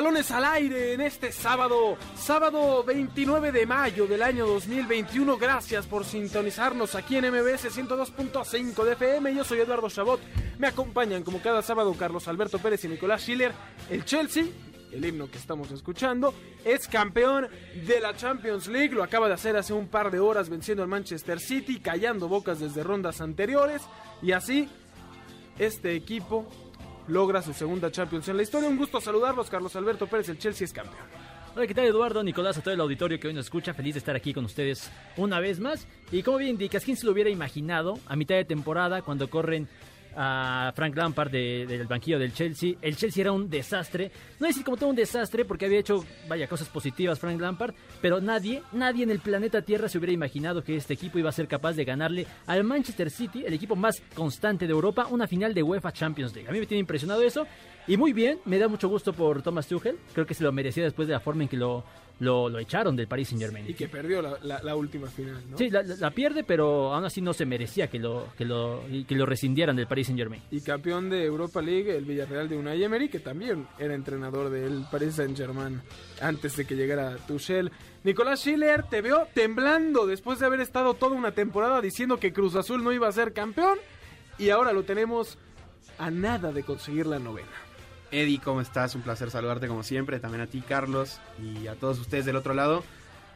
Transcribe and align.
Balones 0.00 0.30
al 0.30 0.46
aire 0.46 0.94
en 0.94 1.02
este 1.02 1.30
sábado, 1.30 1.98
sábado 2.16 2.82
29 2.84 3.52
de 3.52 3.66
mayo 3.66 4.06
del 4.06 4.22
año 4.22 4.46
2021. 4.46 5.36
Gracias 5.36 5.86
por 5.86 6.06
sintonizarnos 6.06 6.94
aquí 6.94 7.16
en 7.16 7.26
MBS 7.26 7.66
102.5 7.66 8.82
de 8.82 8.92
FM. 8.92 9.34
Yo 9.34 9.44
soy 9.44 9.58
Eduardo 9.58 9.90
Chabot. 9.90 10.18
Me 10.58 10.68
acompañan 10.68 11.22
como 11.22 11.42
cada 11.42 11.60
sábado 11.60 11.94
Carlos 11.98 12.28
Alberto 12.28 12.58
Pérez 12.58 12.82
y 12.86 12.88
Nicolás 12.88 13.20
Schiller. 13.20 13.52
El 13.90 14.06
Chelsea, 14.06 14.46
el 14.90 15.04
himno 15.04 15.30
que 15.30 15.36
estamos 15.36 15.70
escuchando, 15.70 16.32
es 16.64 16.88
campeón 16.88 17.48
de 17.86 18.00
la 18.00 18.16
Champions 18.16 18.68
League. 18.68 18.94
Lo 18.94 19.02
acaba 19.02 19.28
de 19.28 19.34
hacer 19.34 19.54
hace 19.58 19.74
un 19.74 19.88
par 19.88 20.10
de 20.10 20.18
horas 20.18 20.48
venciendo 20.48 20.82
al 20.82 20.88
Manchester 20.88 21.38
City, 21.40 21.78
callando 21.78 22.26
bocas 22.26 22.58
desde 22.58 22.82
rondas 22.82 23.20
anteriores. 23.20 23.82
Y 24.22 24.32
así, 24.32 24.66
este 25.58 25.94
equipo 25.94 26.48
logra 27.08 27.42
su 27.42 27.52
segunda 27.52 27.90
Champions 27.90 28.28
en 28.28 28.36
la 28.36 28.42
historia. 28.42 28.68
Un 28.68 28.76
gusto 28.76 29.00
saludarlos, 29.00 29.50
Carlos 29.50 29.74
Alberto 29.76 30.06
Pérez, 30.06 30.28
el 30.28 30.38
Chelsea 30.38 30.64
es 30.64 30.72
campeón. 30.72 31.04
Hola, 31.54 31.66
¿qué 31.66 31.74
tal 31.74 31.84
Eduardo? 31.86 32.22
Nicolás, 32.22 32.56
a 32.58 32.62
todo 32.62 32.72
el 32.72 32.80
auditorio 32.80 33.18
que 33.18 33.26
hoy 33.26 33.34
nos 33.34 33.46
escucha, 33.46 33.74
feliz 33.74 33.94
de 33.94 33.98
estar 33.98 34.14
aquí 34.14 34.32
con 34.32 34.44
ustedes 34.44 34.88
una 35.16 35.40
vez 35.40 35.58
más. 35.58 35.86
Y 36.12 36.22
como 36.22 36.38
bien 36.38 36.50
indicas, 36.50 36.84
¿quién 36.84 36.96
se 36.96 37.04
lo 37.04 37.12
hubiera 37.12 37.28
imaginado 37.28 37.98
a 38.06 38.14
mitad 38.14 38.36
de 38.36 38.44
temporada 38.44 39.02
cuando 39.02 39.28
corren 39.28 39.68
a 40.16 40.72
Frank 40.74 40.96
Lampard 40.96 41.30
del 41.30 41.86
banquillo 41.86 42.18
del 42.18 42.32
Chelsea. 42.32 42.74
El 42.80 42.96
Chelsea 42.96 43.22
era 43.22 43.32
un 43.32 43.48
desastre. 43.48 44.10
No 44.38 44.46
decir 44.46 44.64
como 44.64 44.76
todo 44.76 44.90
un 44.90 44.96
desastre 44.96 45.44
porque 45.44 45.66
había 45.66 45.80
hecho, 45.80 46.04
vaya, 46.28 46.46
cosas 46.46 46.68
positivas 46.68 47.18
Frank 47.18 47.40
Lampard, 47.40 47.74
pero 48.00 48.20
nadie, 48.20 48.62
nadie 48.72 49.04
en 49.04 49.10
el 49.10 49.20
planeta 49.20 49.62
Tierra 49.62 49.88
se 49.88 49.98
hubiera 49.98 50.12
imaginado 50.12 50.62
que 50.62 50.76
este 50.76 50.94
equipo 50.94 51.18
iba 51.18 51.28
a 51.28 51.32
ser 51.32 51.48
capaz 51.48 51.74
de 51.74 51.84
ganarle 51.84 52.26
al 52.46 52.64
Manchester 52.64 53.10
City, 53.10 53.44
el 53.46 53.54
equipo 53.54 53.76
más 53.76 54.02
constante 54.14 54.66
de 54.66 54.72
Europa, 54.72 55.06
una 55.10 55.26
final 55.26 55.54
de 55.54 55.62
UEFA 55.62 55.92
Champions 55.92 56.34
League. 56.34 56.48
A 56.48 56.52
mí 56.52 56.60
me 56.60 56.66
tiene 56.66 56.80
impresionado 56.80 57.22
eso. 57.22 57.46
Y 57.90 57.96
muy 57.96 58.12
bien, 58.12 58.38
me 58.44 58.56
da 58.56 58.68
mucho 58.68 58.88
gusto 58.88 59.12
por 59.12 59.42
Thomas 59.42 59.66
Tuchel. 59.66 59.98
Creo 60.12 60.24
que 60.24 60.32
se 60.32 60.44
lo 60.44 60.52
merecía 60.52 60.84
después 60.84 61.08
de 61.08 61.14
la 61.14 61.18
forma 61.18 61.42
en 61.42 61.48
que 61.48 61.56
lo, 61.56 61.82
lo, 62.20 62.56
echaron 62.60 62.94
del 62.94 63.08
Paris 63.08 63.30
Saint 63.30 63.42
Germain. 63.42 63.68
Y 63.68 63.74
que 63.74 63.88
perdió 63.88 64.22
la, 64.22 64.76
última 64.76 65.08
final, 65.08 65.42
¿no? 65.50 65.58
Sí, 65.58 65.70
la, 65.70 66.10
pierde, 66.12 66.44
pero 66.44 66.94
aún 66.94 67.04
así 67.04 67.20
no 67.20 67.32
se 67.32 67.44
merecía 67.46 67.88
que 67.88 67.98
lo, 67.98 68.28
que 68.38 68.44
lo, 68.44 68.84
que 69.08 69.16
lo 69.16 69.26
rescindieran 69.26 69.74
del 69.74 69.88
Paris 69.88 70.06
Saint 70.06 70.20
Germain. 70.20 70.40
Y 70.52 70.60
campeón 70.60 71.10
de 71.10 71.24
Europa 71.24 71.60
League, 71.60 71.96
el 71.96 72.04
Villarreal 72.04 72.48
de 72.48 72.58
Unai 72.58 72.80
Emery, 72.80 73.08
que 73.08 73.18
también 73.18 73.66
era 73.76 73.92
entrenador 73.92 74.50
del 74.50 74.84
Paris 74.88 75.16
Saint 75.16 75.36
Germain 75.36 75.82
antes 76.20 76.56
de 76.56 76.66
que 76.66 76.76
llegara 76.76 77.16
Tuchel. 77.26 77.72
Nicolás 78.04 78.38
Schiller, 78.38 78.84
te 78.84 79.00
veo 79.00 79.26
temblando 79.34 80.06
después 80.06 80.38
de 80.38 80.46
haber 80.46 80.60
estado 80.60 80.94
toda 80.94 81.16
una 81.16 81.32
temporada 81.32 81.80
diciendo 81.80 82.20
que 82.20 82.32
Cruz 82.32 82.54
Azul 82.54 82.84
no 82.84 82.92
iba 82.92 83.08
a 83.08 83.12
ser 83.12 83.32
campeón. 83.32 83.78
Y 84.38 84.50
ahora 84.50 84.72
lo 84.72 84.84
tenemos 84.84 85.38
a 85.98 86.12
nada 86.12 86.52
de 86.52 86.62
conseguir 86.62 87.06
la 87.06 87.18
novena. 87.18 87.48
Eddie, 88.12 88.40
¿cómo 88.40 88.60
estás? 88.60 88.94
Un 88.94 89.02
placer 89.02 89.30
saludarte 89.30 89.68
como 89.68 89.82
siempre, 89.82 90.18
también 90.18 90.42
a 90.42 90.46
ti 90.46 90.62
Carlos 90.66 91.20
y 91.40 91.66
a 91.66 91.74
todos 91.74 91.98
ustedes 91.98 92.24
del 92.24 92.36
otro 92.36 92.54
lado. 92.54 92.82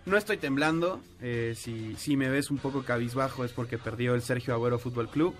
No 0.06 0.16
estoy 0.16 0.36
temblando, 0.36 1.00
eh, 1.22 1.54
si, 1.56 1.94
si 1.96 2.16
me 2.16 2.28
ves 2.28 2.50
un 2.50 2.58
poco 2.58 2.82
cabizbajo 2.82 3.44
es 3.44 3.52
porque 3.52 3.78
perdió 3.78 4.14
el 4.14 4.22
Sergio 4.22 4.52
Agüero 4.52 4.78
Fútbol 4.78 5.08
Club, 5.08 5.34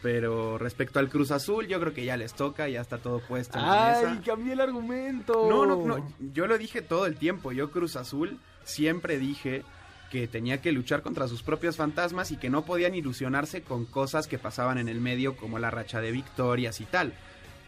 pero 0.00 0.56
respecto 0.56 0.98
al 0.98 1.10
Cruz 1.10 1.30
Azul, 1.30 1.66
yo 1.66 1.78
creo 1.80 1.92
que 1.92 2.04
ya 2.04 2.16
les 2.16 2.32
toca, 2.32 2.68
ya 2.68 2.80
está 2.80 2.98
todo 2.98 3.20
puesto. 3.20 3.58
En 3.58 3.64
¡Ay, 3.66 4.06
mesa. 4.06 4.22
cambié 4.24 4.54
el 4.54 4.60
argumento! 4.60 5.46
No, 5.50 5.66
no, 5.66 5.84
no, 5.84 6.08
yo 6.32 6.46
lo 6.46 6.56
dije 6.56 6.80
todo 6.80 7.04
el 7.04 7.16
tiempo, 7.16 7.52
yo 7.52 7.70
Cruz 7.70 7.96
Azul 7.96 8.38
siempre 8.64 9.18
dije 9.18 9.62
que 10.10 10.26
tenía 10.26 10.62
que 10.62 10.72
luchar 10.72 11.02
contra 11.02 11.28
sus 11.28 11.42
propios 11.42 11.76
fantasmas 11.76 12.30
y 12.30 12.38
que 12.38 12.48
no 12.48 12.64
podían 12.64 12.94
ilusionarse 12.94 13.60
con 13.60 13.84
cosas 13.84 14.26
que 14.26 14.38
pasaban 14.38 14.78
en 14.78 14.88
el 14.88 15.00
medio 15.00 15.36
como 15.36 15.58
la 15.58 15.70
racha 15.70 16.00
de 16.00 16.12
victorias 16.12 16.80
y 16.80 16.84
tal 16.84 17.12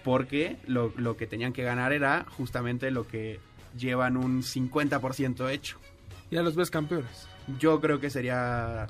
porque 0.04 0.56
lo, 0.66 0.92
lo 0.96 1.16
que 1.16 1.26
tenían 1.26 1.52
que 1.52 1.62
ganar 1.62 1.92
era 1.92 2.26
justamente 2.36 2.90
lo 2.90 3.06
que 3.06 3.40
llevan 3.76 4.16
un 4.16 4.42
50% 4.42 5.50
hecho. 5.50 5.78
¿Ya 6.30 6.42
los 6.42 6.54
ves 6.56 6.70
campeones? 6.70 7.28
Yo 7.58 7.80
creo 7.80 8.00
que 8.00 8.10
sería... 8.10 8.86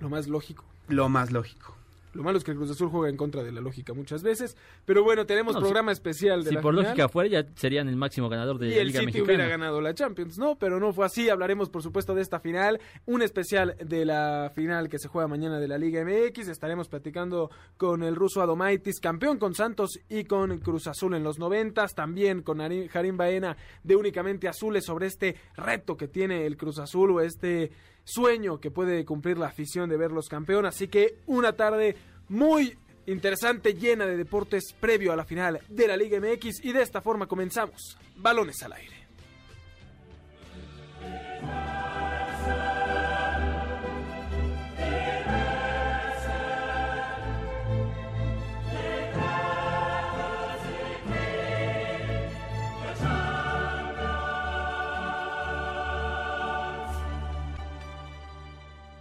Lo 0.00 0.08
más 0.08 0.28
lógico. 0.28 0.64
Lo 0.88 1.08
más 1.08 1.32
lógico. 1.32 1.76
Lo 2.16 2.22
malo 2.22 2.38
es 2.38 2.44
que 2.44 2.50
el 2.50 2.56
Cruz 2.56 2.70
Azul 2.70 2.88
juega 2.88 3.10
en 3.10 3.16
contra 3.16 3.42
de 3.42 3.52
la 3.52 3.60
lógica 3.60 3.92
muchas 3.92 4.22
veces. 4.22 4.56
Pero 4.84 5.04
bueno, 5.04 5.26
tenemos 5.26 5.56
programa 5.56 5.92
especial 5.92 6.42
de 6.44 6.50
si 6.50 6.56
por 6.56 6.74
lógica 6.74 7.08
fuera, 7.08 7.28
ya 7.28 7.46
serían 7.54 7.88
el 7.88 7.96
máximo 7.96 8.28
ganador 8.28 8.58
de 8.58 8.68
y 8.68 8.74
la 8.76 8.84
Liga 8.84 9.00
City 9.00 9.20
hubiera 9.20 9.46
ganado 9.46 9.80
la 9.80 9.94
Champions, 9.94 10.38
¿no? 10.38 10.56
Pero 10.58 10.80
no 10.80 10.92
fue 10.92 11.04
así. 11.06 11.28
Hablaremos, 11.28 11.68
por 11.68 11.82
supuesto, 11.82 12.14
de 12.14 12.22
esta 12.22 12.40
final. 12.40 12.80
Un 13.04 13.22
especial 13.22 13.76
de 13.84 14.04
la 14.04 14.50
final 14.54 14.88
que 14.88 14.98
se 14.98 15.08
juega 15.08 15.28
mañana 15.28 15.60
de 15.60 15.68
la 15.68 15.76
Liga 15.76 16.02
MX. 16.04 16.48
Estaremos 16.48 16.88
platicando 16.88 17.50
con 17.76 18.02
el 18.02 18.16
ruso 18.16 18.40
Adomaitis, 18.40 18.98
campeón 19.00 19.38
con 19.38 19.54
Santos 19.54 20.00
y 20.08 20.24
con 20.24 20.58
Cruz 20.58 20.86
Azul 20.86 21.14
en 21.14 21.22
los 21.22 21.38
noventas. 21.38 21.94
También 21.94 22.42
con 22.42 22.58
Jarim 22.88 23.16
Baena 23.16 23.56
de 23.82 23.96
Únicamente 23.96 24.48
Azules 24.48 24.84
sobre 24.84 25.06
este 25.06 25.36
reto 25.56 25.96
que 25.96 26.08
tiene 26.08 26.46
el 26.46 26.56
Cruz 26.56 26.78
Azul 26.78 27.10
o 27.10 27.20
este 27.20 27.70
sueño 28.06 28.60
que 28.60 28.70
puede 28.70 29.04
cumplir 29.04 29.36
la 29.36 29.48
afición 29.48 29.90
de 29.90 29.98
verlos 29.98 30.28
campeón. 30.28 30.64
Así 30.64 30.88
que 30.88 31.16
una 31.26 31.52
tarde 31.52 31.96
muy 32.28 32.78
interesante, 33.06 33.74
llena 33.74 34.06
de 34.06 34.16
deportes 34.16 34.74
previo 34.78 35.12
a 35.12 35.16
la 35.16 35.24
final 35.24 35.60
de 35.68 35.88
la 35.88 35.96
Liga 35.96 36.18
MX 36.20 36.64
y 36.64 36.72
de 36.72 36.82
esta 36.82 37.02
forma 37.02 37.26
comenzamos. 37.26 37.98
Balones 38.16 38.62
al 38.62 38.72
aire. 38.72 38.95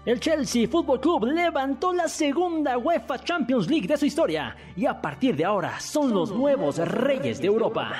El 0.05 0.19
Chelsea 0.19 0.67
Football 0.67 0.99
Club 0.99 1.25
levantó 1.25 1.91
la 1.91 2.07
segunda 2.07 2.77
UEFA 2.77 3.23
Champions 3.23 3.67
League 3.67 3.87
de 3.87 3.97
su 3.97 4.05
historia 4.05 4.55
y 4.75 4.85
a 4.85 5.01
partir 5.01 5.35
de 5.35 5.43
ahora 5.43 5.79
son 5.79 6.13
los 6.13 6.31
nuevos 6.31 6.77
reyes 6.77 7.41
de 7.41 7.47
Europa. 7.47 7.91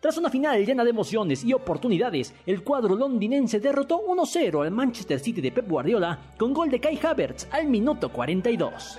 Tras 0.00 0.16
una 0.16 0.30
final 0.30 0.64
llena 0.64 0.82
de 0.82 0.88
emociones 0.88 1.44
y 1.44 1.52
oportunidades, 1.52 2.32
el 2.46 2.64
cuadro 2.64 2.94
londinense 2.94 3.60
derrotó 3.60 4.00
1-0 4.00 4.64
al 4.64 4.70
Manchester 4.70 5.20
City 5.20 5.42
de 5.42 5.52
Pep 5.52 5.68
Guardiola 5.68 6.18
con 6.38 6.54
gol 6.54 6.70
de 6.70 6.80
Kai 6.80 6.98
Havertz 7.02 7.48
al 7.50 7.66
minuto 7.66 8.08
42. 8.08 8.98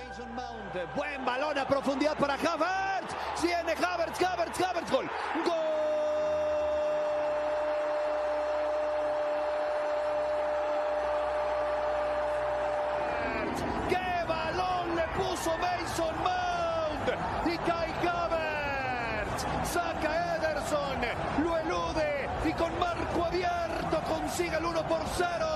Buen 0.94 1.24
balón 1.24 1.58
a 1.58 1.66
profundidad 1.66 2.16
para 2.16 2.34
Havertz. 2.34 3.16
Havertz, 3.82 4.22
Havertz, 4.22 4.60
Havertz, 4.60 4.92
gol. 4.92 5.10
Gol. 5.44 5.91
Mason 15.50 16.14
Mount 16.22 17.08
y 17.46 17.58
Kai 17.58 17.90
Havertz. 18.06 19.44
Saca 19.64 20.36
Ederson, 20.36 21.00
lo 21.44 21.58
elude 21.58 22.28
y 22.44 22.52
con 22.52 22.78
marco 22.78 23.24
abierto 23.24 24.00
consigue 24.08 24.56
el 24.56 24.64
1 24.64 24.82
por 24.86 25.00
0. 25.16 25.46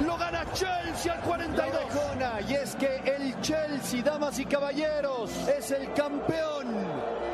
Lo 0.00 0.16
gana 0.16 0.44
Chelsea 0.52 1.12
al 1.12 1.20
42. 1.20 1.78
Y 2.48 2.54
es 2.54 2.74
que 2.76 2.96
el 3.04 3.40
Chelsea, 3.40 4.02
damas 4.02 4.38
y 4.38 4.44
caballeros, 4.44 5.30
es 5.48 5.70
el 5.70 5.92
campeón, 5.92 6.66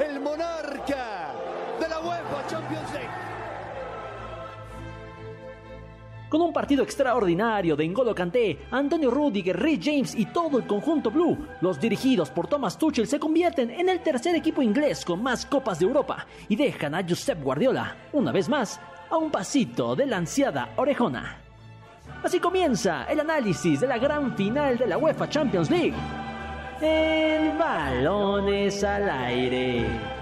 el 0.05 0.20
monarca 0.20 1.32
de 1.81 1.88
la 1.88 2.00
UEFA 2.00 2.46
Champions 2.49 2.93
League. 2.93 3.24
Con 6.34 6.42
un 6.42 6.52
partido 6.52 6.82
extraordinario 6.82 7.76
de 7.76 7.86
N'Golo 7.86 8.12
Kanté, 8.12 8.58
Antonio 8.72 9.08
Rudiger, 9.08 9.56
Ray 9.56 9.78
James 9.81 10.16
y 10.16 10.26
todo 10.26 10.58
el 10.58 10.66
conjunto 10.66 11.08
blue, 11.08 11.38
los 11.60 11.78
dirigidos 11.78 12.28
por 12.31 12.48
Thomas 12.48 12.76
Tuchel 12.76 13.06
se 13.06 13.20
convierten 13.20 13.70
en 13.70 13.88
el 13.88 14.00
tercer 14.00 14.34
equipo 14.34 14.60
inglés 14.60 15.04
con 15.04 15.22
más 15.22 15.46
copas 15.46 15.78
de 15.78 15.86
Europa 15.86 16.26
y 16.48 16.56
dejan 16.56 16.96
a 16.96 17.04
Josep 17.08 17.40
Guardiola, 17.40 17.96
una 18.12 18.32
vez 18.32 18.48
más, 18.48 18.81
a 19.10 19.16
un 19.16 19.31
pasito 19.31 19.94
de 19.94 20.06
la 20.06 20.16
ansiada 20.16 20.70
orejona. 20.75 21.38
Así 22.25 22.40
comienza 22.40 23.04
el 23.04 23.20
análisis 23.20 23.78
de 23.78 23.86
la 23.86 23.98
gran 23.98 24.34
final 24.34 24.76
de 24.76 24.88
la 24.88 24.98
UEFA 24.98 25.28
Champions 25.28 25.70
League. 25.70 25.94
en 26.81 27.56
Balones 27.56 28.82
al 28.82 29.08
Aire. 29.08 30.13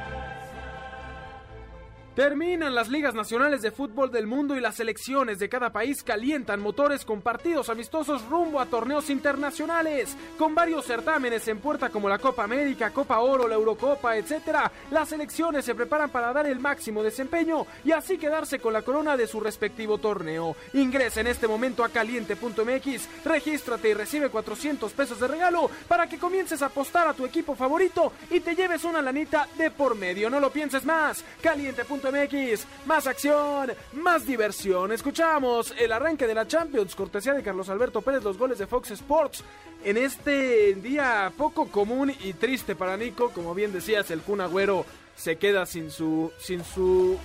Terminan 2.14 2.74
las 2.74 2.90
ligas 2.90 3.14
nacionales 3.14 3.62
de 3.62 3.70
fútbol 3.70 4.12
del 4.12 4.26
mundo 4.26 4.54
y 4.54 4.60
las 4.60 4.74
selecciones 4.74 5.38
de 5.38 5.48
cada 5.48 5.72
país 5.72 6.02
calientan 6.02 6.60
motores 6.60 7.06
con 7.06 7.22
partidos 7.22 7.70
amistosos 7.70 8.28
rumbo 8.28 8.60
a 8.60 8.66
torneos 8.66 9.08
internacionales. 9.08 10.14
Con 10.36 10.54
varios 10.54 10.84
certámenes 10.84 11.48
en 11.48 11.58
puerta 11.58 11.88
como 11.88 12.10
la 12.10 12.18
Copa 12.18 12.44
América, 12.44 12.90
Copa 12.90 13.20
Oro, 13.20 13.48
la 13.48 13.54
Eurocopa, 13.54 14.14
etc. 14.18 14.70
Las 14.90 15.08
selecciones 15.08 15.64
se 15.64 15.74
preparan 15.74 16.10
para 16.10 16.34
dar 16.34 16.46
el 16.46 16.60
máximo 16.60 17.02
desempeño 17.02 17.66
y 17.82 17.92
así 17.92 18.18
quedarse 18.18 18.58
con 18.58 18.74
la 18.74 18.82
corona 18.82 19.16
de 19.16 19.26
su 19.26 19.40
respectivo 19.40 19.96
torneo. 19.96 20.54
Ingresa 20.74 21.22
en 21.22 21.28
este 21.28 21.48
momento 21.48 21.82
a 21.82 21.88
caliente.mx, 21.88 23.24
regístrate 23.24 23.88
y 23.88 23.94
recibe 23.94 24.28
400 24.28 24.92
pesos 24.92 25.18
de 25.18 25.28
regalo 25.28 25.70
para 25.88 26.06
que 26.06 26.18
comiences 26.18 26.60
a 26.60 26.66
apostar 26.66 27.08
a 27.08 27.14
tu 27.14 27.24
equipo 27.24 27.54
favorito 27.54 28.12
y 28.30 28.40
te 28.40 28.54
lleves 28.54 28.84
una 28.84 29.00
lanita 29.00 29.48
de 29.56 29.70
por 29.70 29.94
medio. 29.94 30.28
No 30.28 30.40
lo 30.40 30.50
pienses 30.52 30.84
más. 30.84 31.24
Caliente.mx 31.40 32.01
MX. 32.10 32.66
Más 32.87 33.06
acción, 33.06 33.70
más 33.93 34.26
diversión. 34.26 34.90
Escuchamos 34.93 35.75
el 35.78 35.93
arranque 35.93 36.26
de 36.26 36.34
la 36.34 36.46
Champions, 36.49 36.94
cortesía 36.94 37.34
de 37.34 37.43
Carlos 37.43 37.69
Alberto 37.69 38.00
Pérez, 38.02 38.22
los 38.25 38.38
goles 38.38 38.58
de 38.58 38.66
Fox 38.66 38.90
Sports. 38.93 39.44
En 39.84 39.96
este 39.96 40.75
día 40.75 41.32
poco 41.37 41.66
común 41.69 42.12
y 42.22 42.32
triste 42.32 42.75
para 42.75 42.96
Nico, 42.96 43.31
como 43.31 43.54
bien 43.54 43.72
decías, 43.72 44.10
el 44.10 44.20
Kun 44.22 44.40
Agüero 44.40 44.87
se 45.16 45.37
queda 45.37 45.66
sin 45.66 45.90
su 45.90 46.32
sin 46.38 46.64
su 46.64 47.19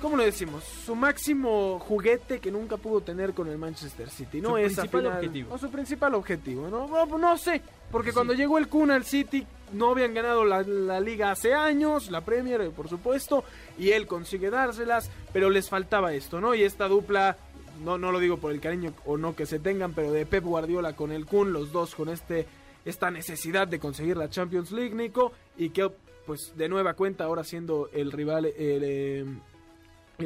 ¿cómo 0.00 0.16
lo 0.16 0.24
decimos? 0.24 0.64
Su 0.64 0.94
máximo 0.94 1.78
juguete 1.78 2.40
que 2.40 2.50
nunca 2.50 2.76
pudo 2.76 3.00
tener 3.02 3.32
con 3.34 3.48
el 3.48 3.58
Manchester 3.58 4.08
City, 4.10 4.40
¿no? 4.40 4.50
Su 4.50 4.56
Esa 4.58 4.82
principal 4.82 5.00
final- 5.02 5.16
objetivo. 5.18 5.54
O 5.54 5.58
su 5.58 5.70
principal 5.70 6.14
objetivo, 6.14 6.68
¿no? 6.68 6.88
No, 6.88 7.18
no 7.18 7.36
sé, 7.38 7.60
porque 7.90 8.12
cuando 8.12 8.32
llegó 8.34 8.58
el 8.58 8.68
Kun 8.68 8.90
al 8.90 9.04
City 9.04 9.46
no 9.72 9.90
habían 9.90 10.14
ganado 10.14 10.44
la, 10.44 10.62
la 10.62 11.00
liga 11.00 11.30
hace 11.30 11.54
años, 11.54 12.10
la 12.10 12.22
Premier, 12.22 12.60
eh, 12.60 12.70
por 12.70 12.88
supuesto, 12.88 13.44
y 13.78 13.90
él 13.90 14.06
consigue 14.06 14.50
dárselas, 14.50 15.10
pero 15.32 15.50
les 15.50 15.68
faltaba 15.68 16.12
esto, 16.12 16.40
¿no? 16.40 16.54
Y 16.54 16.62
esta 16.62 16.88
dupla, 16.88 17.36
no, 17.84 17.98
no 17.98 18.12
lo 18.12 18.18
digo 18.18 18.38
por 18.38 18.52
el 18.52 18.60
cariño 18.60 18.92
o 19.04 19.16
no 19.16 19.34
que 19.34 19.46
se 19.46 19.58
tengan, 19.58 19.92
pero 19.92 20.12
de 20.12 20.26
Pep 20.26 20.44
Guardiola 20.44 20.94
con 20.94 21.12
el 21.12 21.26
Kun, 21.26 21.52
los 21.52 21.72
dos 21.72 21.94
con 21.94 22.08
este 22.08 22.46
esta 22.84 23.10
necesidad 23.10 23.68
de 23.68 23.78
conseguir 23.78 24.16
la 24.16 24.30
Champions 24.30 24.72
League, 24.72 24.94
Nico, 24.94 25.32
y 25.56 25.70
que 25.70 25.90
pues 26.26 26.56
de 26.56 26.68
nueva 26.68 26.94
cuenta 26.94 27.24
ahora 27.24 27.44
siendo 27.44 27.90
el 27.92 28.12
rival 28.12 28.46
el, 28.46 28.54
eh, 28.56 29.24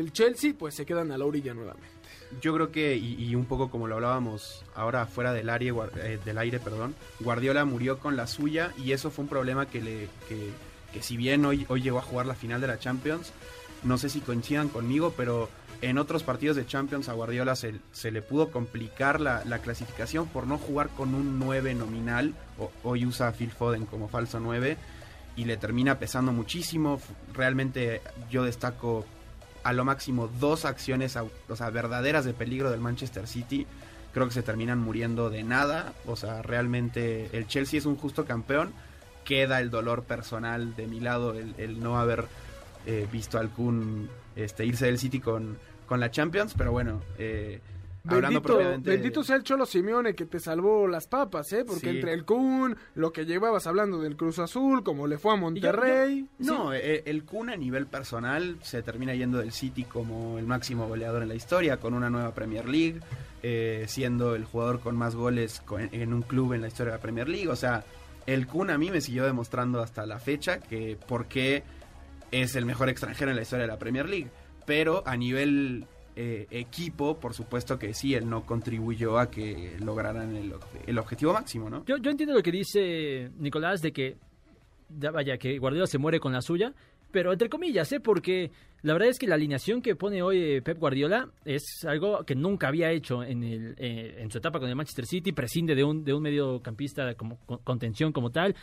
el 0.00 0.12
Chelsea, 0.12 0.54
pues 0.58 0.74
se 0.74 0.86
quedan 0.86 1.12
a 1.12 1.18
la 1.18 1.24
orilla 1.24 1.54
nuevamente. 1.54 1.94
Yo 2.40 2.54
creo 2.54 2.72
que, 2.72 2.96
y, 2.96 3.34
un 3.34 3.44
poco 3.44 3.70
como 3.70 3.86
lo 3.86 3.94
hablábamos 3.94 4.64
ahora 4.74 5.06
fuera 5.06 5.32
del 5.32 5.48
aire, 5.50 5.72
eh, 5.96 6.18
del 6.24 6.38
aire, 6.38 6.58
perdón, 6.58 6.94
Guardiola 7.20 7.64
murió 7.64 7.98
con 7.98 8.16
la 8.16 8.26
suya 8.26 8.72
y 8.76 8.92
eso 8.92 9.10
fue 9.10 9.24
un 9.24 9.28
problema 9.28 9.66
que 9.66 9.80
le, 9.80 10.08
que, 10.28 11.02
si 11.02 11.16
bien 11.16 11.44
hoy, 11.44 11.64
hoy 11.68 11.82
llegó 11.82 11.98
a 11.98 12.02
jugar 12.02 12.26
la 12.26 12.34
final 12.34 12.60
de 12.60 12.66
la 12.66 12.78
Champions, 12.78 13.32
no 13.82 13.98
sé 13.98 14.08
si 14.08 14.20
coincidan 14.20 14.68
conmigo, 14.68 15.14
pero 15.16 15.48
en 15.80 15.98
otros 15.98 16.22
partidos 16.22 16.56
de 16.56 16.66
Champions 16.66 17.08
a 17.08 17.12
Guardiola 17.12 17.54
se, 17.56 18.10
le 18.10 18.22
pudo 18.22 18.50
complicar 18.50 19.20
la, 19.20 19.44
la 19.44 19.58
clasificación 19.58 20.26
por 20.26 20.46
no 20.46 20.58
jugar 20.58 20.88
con 20.88 21.14
un 21.14 21.38
9 21.38 21.74
nominal, 21.74 22.34
hoy 22.82 23.06
usa 23.06 23.28
a 23.28 23.32
Phil 23.32 23.50
Foden 23.50 23.86
como 23.86 24.08
falso 24.08 24.40
9 24.40 24.76
y 25.36 25.44
le 25.44 25.56
termina 25.56 25.98
pesando 25.98 26.32
muchísimo, 26.32 27.00
realmente 27.32 28.00
yo 28.30 28.44
destaco 28.44 29.04
a 29.64 29.72
lo 29.72 29.84
máximo 29.84 30.28
dos 30.28 30.64
acciones, 30.66 31.16
o 31.16 31.56
sea, 31.56 31.70
verdaderas 31.70 32.24
de 32.24 32.34
peligro 32.34 32.70
del 32.70 32.80
Manchester 32.80 33.26
City. 33.26 33.66
Creo 34.12 34.26
que 34.26 34.34
se 34.34 34.42
terminan 34.42 34.78
muriendo 34.78 35.30
de 35.30 35.42
nada. 35.42 35.94
O 36.06 36.14
sea, 36.16 36.42
realmente 36.42 37.30
el 37.32 37.48
Chelsea 37.48 37.78
es 37.78 37.86
un 37.86 37.96
justo 37.96 38.26
campeón. 38.26 38.72
Queda 39.24 39.60
el 39.60 39.70
dolor 39.70 40.04
personal 40.04 40.76
de 40.76 40.86
mi 40.86 41.00
lado, 41.00 41.32
el, 41.32 41.54
el 41.56 41.80
no 41.80 41.98
haber 41.98 42.26
eh, 42.86 43.08
visto 43.10 43.38
al 43.38 43.50
Kun 43.50 44.08
este, 44.36 44.66
irse 44.66 44.86
del 44.86 44.98
City 44.98 45.18
con, 45.18 45.58
con 45.86 45.98
la 45.98 46.10
Champions. 46.10 46.54
Pero 46.56 46.70
bueno, 46.70 47.00
eh, 47.18 47.60
Bendito, 48.06 48.58
de- 48.58 48.76
bendito 48.78 49.24
sea 49.24 49.36
el 49.36 49.42
Cholo 49.44 49.64
Simeone 49.64 50.14
que 50.14 50.26
te 50.26 50.38
salvó 50.38 50.86
las 50.86 51.06
papas, 51.06 51.50
¿eh? 51.54 51.64
Porque 51.64 51.80
Sí. 51.90 51.96
entre 51.96 52.12
el 52.12 52.26
Kun, 52.26 52.76
lo 52.94 53.12
que 53.12 53.24
llevabas 53.24 53.66
hablando 53.66 53.98
del 54.02 54.14
Cruz 54.16 54.38
Azul, 54.38 54.84
como 54.84 55.06
le 55.06 55.16
fue 55.16 55.32
a 55.32 55.36
Monterrey. 55.36 56.28
No, 56.38 56.74
eh, 56.74 57.02
el 57.06 57.24
Kun 57.24 57.48
a 57.48 57.56
nivel 57.56 57.86
personal 57.86 58.58
se 58.62 58.82
termina 58.82 59.14
yendo 59.14 59.38
del 59.38 59.52
City 59.52 59.84
como 59.84 60.38
el 60.38 60.46
máximo 60.46 60.86
goleador 60.86 61.22
en 61.22 61.28
la 61.28 61.34
historia, 61.34 61.78
con 61.78 61.94
una 61.94 62.10
nueva 62.10 62.34
Premier 62.34 62.68
League, 62.68 63.00
eh, 63.42 63.86
siendo 63.88 64.34
el 64.34 64.44
jugador 64.44 64.80
con 64.80 64.96
más 64.96 65.14
goles 65.16 65.62
en 65.92 66.12
un 66.12 66.20
club 66.22 66.52
en 66.52 66.60
la 66.60 66.68
historia 66.68 66.92
de 66.92 66.98
la 66.98 67.02
Premier 67.02 67.28
League. 67.28 67.48
O 67.48 67.56
sea, 67.56 67.84
el 68.26 68.46
Kun 68.46 68.68
a 68.70 68.76
mí 68.76 68.90
me 68.90 69.00
siguió 69.00 69.24
demostrando 69.24 69.80
hasta 69.82 70.04
la 70.04 70.18
fecha 70.18 70.58
que 70.60 70.98
por 71.08 71.24
qué 71.26 71.62
es 72.30 72.54
el 72.54 72.66
mejor 72.66 72.90
extranjero 72.90 73.30
en 73.30 73.36
la 73.36 73.42
historia 73.42 73.62
de 73.66 73.72
la 73.72 73.78
Premier 73.78 74.08
League. 74.08 74.28
Pero 74.66 75.02
a 75.06 75.16
nivel 75.16 75.86
eh, 76.16 76.46
equipo, 76.50 77.18
por 77.18 77.34
supuesto 77.34 77.78
que 77.78 77.94
sí, 77.94 78.14
él 78.14 78.28
no 78.28 78.46
contribuyó 78.46 79.18
a 79.18 79.30
que 79.30 79.76
lograran 79.80 80.36
el, 80.36 80.54
el 80.86 80.98
objetivo 80.98 81.32
máximo, 81.32 81.68
¿no? 81.68 81.84
Yo, 81.86 81.96
yo 81.96 82.10
entiendo 82.10 82.34
lo 82.34 82.42
que 82.42 82.52
dice 82.52 83.30
Nicolás 83.38 83.80
de 83.80 83.92
que, 83.92 84.16
ya 84.98 85.10
vaya, 85.10 85.36
que 85.38 85.58
Guardiola 85.58 85.86
se 85.86 85.98
muere 85.98 86.20
con 86.20 86.32
la 86.32 86.40
suya, 86.40 86.72
pero 87.14 87.32
entre 87.32 87.48
comillas, 87.48 87.92
¿eh? 87.92 88.00
Porque 88.00 88.50
la 88.82 88.92
verdad 88.92 89.08
es 89.08 89.20
que 89.20 89.28
la 89.28 89.36
alineación 89.36 89.80
que 89.80 89.94
pone 89.94 90.20
hoy 90.20 90.56
eh, 90.56 90.62
Pep 90.62 90.80
Guardiola 90.80 91.30
es 91.44 91.84
algo 91.86 92.24
que 92.24 92.34
nunca 92.34 92.66
había 92.66 92.90
hecho 92.90 93.22
eh, 93.22 94.16
en 94.18 94.30
su 94.32 94.38
etapa 94.38 94.58
con 94.58 94.68
el 94.68 94.74
Manchester 94.74 95.06
City, 95.06 95.30
prescinde 95.30 95.76
de 95.76 95.84
un, 95.84 96.02
mediocampista 96.20 97.14
como 97.14 97.38
con- 97.46 97.58
contención 97.58 98.10
como 98.12 98.32
tal, 98.32 98.56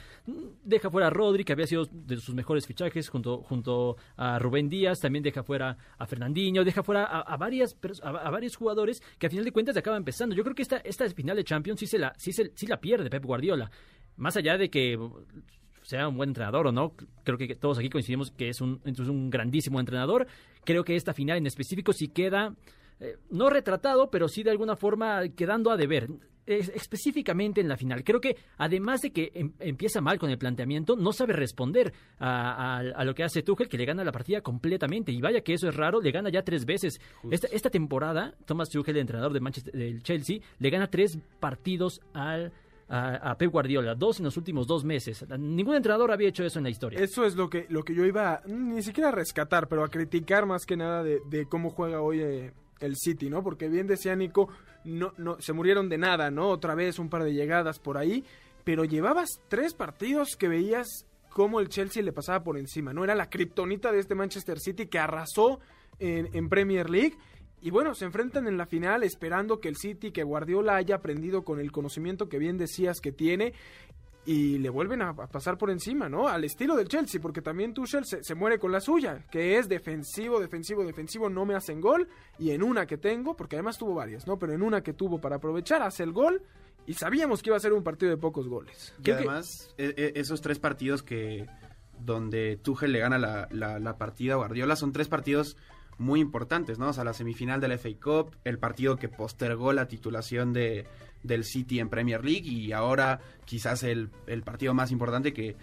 deja 0.65 0.89
fuera 0.89 1.07
a 1.07 1.09
Rodri, 1.09 1.45
que 1.45 1.53
había 1.53 1.65
sido 1.65 1.85
de 1.89 2.17
sus 2.17 2.35
mejores 2.35 2.67
fichajes 2.67 3.07
junto, 3.07 3.95
a 4.17 4.37
Rubén 4.37 4.67
Díaz, 4.67 4.99
también 4.99 5.23
deja 5.23 5.43
fuera 5.43 5.77
a 5.97 6.05
Fernandinho, 6.05 6.65
deja 6.65 6.83
fuera 6.83 7.05
a, 7.05 7.37
varias, 7.37 7.77
a, 8.03 8.29
varios 8.29 8.57
jugadores 8.57 9.01
que 9.17 9.27
a 9.27 9.29
final 9.29 9.45
de 9.45 9.53
cuentas 9.53 9.77
acaba 9.77 9.95
empezando. 9.95 10.35
Yo 10.35 10.43
creo 10.43 10.55
que 10.55 10.63
esta, 10.63 10.75
esta 10.79 11.09
final 11.11 11.37
de 11.37 11.45
Champions 11.45 11.79
sí, 11.79 11.87
sí 12.33 12.67
la 12.67 12.81
pierde 12.81 13.09
Pep 13.09 13.23
Guardiola. 13.23 13.71
Más 14.17 14.35
allá 14.35 14.57
de 14.57 14.69
que 14.69 14.99
sea 15.91 16.07
un 16.07 16.17
buen 16.17 16.29
entrenador 16.31 16.67
o 16.67 16.71
no, 16.71 16.93
creo 17.23 17.37
que 17.37 17.55
todos 17.55 17.77
aquí 17.77 17.89
coincidimos 17.89 18.31
que 18.31 18.49
es 18.49 18.59
un, 18.61 18.81
es 18.85 18.97
un 18.99 19.29
grandísimo 19.29 19.79
entrenador. 19.79 20.27
Creo 20.65 20.83
que 20.83 20.95
esta 20.95 21.13
final 21.13 21.37
en 21.37 21.45
específico 21.47 21.93
sí 21.93 22.07
queda, 22.07 22.55
eh, 22.99 23.17
no 23.29 23.49
retratado, 23.49 24.09
pero 24.09 24.27
sí 24.27 24.43
de 24.43 24.51
alguna 24.51 24.75
forma 24.75 25.27
quedando 25.35 25.71
a 25.71 25.77
deber. 25.77 26.07
Es- 26.43 26.69
específicamente 26.73 27.61
en 27.61 27.67
la 27.69 27.77
final. 27.77 28.03
Creo 28.03 28.19
que 28.19 28.35
además 28.57 29.01
de 29.01 29.11
que 29.11 29.31
em- 29.35 29.53
empieza 29.59 30.01
mal 30.01 30.17
con 30.17 30.31
el 30.31 30.39
planteamiento, 30.39 30.95
no 30.95 31.13
sabe 31.13 31.33
responder 31.33 31.93
a, 32.17 32.77
a- 32.77 32.79
a 32.79 33.03
lo 33.05 33.13
que 33.13 33.23
hace 33.23 33.43
Tuchel, 33.43 33.69
que 33.69 33.77
le 33.77 33.85
gana 33.85 34.03
la 34.03 34.11
partida 34.11 34.41
completamente. 34.41 35.11
Y 35.11 35.21
vaya 35.21 35.41
que 35.41 35.53
eso 35.53 35.69
es 35.69 35.75
raro, 35.75 36.01
le 36.01 36.11
gana 36.11 36.29
ya 36.31 36.41
tres 36.43 36.65
veces. 36.65 36.99
Esta, 37.29 37.47
esta 37.51 37.69
temporada, 37.69 38.33
Thomas 38.45 38.69
Tuchel, 38.69 38.95
el 38.95 39.01
entrenador 39.01 39.33
de 39.33 39.39
Manchester, 39.39 39.71
del 39.73 40.01
Chelsea, 40.01 40.39
le 40.57 40.69
gana 40.71 40.87
tres 40.87 41.17
partidos 41.39 42.01
al 42.13 42.51
a, 42.93 43.37
Pep 43.37 43.49
Guardiola, 43.49 43.95
dos 43.95 44.19
en 44.19 44.25
los 44.25 44.35
últimos 44.35 44.67
dos 44.67 44.83
meses. 44.83 45.25
Ningún 45.39 45.75
entrenador 45.75 46.11
había 46.11 46.27
hecho 46.27 46.43
eso 46.43 46.59
en 46.59 46.63
la 46.63 46.69
historia. 46.69 46.99
Eso 46.99 47.25
es 47.25 47.35
lo 47.35 47.49
que, 47.49 47.65
lo 47.69 47.83
que 47.83 47.95
yo 47.95 48.05
iba, 48.05 48.33
a- 48.33 48.41
ni 48.47 48.83
siquiera 48.83 49.09
a 49.09 49.13
rescatar, 49.13 49.67
pero 49.69 49.83
a 49.83 49.89
criticar 49.89 50.45
más 50.45 50.65
que 50.65 50.75
nada 50.75 51.01
de, 51.03 51.45
cómo 51.49 51.69
juega 51.69 52.01
hoy 52.01 52.19
eh, 52.21 52.51
el 52.81 52.97
City, 52.97 53.29
¿no? 53.29 53.43
Porque 53.43 53.69
bien 53.69 53.87
decía 53.87 54.15
Nico, 54.15 54.49
no, 54.83 55.13
no, 55.17 55.37
se 55.39 55.53
murieron 55.53 55.87
de 55.87 55.97
nada, 55.97 56.31
¿no? 56.31 56.49
Otra 56.49 56.75
vez 56.75 56.99
un 56.99 57.09
par 57.09 57.23
de 57.23 57.33
llegadas 57.33 57.79
por 57.79 57.97
ahí, 57.97 58.25
pero 58.65 58.83
llevabas 58.83 59.29
tres 59.47 59.73
partidos 59.73 60.35
que 60.37 60.49
veías 60.49 61.05
cómo 61.29 61.61
el 61.61 61.69
Chelsea 61.69 62.03
le 62.03 62.11
pasaba 62.11 62.43
por 62.43 62.57
encima, 62.57 62.93
¿no? 62.93 63.05
Era 63.05 63.15
la 63.15 63.29
kriptonita 63.29 63.93
de 63.93 63.99
este 63.99 64.15
Manchester 64.15 64.59
City 64.59 64.87
que 64.87 64.99
arrasó 64.99 65.61
en 65.99 66.49
Premier 66.49 66.89
League. 66.89 67.15
Y 67.61 67.69
bueno, 67.69 67.93
se 67.93 68.05
enfrentan 68.05 68.47
en 68.47 68.57
la 68.57 68.65
final 68.65 69.03
esperando 69.03 69.59
que 69.59 69.69
el 69.69 69.75
City, 69.77 70.11
que 70.11 70.23
Guardiola 70.23 70.75
haya 70.77 70.95
aprendido 70.95 71.43
con 71.43 71.59
el 71.59 71.71
conocimiento 71.71 72.27
que 72.27 72.39
bien 72.39 72.57
decías 72.57 72.99
que 73.01 73.11
tiene 73.11 73.53
y 74.25 74.59
le 74.59 74.69
vuelven 74.69 75.01
a, 75.01 75.15
pasar 75.15 75.57
por 75.57 75.71
encima, 75.71 76.07
¿no? 76.07 76.27
Al 76.27 76.43
estilo 76.43 76.75
del 76.75 76.87
Chelsea, 76.87 77.19
porque 77.19 77.41
también 77.41 77.73
Tuchel 77.73 78.05
se, 78.05 78.23
se 78.23 78.35
muere 78.35 78.59
con 78.59 78.71
la 78.71 78.79
suya, 78.79 79.25
que 79.31 79.57
es 79.57 79.67
defensivo, 79.67 80.39
defensivo, 80.39 80.83
defensivo, 80.83 81.27
no 81.29 81.43
me 81.45 81.55
hacen 81.55 81.81
gol, 81.81 82.07
y 82.37 82.51
en 82.51 82.61
una 82.61 82.85
que 82.85 82.97
tengo, 82.97 83.35
porque 83.35 83.55
además 83.55 83.79
tuvo 83.79 83.95
varias, 83.95 84.27
¿no? 84.27 84.37
Pero 84.37 84.53
en 84.53 84.61
una 84.61 84.81
que 84.81 84.93
tuvo 84.93 85.19
para 85.19 85.37
aprovechar, 85.37 85.81
hace 85.81 86.03
el 86.03 86.11
gol, 86.11 86.43
y 86.85 86.93
sabíamos 86.93 87.41
que 87.41 87.49
iba 87.49 87.57
a 87.57 87.61
ser 87.61 87.73
un 87.73 87.83
partido 87.83 88.11
de 88.11 88.17
pocos 88.17 88.47
goles. 88.47 88.93
Y 88.99 89.03
Creo 89.03 89.15
además, 89.17 89.73
e- 89.79 89.93
e- 89.97 90.19
esos 90.19 90.39
tres 90.41 90.59
partidos 90.59 91.01
que 91.01 91.47
donde 91.99 92.57
Tuchel 92.57 92.91
le 92.91 92.99
gana 92.99 93.17
la, 93.17 93.47
la- 93.51 93.79
la 93.79 93.97
partida 93.97 94.33
a 94.33 94.37
Guardiola 94.37 94.75
son 94.75 94.91
tres 94.91 95.07
partidos 95.07 95.57
muy 96.01 96.19
importantes, 96.19 96.77
¿no? 96.79 96.89
O 96.89 96.93
sea, 96.93 97.03
la 97.03 97.13
semifinal 97.13 97.61
del 97.61 97.77
FA 97.77 97.89
Cup, 98.03 98.35
el 98.43 98.57
partido 98.59 98.97
que 98.97 99.07
postergó 99.07 99.71
la 99.73 99.87
titulación 99.87 100.51
de, 100.53 100.85
del 101.23 101.43
City 101.45 101.79
en 101.79 101.89
Premier 101.89 102.25
League 102.25 102.47
y 102.47 102.71
ahora 102.71 103.19
quizás 103.45 103.83
el, 103.83 104.09
el 104.27 104.41
partido 104.43 104.73
más 104.73 104.91
importante 104.91 105.31
que, 105.33 105.55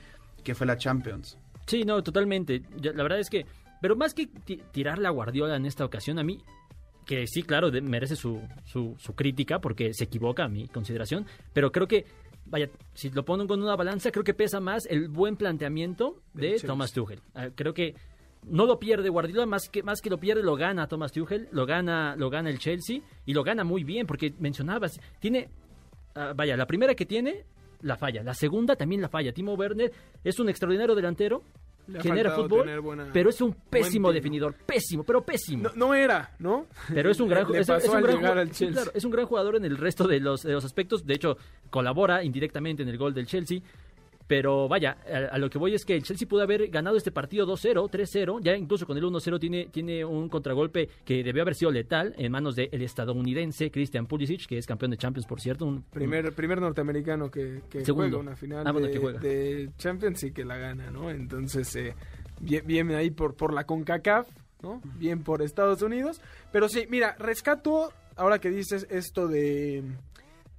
que 0.45 0.55
fue 0.55 0.67
la 0.67 0.77
Champions. 0.79 1.37
Sí, 1.67 1.83
no, 1.85 2.03
totalmente. 2.03 2.63
La 2.81 3.03
verdad 3.03 3.19
es 3.21 3.29
que, 3.29 3.45
pero 3.83 3.95
más 3.97 4.15
que 4.15 4.27
ti- 4.27 4.63
tirar 4.73 4.99
la 4.99 5.11
Guardiola 5.11 5.57
en 5.57 5.67
esta 5.67 5.85
ocasión, 5.85 6.19
a 6.19 6.23
mí, 6.25 6.41
que 7.05 7.27
sí, 7.27 7.43
claro, 7.43 7.71
de- 7.71 7.81
merece 7.83 8.17
su, 8.17 8.41
su, 8.65 8.95
su 8.99 9.15
crítica 9.15 9.61
porque 9.61 9.93
se 9.93 10.05
equivoca 10.05 10.45
a 10.45 10.49
mi 10.49 10.69
consideración, 10.69 11.27
pero 11.53 11.71
creo 11.73 11.87
que 11.87 12.07
vaya, 12.47 12.71
si 12.95 13.11
lo 13.11 13.25
ponen 13.27 13.47
con 13.47 13.63
una 13.63 13.77
balanza, 13.77 14.11
creo 14.11 14.25
que 14.25 14.33
pesa 14.33 14.61
más 14.61 14.87
el 14.87 15.09
buen 15.09 15.37
planteamiento 15.37 16.23
de. 16.33 16.59
Thomas 16.61 16.93
Tuchel. 16.93 17.21
Ah, 17.35 17.49
creo 17.55 17.75
que 17.75 17.95
no 18.51 18.67
lo 18.67 18.79
pierde 18.79 19.09
Guardiola, 19.09 19.47
más 19.47 19.69
que, 19.69 19.83
más 19.83 20.01
que 20.01 20.11
lo 20.11 20.19
pierde, 20.19 20.43
lo 20.43 20.57
gana 20.57 20.87
Thomas 20.89 21.13
Tuchel, 21.13 21.49
lo 21.53 21.67
gana, 21.67 22.15
lo 22.17 22.31
gana 22.31 22.51
el 22.51 22.59
Chelsea 22.59 23.01
y 23.27 23.35
lo 23.35 23.43
gana 23.45 23.65
muy 23.65 23.85
bien, 23.85 24.07
porque 24.07 24.35
mencionabas, 24.39 24.99
tiene, 25.21 25.49
ah, 26.15 26.33
vaya, 26.35 26.57
la 26.57 26.67
primera 26.67 26.95
que 26.95 27.07
tiene, 27.07 27.45
la 27.83 27.97
falla, 27.97 28.23
la 28.23 28.35
segunda 28.35 28.75
también 28.77 29.01
la 29.01 29.09
falla. 29.09 29.33
Timo 29.33 29.55
Werner 29.55 29.93
es 30.25 30.39
un 30.41 30.49
extraordinario 30.49 30.95
delantero, 30.95 31.43
Le 31.87 32.01
genera 32.03 32.33
fútbol, 32.33 32.81
buena- 32.81 33.11
pero 33.13 33.31
es 33.31 33.41
un 33.41 33.55
pésimo 33.71 34.13
definidor, 34.13 34.55
pésimo, 34.67 35.05
pero 35.05 35.23
pésimo. 35.23 35.65
No, 35.71 35.87
no 35.89 35.95
era, 35.95 36.35
¿no? 36.39 36.67
Pero 36.93 37.11
es 37.11 37.19
un 37.21 37.29
gran, 37.31 37.51
Le 37.51 37.61
es, 37.61 37.69
es 37.69 37.75
pasó 37.75 37.91
un 37.93 37.97
al 37.99 38.03
gran 38.03 38.17
llegar 38.17 38.37
ju- 38.37 38.41
al 38.41 38.49
sí, 38.53 38.55
Chelsea. 38.65 38.83
claro, 38.83 38.91
es 38.97 39.05
un 39.05 39.11
gran 39.11 39.27
jugador 39.27 39.57
en 39.57 39.65
el 39.65 39.77
resto 39.79 40.07
de 40.07 40.21
los, 40.21 40.43
de 40.43 40.53
los 40.53 40.65
aspectos. 40.65 41.07
De 41.07 41.15
hecho, 41.15 41.37
colabora 41.71 42.23
indirectamente 42.25 42.83
en 42.83 42.89
el 42.89 42.99
gol 42.99 43.15
del 43.15 43.27
Chelsea. 43.27 43.61
Pero 44.29 44.69
vaya, 44.69 44.99
a, 45.13 45.35
a 45.35 45.39
lo 45.39 45.51
que 45.51 45.59
voy 45.59 45.75
es 45.75 45.85
que 45.85 45.97
el 45.97 46.03
Chelsea 46.05 46.29
pudo 46.29 46.43
haber 46.43 46.69
ganado 46.69 46.97
este 46.97 47.11
partido 47.11 47.47
2-0, 47.47 47.91
3-0. 47.91 48.41
Ya 48.43 48.55
incluso 48.57 48.87
con 48.87 48.97
el 48.97 49.03
1-0 49.05 49.41
tiene, 49.41 49.67
tiene 49.73 50.05
un 50.05 50.29
contragolpe 50.29 50.89
que 51.05 51.25
debió 51.25 51.43
haber 51.43 51.55
sido 51.55 51.71
letal 51.71 52.15
en 52.19 52.31
manos 52.31 52.55
del 52.55 52.83
estadounidense 52.83 53.71
Christian 53.71 54.07
Pulisic, 54.07 54.47
que 54.47 54.59
es 54.59 54.67
campeón 54.67 54.91
de 54.93 54.99
Champions, 54.99 55.27
por 55.27 55.41
cierto. 55.41 55.65
un- 55.65 55.83
Primer, 55.83 56.33
primer 56.35 56.61
norteamericano 56.61 57.31
que, 57.31 57.63
que 57.71 57.85
Segundo. 57.85 58.19
juega 58.19 58.19
una 58.19 58.37
final 58.37 58.67
Ah, 58.67 58.73
bueno, 58.73 58.87
de, 58.89 58.93
que 58.93 58.99
juega. 58.99 59.19
de 59.19 59.71
Champions 59.79 60.23
y 60.25 60.31
que 60.33 60.45
la 60.45 60.59
gana, 60.59 60.91
¿no? 60.91 61.11
Entonces, 61.11 61.75
eh, 61.77 61.95
bien, 62.41 62.67
bien 62.67 62.91
ahí 62.91 63.11
por, 63.11 63.35
por 63.35 63.55
la 63.55 63.65
CONCACAF, 63.65 64.29
¿no? 64.63 64.83
Bien 64.99 65.23
por 65.23 65.41
Estados 65.41 65.81
Unidos. 65.81 66.21
Pero 66.53 66.69
sí, 66.69 66.87
mira, 66.91 67.17
rescato, 67.19 67.93
ahora 68.17 68.39
que 68.41 68.51
dices 68.51 68.87
esto 68.91 69.27
de, 69.27 69.83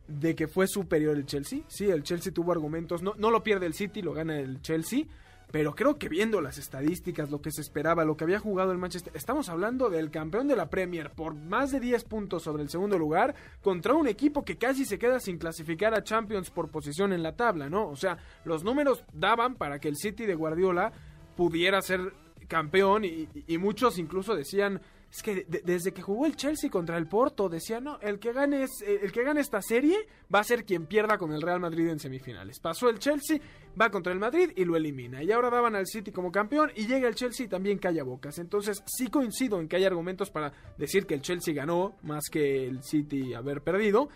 de 0.10 0.36
que 0.36 0.48
fue 0.48 0.68
superior 0.68 1.16
el 1.16 1.26
Chelsea. 1.26 1.62
Sí, 1.68 1.90
el 1.90 2.04
Chelsea 2.04 2.34
tuvo 2.34 2.52
argumentos. 2.52 3.02
No, 3.04 3.14
no 3.18 3.32
lo 3.32 3.44
pierde 3.44 3.68
el 3.68 3.74
City, 3.74 4.02
lo 4.02 4.14
gana 4.14 4.40
el 4.40 4.62
Chelsea. 4.62 5.06
Pero 5.52 5.74
creo 5.74 5.98
que 5.98 6.10
viendo 6.10 6.42
las 6.42 6.60
estadísticas, 6.60 7.32
lo 7.32 7.42
que 7.42 7.52
se 7.52 7.62
esperaba, 7.62 8.06
lo 8.06 8.16
que 8.16 8.24
había 8.24 8.40
jugado 8.40 8.72
el 8.72 8.78
Manchester, 8.78 9.12
estamos 9.16 9.50
hablando 9.50 9.90
del 9.90 10.12
campeón 10.12 10.48
de 10.48 10.56
la 10.56 10.70
Premier 10.70 11.10
por 11.12 11.34
más 11.34 11.72
de 11.72 11.80
10 11.80 12.04
puntos 12.04 12.44
sobre 12.44 12.62
el 12.62 12.70
segundo 12.70 13.00
lugar 13.00 13.34
contra 13.62 13.96
un 13.96 14.08
equipo 14.08 14.46
que 14.46 14.58
casi 14.58 14.86
se 14.86 15.00
queda 15.00 15.20
sin 15.20 15.40
clasificar 15.40 15.96
a 15.96 16.04
Champions 16.04 16.52
por 16.52 16.70
posición 16.70 17.14
en 17.14 17.24
la 17.24 17.36
tabla, 17.36 17.68
¿no? 17.68 17.90
O 17.90 17.96
sea, 17.96 18.20
los 18.46 18.64
números 18.64 19.04
daban 19.12 19.56
para 19.56 19.80
que 19.80 19.88
el 19.88 19.96
City 19.96 20.28
de 20.28 20.36
Guardiola 20.36 20.92
pudiera 21.36 21.82
ser 21.82 22.14
campeón 22.48 23.04
y, 23.06 23.28
y 23.48 23.58
muchos 23.58 23.98
incluso 23.98 24.36
decían 24.36 24.82
es 25.12 25.24
que 25.24 25.44
de- 25.48 25.62
desde 25.66 25.92
que 25.92 26.02
jugó 26.02 26.26
el 26.28 26.36
Chelsea 26.36 26.70
contra 26.70 26.98
el 26.98 27.08
Porto 27.08 27.50
decía 27.50 27.80
no 27.80 28.00
el 28.02 28.20
que 28.20 28.32
gane 28.32 28.64
es- 28.64 28.82
eh, 28.86 29.00
el 29.02 29.12
que 29.12 29.24
gane 29.24 29.42
esta 29.42 29.62
serie 29.62 29.98
va 30.34 30.40
a 30.40 30.44
ser 30.44 30.64
quien 30.66 30.86
pierda 30.86 31.18
con 31.18 31.32
el 31.34 31.42
Real 31.42 31.60
Madrid 31.60 31.88
en 31.90 32.00
semifinales 32.00 32.60
pasó 32.60 32.90
el 32.90 33.00
Chelsea 33.00 33.40
va 33.80 33.90
contra 33.90 34.12
el 34.14 34.20
Madrid 34.20 34.52
y 34.56 34.66
lo 34.66 34.76
elimina. 34.76 35.24
Y 35.24 35.32
ahora 35.32 35.50
daban 35.50 35.76
al 35.76 35.88
City 35.88 36.12
como 36.12 36.32
campeón 36.32 36.72
y 36.76 36.86
llega 36.88 37.08
el 37.08 37.16
Chelsea 37.16 37.46
y 37.46 37.50
también 37.50 37.78
calla 37.78 38.04
bocas. 38.04 38.38
Entonces 38.40 38.84
sí 38.86 39.08
coincido 39.08 39.60
en 39.62 39.68
que 39.68 39.78
hay 39.78 39.86
argumentos 39.86 40.30
para 40.32 40.52
decir 40.78 41.06
que 41.06 41.14
el 41.14 41.22
Chelsea 41.22 41.54
ganó 41.54 41.96
más 42.04 42.26
que 42.30 42.66
el 42.68 42.84
City 42.84 43.34
haber 43.34 43.62
perdido 43.62 44.10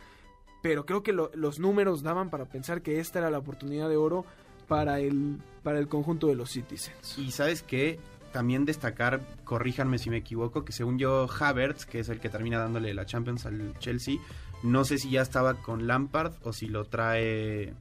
pero 0.62 0.85
creo 0.85 1.03
que 1.03 1.12
lo- 1.12 1.29
los 1.33 1.59
números 1.59 2.03
daban 2.03 2.29
para 2.29 2.45
pensar 2.45 2.81
que 2.81 3.00
esta 3.00 3.19
era 3.19 3.29
la 3.29 3.38
oportunidad 3.39 3.89
de 3.89 3.97
oro 3.97 4.25
para 4.67 5.00
el 5.00 5.38
para 5.62 5.77
el 5.79 5.88
conjunto 5.88 6.27
de 6.27 6.35
los 6.35 6.51
Citizens. 6.51 7.17
Y 7.17 7.31
sabes 7.31 7.63
qué, 7.63 8.00
también 8.33 8.65
destacar, 8.65 9.21
corríjanme 9.45 9.97
si 9.97 10.09
me 10.09 10.17
equivoco, 10.17 10.65
que 10.65 10.73
según 10.73 10.99
yo 10.99 11.29
Havertz, 11.39 11.85
que 11.85 11.99
es 11.99 12.09
el 12.09 12.19
que 12.19 12.27
termina 12.27 12.59
dándole 12.59 12.93
la 12.93 13.05
Champions 13.05 13.45
al 13.45 13.77
Chelsea, 13.79 14.15
no 14.63 14.83
sé 14.83 14.97
si 14.97 15.09
ya 15.11 15.21
estaba 15.21 15.53
con 15.61 15.87
Lampard 15.87 16.33
o 16.43 16.51
si 16.51 16.67
lo 16.67 16.83
trae 16.85 17.73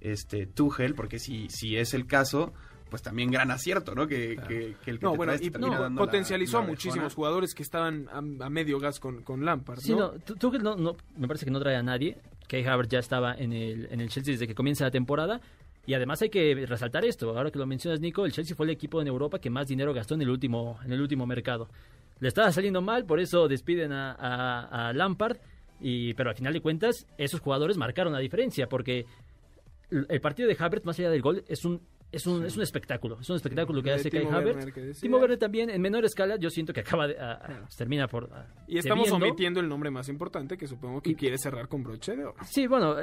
este 0.00 0.46
Tuchel, 0.46 0.94
porque 0.94 1.18
si, 1.18 1.48
si 1.48 1.76
es 1.76 1.94
el 1.94 2.06
caso, 2.06 2.52
pues 2.90 3.02
también 3.02 3.30
gran 3.30 3.50
acierto, 3.50 3.94
¿no? 3.94 4.06
Que, 4.06 4.34
Claro. 4.34 4.48
que- 4.48 4.76
que 4.84 4.90
el 4.90 4.98
que 4.98 5.04
No, 5.06 5.12
te 5.12 5.16
bueno, 5.16 5.34
y 5.40 5.50
termina 5.50 5.76
no, 5.76 5.82
dando 5.82 6.00
la- 6.02 6.06
potencializó 6.06 6.58
la 6.58 6.64
a 6.64 6.66
muchísimos 6.68 7.14
jugadores 7.14 7.54
que 7.54 7.62
estaban 7.62 8.08
a, 8.12 8.18
a 8.18 8.50
medio 8.50 8.78
gas 8.78 9.00
con, 9.00 9.22
con 9.22 9.44
Lampard, 9.44 9.80
Sí, 9.80 9.92
¿no? 9.92 9.98
no, 9.98 10.10
Tú- 10.20 10.34
Tuchel 10.36 10.62
no, 10.62 10.76
no- 10.76 10.96
me 11.16 11.26
parece 11.26 11.44
que 11.46 11.50
no 11.50 11.60
trae 11.60 11.76
a 11.76 11.82
nadie. 11.82 12.18
Kai 12.48 12.62
Havertz 12.66 12.90
ya 12.90 12.98
estaba 12.98 13.34
en 13.34 13.52
el, 13.54 13.88
en 13.90 14.00
el 14.02 14.10
Chelsea 14.10 14.32
desde 14.32 14.46
que 14.46 14.54
comienza 14.54 14.84
la 14.84 14.90
temporada. 14.90 15.40
Y 15.86 15.94
además 15.94 16.22
hay 16.22 16.30
que 16.30 16.64
resaltar 16.66 17.04
esto, 17.04 17.36
ahora 17.36 17.50
que 17.50 17.58
lo 17.58 17.66
mencionas 17.66 18.00
Nico, 18.00 18.24
el 18.24 18.32
Chelsea 18.32 18.56
fue 18.56 18.66
el 18.66 18.70
equipo 18.70 19.02
en 19.02 19.06
Europa 19.06 19.38
que 19.38 19.50
más 19.50 19.68
dinero 19.68 19.92
gastó 19.92 20.14
en 20.14 20.22
el 20.22 20.30
último, 20.30 20.78
en 20.84 20.92
el 20.92 21.00
último 21.00 21.26
mercado. 21.26 21.68
Le 22.20 22.28
estaba 22.28 22.50
saliendo 22.52 22.80
mal, 22.80 23.04
por 23.04 23.20
eso 23.20 23.48
despiden 23.48 23.92
a, 23.92 24.92
Lampard, 24.94 25.36
y, 25.80 26.14
pero 26.14 26.30
al 26.30 26.36
final 26.36 26.52
de 26.52 26.60
cuentas 26.60 27.06
esos 27.18 27.40
jugadores 27.40 27.76
marcaron 27.76 28.12
la 28.12 28.20
diferencia, 28.20 28.68
porque 28.68 29.06
el 29.90 30.06
el 30.08 30.20
partido 30.20 30.48
de 30.48 30.56
Havertz, 30.58 30.86
más 30.86 30.98
allá 30.98 31.10
del 31.10 31.20
gol, 31.20 31.44
es 31.48 31.64
un, 31.64 31.80
es 32.14 32.26
un, 32.26 32.44
es 32.46 32.56
un 32.56 32.62
espectáculo, 32.62 33.18
es 33.20 33.28
un 33.28 33.36
espectáculo 33.36 33.82
que 33.82 33.92
hace 33.92 34.10
Kai 34.10 34.20
Timo 34.24 34.32
Havertz. 34.36 34.72
Que 34.72 34.80
decía. 34.80 35.00
Timo 35.02 35.18
Werner 35.18 35.38
también, 35.38 35.70
en 35.70 35.80
menor 35.82 36.04
escala, 36.04 36.36
yo 36.36 36.48
siento 36.50 36.72
que 36.72 36.80
acaba 36.80 37.06
de, 37.06 37.18
a- 37.18 37.32
a- 37.32 37.68
termina 37.76 38.06
por... 38.08 38.32
a- 38.32 38.46
Y 38.66 38.78
estamos 38.78 39.10
omitiendo 39.10 39.60
el 39.60 39.68
nombre 39.68 39.90
más 39.90 40.08
importante 40.08 40.56
que 40.56 40.66
supongo 40.66 41.00
que 41.02 41.10
Y- 41.10 41.14
quiere 41.14 41.36
cerrar 41.38 41.68
con 41.68 41.82
broche 41.82 42.16
de 42.16 42.24
oro. 42.24 42.34
Sí, 42.46 42.66
bueno, 42.66 42.96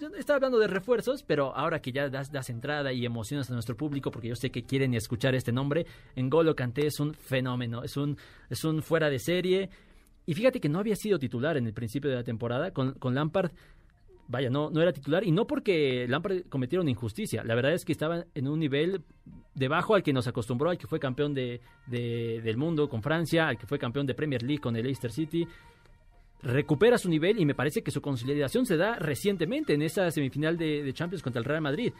yo 0.00 0.08
estaba 0.16 0.36
hablando 0.36 0.58
de 0.58 0.66
refuerzos, 0.68 1.22
pero 1.22 1.54
ahora 1.56 1.80
que 1.80 1.92
ya 1.92 2.08
das, 2.08 2.30
das 2.30 2.50
entrada 2.50 2.92
y 2.92 3.04
emocionas 3.04 3.50
a 3.50 3.54
nuestro 3.54 3.76
público, 3.76 4.10
porque 4.10 4.28
yo 4.28 4.34
sé 4.36 4.50
que 4.50 4.64
quieren 4.64 4.94
escuchar 4.94 5.34
este 5.34 5.52
nombre, 5.52 5.86
N'Golo 6.16 6.54
Kanté 6.54 6.86
es 6.86 7.00
un 7.00 7.14
fenómeno, 7.14 7.82
es 7.82 7.96
un, 7.96 8.16
es 8.48 8.64
un 8.64 8.82
fuera 8.82 9.08
de 9.10 9.18
serie. 9.18 9.70
Y 10.26 10.34
fíjate 10.34 10.60
que 10.60 10.68
no 10.68 10.78
había 10.78 10.94
sido 10.96 11.18
titular 11.18 11.56
en 11.56 11.66
el 11.66 11.72
principio 11.72 12.10
de 12.10 12.16
la 12.16 12.22
temporada 12.22 12.70
con, 12.72 12.92
con 12.94 13.14
Lampard. 13.14 13.50
Vaya, 14.30 14.48
no, 14.48 14.70
no 14.70 14.80
era 14.80 14.92
titular 14.92 15.24
y 15.24 15.32
no 15.32 15.44
porque 15.46 16.06
Lampard 16.08 16.42
cometiera 16.48 16.80
una 16.80 16.90
injusticia. 16.92 17.42
La 17.42 17.56
verdad 17.56 17.72
es 17.72 17.84
que 17.84 17.90
estaba 17.90 18.24
en 18.32 18.46
un 18.46 18.60
nivel 18.60 19.02
debajo 19.56 19.96
al 19.96 20.04
que 20.04 20.12
nos 20.12 20.28
acostumbró, 20.28 20.70
al 20.70 20.78
que 20.78 20.86
fue 20.86 21.00
campeón 21.00 21.34
de, 21.34 21.60
de- 21.88 22.40
del 22.42 22.56
mundo 22.56 22.88
con 22.88 23.02
Francia, 23.02 23.48
al 23.48 23.58
que 23.58 23.66
fue 23.66 23.78
campeón 23.78 24.06
de 24.06 24.14
Premier 24.14 24.42
League 24.44 24.60
con 24.60 24.76
el 24.76 24.84
Leicester 24.84 25.10
City 25.10 25.46
recupera 26.42 26.96
su 26.96 27.10
nivel 27.10 27.38
y 27.38 27.44
me 27.44 27.54
parece 27.54 27.82
que 27.82 27.90
su 27.90 28.00
consolidación 28.00 28.64
se 28.64 28.78
da 28.78 28.94
recientemente 28.96 29.74
en 29.74 29.82
esa 29.82 30.10
semifinal 30.10 30.56
de, 30.56 30.90
Champions 30.94 31.22
contra 31.22 31.38
el 31.38 31.44
Real 31.44 31.60
Madrid. 31.60 31.92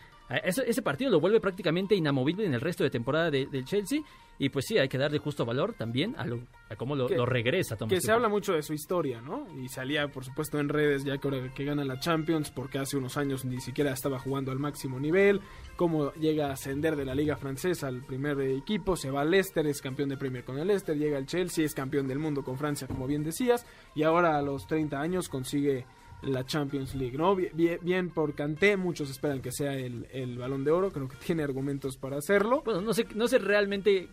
Ese, 0.43 0.63
ese 0.67 0.81
partido 0.81 1.11
lo 1.11 1.21
vuelve 1.21 1.41
prácticamente 1.41 1.95
inamovible 1.95 2.47
en 2.47 2.55
el 2.55 2.61
resto 2.63 2.83
de 2.83 2.89
temporada 2.89 3.31
de- 3.31 3.45
del 3.47 3.67
Chelsea 3.67 4.01
y 4.41 4.49
pues 4.49 4.65
sí, 4.67 4.77
hay 4.79 4.89
que 4.89 4.99
darle 4.99 5.19
justo 5.19 5.45
valor 5.45 5.75
también 5.75 6.17
a, 6.19 6.27
lo, 6.27 6.41
a 6.69 6.75
cómo 6.75 6.97
lo, 6.97 7.07
Que- 7.07 7.15
lo 7.17 7.27
regresa 7.27 7.77
Thomas 7.77 7.93
Que 7.95 8.01
se 8.01 8.11
habla 8.11 8.29
mucho 8.29 8.55
de 8.55 8.63
su 8.63 8.73
historia, 8.73 9.21
¿no? 9.21 9.47
Y 9.63 9.69
salía, 9.69 10.09
por 10.09 10.25
supuesto, 10.25 10.59
en 10.59 10.69
redes 10.69 11.05
ya 11.05 11.19
que 11.19 11.29
ahora 11.29 11.53
que 11.55 11.65
gana 11.65 11.85
la 11.85 12.01
Champions, 12.01 12.51
porque 12.51 12.79
hace 12.79 12.97
unos 12.97 13.17
años 13.17 13.45
ni 13.45 13.61
siquiera 13.61 13.93
estaba 13.93 14.19
jugando 14.19 14.51
al 14.51 14.59
máximo 14.59 14.99
nivel, 14.99 15.41
cómo 15.77 16.13
llega 16.15 16.49
a 16.49 16.53
ascender 16.55 16.97
de 16.97 17.05
la 17.05 17.15
Liga 17.15 17.37
Francesa 17.37 17.87
al 17.87 18.03
primer 18.05 18.41
equipo, 18.41 18.97
se 18.97 19.11
va 19.11 19.21
al 19.21 19.31
Leicester, 19.31 19.67
es 19.67 19.81
campeón 19.81 20.09
de 20.09 20.17
Premier 20.17 20.43
con 20.43 20.59
el 20.59 20.67
Leicester, 20.67 20.97
llega 20.97 21.19
al 21.19 21.27
Chelsea, 21.27 21.65
es 21.65 21.75
campeón 21.75 22.09
del 22.09 22.19
mundo 22.19 22.43
con 22.43 22.57
Francia, 22.59 22.89
como 22.89 23.07
bien 23.07 23.23
decías, 23.23 23.67
y 23.95 24.03
ahora 24.03 24.37
a 24.39 24.43
los 24.43 24.67
30 24.67 25.01
años 25.01 25.29
consigue 25.29 25.85
la 26.23 26.45
Champions 26.45 26.95
League, 26.95 27.17
¿no? 27.17 27.35
Bien, 27.35 27.51
bien, 27.55 27.79
bien 27.83 28.11
por 28.11 28.35
Kanté, 28.35 28.77
muchos 28.77 29.09
esperan 29.11 29.41
que 29.41 29.53
sea 29.53 29.73
el, 29.75 30.07
el 30.13 30.37
Balón 30.37 30.65
de 30.65 30.71
Oro, 30.71 30.91
creo 30.91 31.09
que 31.09 31.17
tiene 31.17 31.43
argumentos 31.43 31.97
para 31.97 32.19
hacerlo. 32.19 32.61
Bueno, 32.63 32.83
no 32.83 32.93
sé, 32.93 33.07
no 33.15 33.27
sé 33.27 33.39
realmente, 33.39 34.09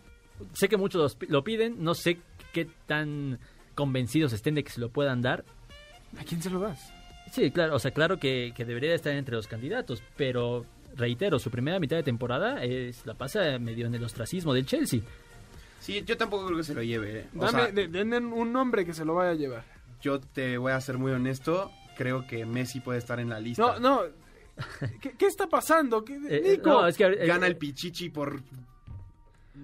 sé 0.54 0.68
que 0.68 0.76
muchos 0.76 1.16
lo 1.28 1.44
piden, 1.44 1.82
no 1.82 1.94
sé 1.94 2.18
qué 2.52 2.68
tan 2.86 3.38
convencidos 3.74 4.32
estén 4.32 4.54
de 4.54 4.64
que 4.64 4.70
se 4.70 4.80
lo 4.80 4.88
puedan 4.90 5.22
dar. 5.22 5.44
¿A 6.18 6.24
quién 6.24 6.42
se 6.42 6.50
lo 6.50 6.60
das? 6.60 6.92
Sí, 7.32 7.50
claro, 7.50 7.74
o 7.76 7.78
sea, 7.78 7.90
claro 7.90 8.18
que, 8.18 8.52
que 8.56 8.64
debería 8.64 8.94
estar 8.94 9.12
entre 9.12 9.36
los 9.36 9.46
candidatos, 9.46 10.02
pero 10.16 10.64
reitero, 10.96 11.38
su 11.38 11.50
primera 11.50 11.78
mitad 11.78 11.96
de 11.96 12.02
temporada 12.02 12.64
es 12.64 13.04
la 13.06 13.14
pasa 13.14 13.58
medio 13.58 13.86
en 13.86 13.94
el 13.94 14.02
ostracismo 14.04 14.54
del 14.54 14.64
Chelsea. 14.66 15.00
Sí, 15.80 16.02
yo 16.06 16.16
tampoco 16.16 16.46
creo 16.46 16.56
que 16.58 16.64
se 16.64 16.74
lo 16.74 16.82
lleve. 16.82 17.20
¿eh? 17.20 17.26
O 17.36 17.40
Dame, 17.44 17.62
sea, 17.64 17.72
de- 17.72 17.88
denme 17.88 18.16
un 18.18 18.52
nombre 18.52 18.84
que 18.86 18.94
se 18.94 19.04
lo 19.04 19.14
vaya 19.14 19.30
a 19.30 19.34
llevar. 19.34 19.64
yo 20.00 20.18
te 20.20 20.56
voy 20.58 20.72
a 20.72 20.80
ser 20.80 20.96
muy 20.98 21.12
honesto, 21.12 21.70
creo 21.96 22.26
que 22.26 22.44
Messi 22.46 22.80
puede 22.80 22.98
estar 22.98 23.20
en 23.20 23.28
la 23.28 23.38
lista. 23.40 23.78
No, 23.78 23.78
no. 23.78 24.00
¿Qué, 25.00 25.12
qué 25.12 25.26
está 25.26 25.46
pasando? 25.46 26.04
¿Qué- 26.04 26.18
Eh, 26.28 26.56
Nico, 26.56 26.70
no, 26.70 26.86
es 26.88 26.96
que 26.96 27.04
eh, 27.04 27.26
Gana 27.26 27.46
el 27.46 27.56
Pichichi 27.56 28.08
por 28.10 28.40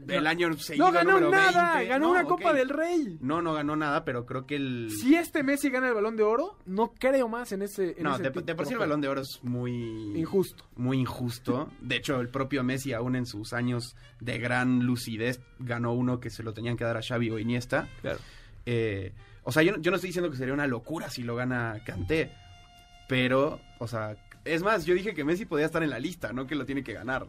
el 0.09 0.27
año 0.27 0.53
seguido 0.59 0.87
no 0.87 0.93
ganó 0.93 1.11
número 1.13 1.31
nada, 1.31 1.75
20. 1.77 1.89
ganó 1.89 2.05
No, 2.07 2.11
una. 2.13 2.25
Copa 2.25 2.53
del 2.53 2.69
Rey. 2.69 3.19
No, 3.21 3.41
no 3.43 3.55
ganó 3.55 3.75
nada, 3.77 4.05
pero 4.05 4.27
creo 4.27 4.47
que 4.47 4.57
el... 4.57 4.91
Si 4.91 5.15
este 5.15 5.43
Messi 5.43 5.71
gana 5.71 5.89
el 5.89 5.95
Balón 5.95 6.17
de 6.17 6.23
Oro, 6.23 6.59
no 6.67 6.93
creo 6.99 7.29
más 7.29 7.53
en 7.53 7.63
ese. 7.63 7.95
En 7.97 8.05
no, 8.05 8.15
ese 8.15 8.25
de, 8.31 8.55
por 8.55 8.67
sí 8.67 8.73
el 8.75 8.79
balón 8.79 9.01
de 9.01 9.09
oro 9.09 9.21
es 9.23 9.41
muy... 9.43 10.19
Injusto. 10.19 10.65
Muy 10.77 10.99
injusto. 10.99 11.71
De 11.81 11.97
hecho, 11.97 12.21
el 12.21 12.29
propio 12.29 12.63
Messi, 12.63 12.93
aún 12.93 13.17
en 13.17 13.27
sus 13.27 13.53
años 13.53 13.97
de 14.21 14.39
gran 14.39 14.85
lucidez, 14.85 15.41
ganó 15.59 15.93
uno 15.93 16.21
que 16.21 16.31
se 16.31 16.43
lo 16.43 16.53
tenían 16.53 16.77
que 16.77 16.85
dar 16.85 16.97
a 16.97 17.03
Xavi 17.03 17.31
o 17.31 17.39
Iniesta. 17.39 17.89
Claro. 18.03 18.19
Eh, 18.67 19.13
o 19.43 19.53
sea, 19.53 19.63
yo, 19.63 19.73
no- 19.73 19.79
yo 19.83 19.91
no 19.91 19.97
estoy 19.97 20.09
diciendo 20.09 20.31
que 20.31 20.37
sería 20.37 20.55
una 20.55 20.67
locura 20.67 21.11
si 21.11 21.23
lo 21.23 21.37
gana 21.37 21.83
Kanté, 21.85 22.33
pero, 23.09 23.61
o 23.79 23.87
sea, 23.87 24.17
es 24.45 24.63
más, 24.63 24.85
yo 24.87 24.95
dije 24.95 25.15
que 25.15 25.25
Messi 25.25 25.45
podía 25.47 25.67
estar 25.67 25.83
en 25.83 25.91
la 25.91 25.99
lista, 25.99 26.33
no 26.33 26.47
que 26.47 26.55
lo 26.55 26.65
tiene 26.65 26.83
que 26.83 26.93
ganar. 26.93 27.27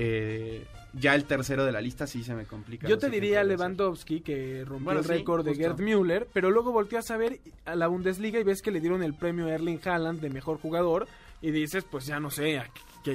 Eh, 0.00 0.64
ya 0.92 1.16
el 1.16 1.24
tercero 1.24 1.64
de 1.64 1.72
la 1.72 1.80
lista 1.80 2.06
sí 2.06 2.22
se 2.22 2.34
me 2.34 2.44
complica. 2.44 2.86
Yo 2.86 2.98
te 2.98 3.10
diría. 3.10 3.42
Lewandowski, 3.42 4.20
que 4.20 4.64
rompió 4.64 4.84
Bueno, 4.84 5.00
el 5.00 5.06
sí, 5.06 5.12
récord 5.12 5.44
de. 5.44 5.56
Gerd 5.56 5.80
Müller, 5.80 6.28
pero 6.32 6.50
luego 6.50 6.70
volteas 6.70 7.10
a 7.10 7.16
ver 7.16 7.40
a 7.64 7.74
la 7.74 7.88
Bundesliga 7.88 8.38
y 8.38 8.44
ves 8.44 8.62
que 8.62 8.70
le 8.70 8.80
dieron 8.80 9.02
el 9.02 9.14
premio 9.14 9.46
a 9.46 9.54
Erling 9.54 9.80
Haaland 9.84 10.20
de 10.20 10.30
mejor 10.30 10.58
jugador, 10.60 11.08
y 11.42 11.50
dices, 11.50 11.84
pues 11.90 12.06
ya 12.06 12.20
no 12.20 12.30
sé 12.30 12.62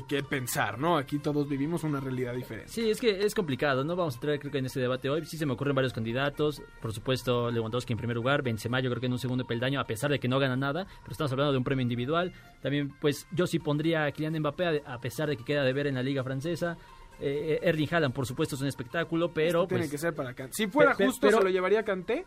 qué, 0.01 0.03
qué 0.07 0.23
pensar, 0.23 0.79
¿no? 0.79 0.97
Aquí 0.97 1.19
todos 1.19 1.47
vivimos 1.47 1.83
una 1.83 1.99
realidad 1.99 2.33
diferente. 2.33 2.69
Sí, 2.71 2.89
es 2.89 2.99
que 2.99 3.25
es 3.25 3.35
complicado, 3.35 3.83
no 3.83 3.95
vamos 3.95 4.15
a 4.15 4.17
entrar 4.17 4.39
creo 4.39 4.51
que 4.51 4.57
en 4.57 4.65
este 4.65 4.79
debate 4.79 5.09
hoy. 5.09 5.25
Sí 5.25 5.37
se 5.37 5.45
me 5.45 5.53
ocurren 5.53 5.75
varios 5.75 5.93
candidatos, 5.93 6.61
por 6.81 6.93
supuesto 6.93 7.51
Lewandowski 7.51 7.93
en 7.93 7.97
primer 7.97 8.15
lugar, 8.15 8.41
Benzema 8.41 8.79
yo 8.79 8.89
creo 8.89 8.99
que 8.99 9.05
en 9.07 9.13
un 9.13 9.19
segundo 9.19 9.45
peldaño, 9.45 9.79
a 9.79 9.85
pesar 9.85 10.09
de 10.11 10.19
que 10.19 10.27
no 10.27 10.39
gana 10.39 10.55
nada, 10.55 10.85
pero 11.01 11.11
estamos 11.11 11.31
hablando 11.31 11.51
de 11.51 11.57
un 11.57 11.63
premio 11.63 11.83
individual. 11.83 12.33
También, 12.61 12.93
pues 12.99 13.27
yo 13.31 13.45
sí 13.47 13.59
pondría 13.59 14.05
a 14.05 14.11
Kylian 14.11 14.39
Mbappé, 14.39 14.83
a 14.85 14.99
pesar 14.99 15.29
de 15.29 15.37
que 15.37 15.43
queda 15.43 15.63
de 15.63 15.73
ver 15.73 15.87
en 15.87 15.95
la 15.95 16.03
liga 16.03 16.23
francesa. 16.23 16.77
Eh, 17.19 17.59
Erling 17.61 17.87
Haaland, 17.93 18.13
por 18.13 18.25
supuesto, 18.25 18.55
es 18.55 18.61
un 18.61 18.67
espectáculo, 18.67 19.31
pero... 19.31 19.67
Tiene 19.67 19.83
pues, 19.83 19.91
que 19.91 19.97
ser 19.99 20.15
para 20.15 20.33
Kanté. 20.33 20.53
Si 20.55 20.67
fuera 20.67 20.91
Pe- 20.91 20.97
pe- 20.97 21.05
justo, 21.05 21.27
pero- 21.27 21.37
¿se 21.37 21.43
lo 21.43 21.49
llevaría 21.51 21.81
a 21.81 21.83
Kanté? 21.83 22.25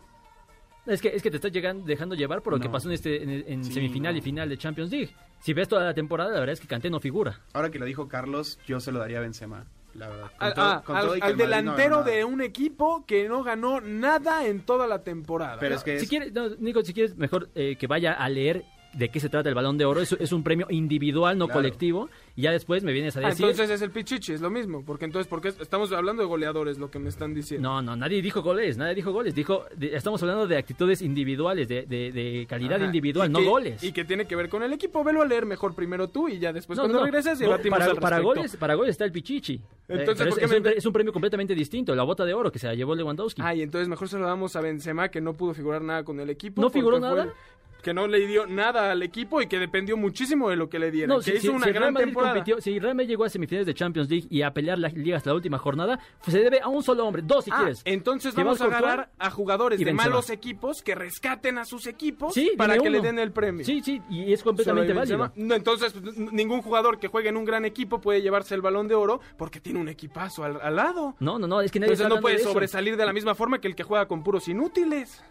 Es 0.87 1.01
que, 1.01 1.09
es 1.09 1.21
que 1.21 1.29
te 1.29 1.35
estás 1.37 1.51
llegando, 1.51 1.85
dejando 1.85 2.15
llevar 2.15 2.41
por 2.41 2.53
lo 2.53 2.59
que 2.59 2.69
pasó 2.69 2.87
en, 2.87 2.93
este, 2.95 3.21
en, 3.21 3.29
en 3.47 3.63
Sí, 3.63 3.73
semifinal 3.73 4.13
no. 4.13 4.19
y 4.19 4.21
final 4.21 4.49
de 4.49 4.57
Champions 4.57 4.89
League. 4.91 5.09
Si 5.39 5.53
ves 5.53 5.67
toda 5.67 5.83
la 5.83 5.93
temporada, 5.93 6.31
la 6.31 6.39
verdad 6.39 6.53
es 6.53 6.59
que 6.61 6.67
Kanté 6.67 6.89
no 6.89 6.99
figura. 6.99 7.41
Ahora 7.53 7.69
que 7.69 7.77
lo 7.77 7.85
dijo 7.85 8.07
Carlos, 8.07 8.57
yo 8.65 8.79
se 8.79 8.91
lo 8.91 8.99
daría 8.99 9.17
a 9.17 9.21
Benzema, 9.21 9.65
la 9.93 10.07
verdad. 10.09 10.31
Con 10.37 10.47
Al, 10.47 10.53
todo- 10.53 10.83
con 10.83 10.95
al- 10.95 11.05
todo 11.05 11.15
y 11.17 11.19
que 11.19 11.25
al 11.25 11.31
el 11.31 11.37
Madrid 11.37 11.49
no 11.53 11.61
delantero 11.61 12.03
de 12.03 12.23
un 12.25 12.41
equipo 12.41 13.05
que 13.05 13.27
no 13.27 13.43
ganó 13.43 13.81
nada 13.81 14.45
en 14.47 14.61
toda 14.61 14.87
la 14.87 15.03
temporada. 15.03 15.57
Pero 15.59 15.75
es 15.75 15.83
que 15.83 15.99
Si 15.99 16.05
es- 16.05 16.09
quieres, 16.09 16.33
no, 16.33 16.49
Nico, 16.59 16.81
si 16.83 16.93
quieres, 16.93 17.15
mejor 17.17 17.49
eh, 17.55 17.75
que 17.77 17.85
vaya 17.87 18.13
a 18.13 18.29
leer 18.29 18.63
de 18.93 19.09
qué 19.09 19.19
se 19.19 19.29
trata 19.29 19.49
el 19.49 19.55
Balón 19.55 19.77
de 19.77 19.85
Oro. 19.85 20.01
Es, 20.01 20.11
es 20.13 20.31
un 20.31 20.43
premio 20.43 20.67
individual, 20.69 21.37
no 21.37 21.45
Claro. 21.45 21.59
colectivo. 21.59 22.09
Y 22.35 22.43
ya 22.43 22.51
después 22.51 22.83
me 22.83 22.93
vienes 22.93 23.15
a 23.17 23.19
Ah, 23.21 23.29
decir... 23.29 23.45
entonces 23.45 23.69
es 23.69 23.81
el 23.81 23.91
Pichichi, 23.91 24.33
es 24.33 24.41
lo 24.41 24.49
mismo. 24.49 24.83
Porque 24.85 25.05
entonces, 25.05 25.27
porque 25.27 25.49
estamos 25.49 25.91
hablando 25.91 26.21
de 26.21 26.27
goleadores, 26.27 26.77
lo 26.77 26.89
que 26.91 26.99
me 26.99 27.09
están 27.09 27.33
diciendo. 27.33 27.67
No, 27.67 27.81
no, 27.81 27.95
nadie 27.95 28.21
dijo 28.21 28.41
goles, 28.41 28.77
nadie 28.77 28.95
dijo 28.95 29.11
goles. 29.11 29.33
Dijo, 29.35 29.65
de- 29.75 29.95
estamos 29.95 30.21
hablando 30.21 30.47
de 30.47 30.57
actitudes 30.57 31.01
individuales, 31.01 31.67
de, 31.67 31.85
de- 31.85 32.11
de 32.11 32.45
calidad 32.47 32.77
Ajá, 32.77 32.85
individual, 32.85 33.29
y 33.29 33.33
no 33.33 33.39
que- 33.39 33.45
goles. 33.45 33.83
Y 33.83 33.91
que 33.91 34.05
tiene 34.05 34.25
que 34.25 34.35
ver 34.35 34.49
con 34.49 34.63
el 34.63 34.73
equipo. 34.73 35.03
Velo 35.03 35.21
a 35.21 35.25
leer 35.25 35.45
mejor 35.45 35.73
primero 35.75 36.07
tú 36.09 36.27
y 36.29 36.37
ya 36.39 36.53
después 36.53 36.77
No, 36.77 36.83
cuando 36.83 36.99
no, 36.99 37.05
regreses 37.05 37.39
no, 37.39 37.45
debatimos 37.47 37.79
para, 37.79 37.91
al 37.91 37.97
para 37.97 38.19
goles, 38.19 38.55
para 38.57 38.75
goles 38.75 38.91
está 38.91 39.05
el 39.05 39.11
Pichichi. 39.11 39.55
Eh, 39.55 39.61
Entonces, 39.89 40.17
pero 40.17 40.29
¿por 40.31 40.39
es, 40.43 40.49
qué 40.49 40.55
es 40.57 40.61
me- 40.63 40.69
un, 40.71 40.77
es 40.77 40.85
un 40.85 40.93
premio 40.93 41.13
completamente 41.13 41.55
distinto, 41.55 41.95
la 41.95 42.03
bota 42.03 42.25
de 42.25 42.33
oro 42.33 42.51
que 42.51 42.59
se 42.59 42.67
la 42.67 42.75
llevó 42.75 42.93
Lewandowski. 42.95 43.41
Ay, 43.43 43.61
entonces 43.61 43.87
mejor 43.87 44.09
se 44.09 44.17
lo 44.17 44.25
damos 44.25 44.55
a 44.55 44.61
Benzema 44.61 45.09
que 45.09 45.21
no 45.21 45.33
pudo 45.33 45.53
figurar 45.53 45.81
nada 45.81 46.03
con 46.03 46.19
el 46.19 46.29
equipo. 46.29 46.61
¿No 46.61 46.69
figuró 46.69 46.99
nada? 46.99 47.33
Que 47.81 47.93
no 47.93 48.07
le 48.07 48.25
dio 48.27 48.45
nada 48.47 48.91
al 48.91 49.01
equipo 49.03 49.41
y 49.41 49.47
que 49.47 49.59
dependió 49.59 49.95
muchísimo 49.97 50.49
de 50.49 50.55
lo 50.55 50.69
que 50.69 50.79
le 50.79 50.91
dieran. 50.91 51.09
No, 51.09 51.17
que 51.17 51.31
si, 51.31 51.31
hizo 51.37 51.41
si- 51.41 51.47
una 51.49 51.65
si 51.67 51.71
gran 51.71 51.93
Madrid 51.93 52.05
temporada. 52.07 52.33
compitió, 52.33 52.59
si 52.61 52.75
el 52.75 52.81
Real 52.81 52.95
Madrid 52.95 53.09
llegó 53.09 53.23
a 53.23 53.29
semifinales 53.29 53.65
de 53.67 53.73
Champions 53.73 54.09
League 54.09 54.27
y 54.29 54.41
a 54.41 54.51
pelear 54.53 54.77
la 54.79 54.89
liga 54.89 55.17
hasta 55.17 55.29
la 55.29 55.35
última 55.35 55.57
jornada, 55.57 55.99
pues 56.23 56.33
se 56.35 56.39
debe 56.43 56.59
a 56.59 56.67
un 56.67 56.83
solo 56.83 57.05
hombre, 57.05 57.21
dos 57.25 57.45
si 57.45 57.51
Ah, 57.53 57.57
quieres. 57.59 57.81
entonces 57.85 58.33
vamos 58.35 58.59
a 58.61 58.65
agarrar 58.65 59.09
a 59.17 59.29
jugadores 59.31 59.79
de 59.79 59.85
Benzema. 59.85 60.09
malos 60.09 60.29
equipos 60.29 60.81
que 60.81 60.95
rescaten 60.95 61.57
a 61.57 61.65
sus 61.65 61.87
equipos 61.87 62.33
Sí, 62.33 62.51
para 62.57 62.77
que 62.77 62.89
le 62.89 62.99
uno. 62.99 63.07
den 63.07 63.19
el 63.19 63.31
premio. 63.31 63.65
Sí, 63.65 63.81
sí, 63.83 64.01
y 64.09 64.33
es 64.33 64.43
completamente 64.43 64.93
válido. 64.93 65.31
No, 65.35 65.55
entonces, 65.55 65.93
pues, 65.93 66.17
ningún 66.17 66.61
jugador 66.61 66.99
que 66.99 67.07
juegue 67.07 67.29
en 67.29 67.37
un 67.37 67.45
gran 67.45 67.63
equipo 67.65 68.01
puede 68.01 68.21
llevarse 68.21 68.55
el 68.55 68.61
balón 68.61 68.87
de 68.87 68.95
oro 68.95 69.21
porque 69.37 69.59
tiene 69.59 69.79
un 69.79 69.87
equipazo 69.89 70.43
al, 70.43 70.59
al 70.61 70.75
lado. 70.75 71.15
No, 71.19 71.39
no, 71.39 71.47
no, 71.47 71.61
es 71.61 71.71
que 71.71 71.79
nadie 71.79 71.93
Entonces 71.93 72.13
no 72.15 72.21
puede 72.21 72.37
de 72.37 72.43
sobresalir 72.43 72.97
de 72.97 73.05
la 73.05 73.13
misma 73.13 73.35
forma 73.35 73.59
que 73.59 73.67
el 73.67 73.75
que 73.75 73.83
juega 73.83 74.07
con 74.07 74.23
puros 74.23 74.47
inútiles. 74.47 75.23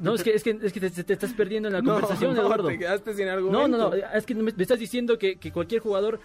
No, 0.00 0.14
es 0.14 0.22
que, 0.22 0.34
es 0.34 0.42
que, 0.42 0.58
es 0.62 0.72
que 0.72 0.80
te, 0.80 0.90
te 1.04 1.12
estás 1.12 1.32
perdiendo 1.32 1.68
en 1.68 1.74
la 1.74 1.82
conversación, 1.84 2.34
no, 2.34 2.42
Eduardo. 2.42 2.68
te 2.68 2.78
quedaste 2.78 3.14
sin 3.14 3.26
No, 3.26 3.32
argumento. 3.32 3.68
no, 3.68 3.90
no, 3.90 3.94
es 3.94 4.26
que 4.26 4.34
me, 4.34 4.42
me 4.52 4.62
estás 4.62 4.78
diciendo 4.78 5.18
que, 5.18 5.36
que 5.36 5.52
cualquier 5.52 5.80
jugador 5.80 6.20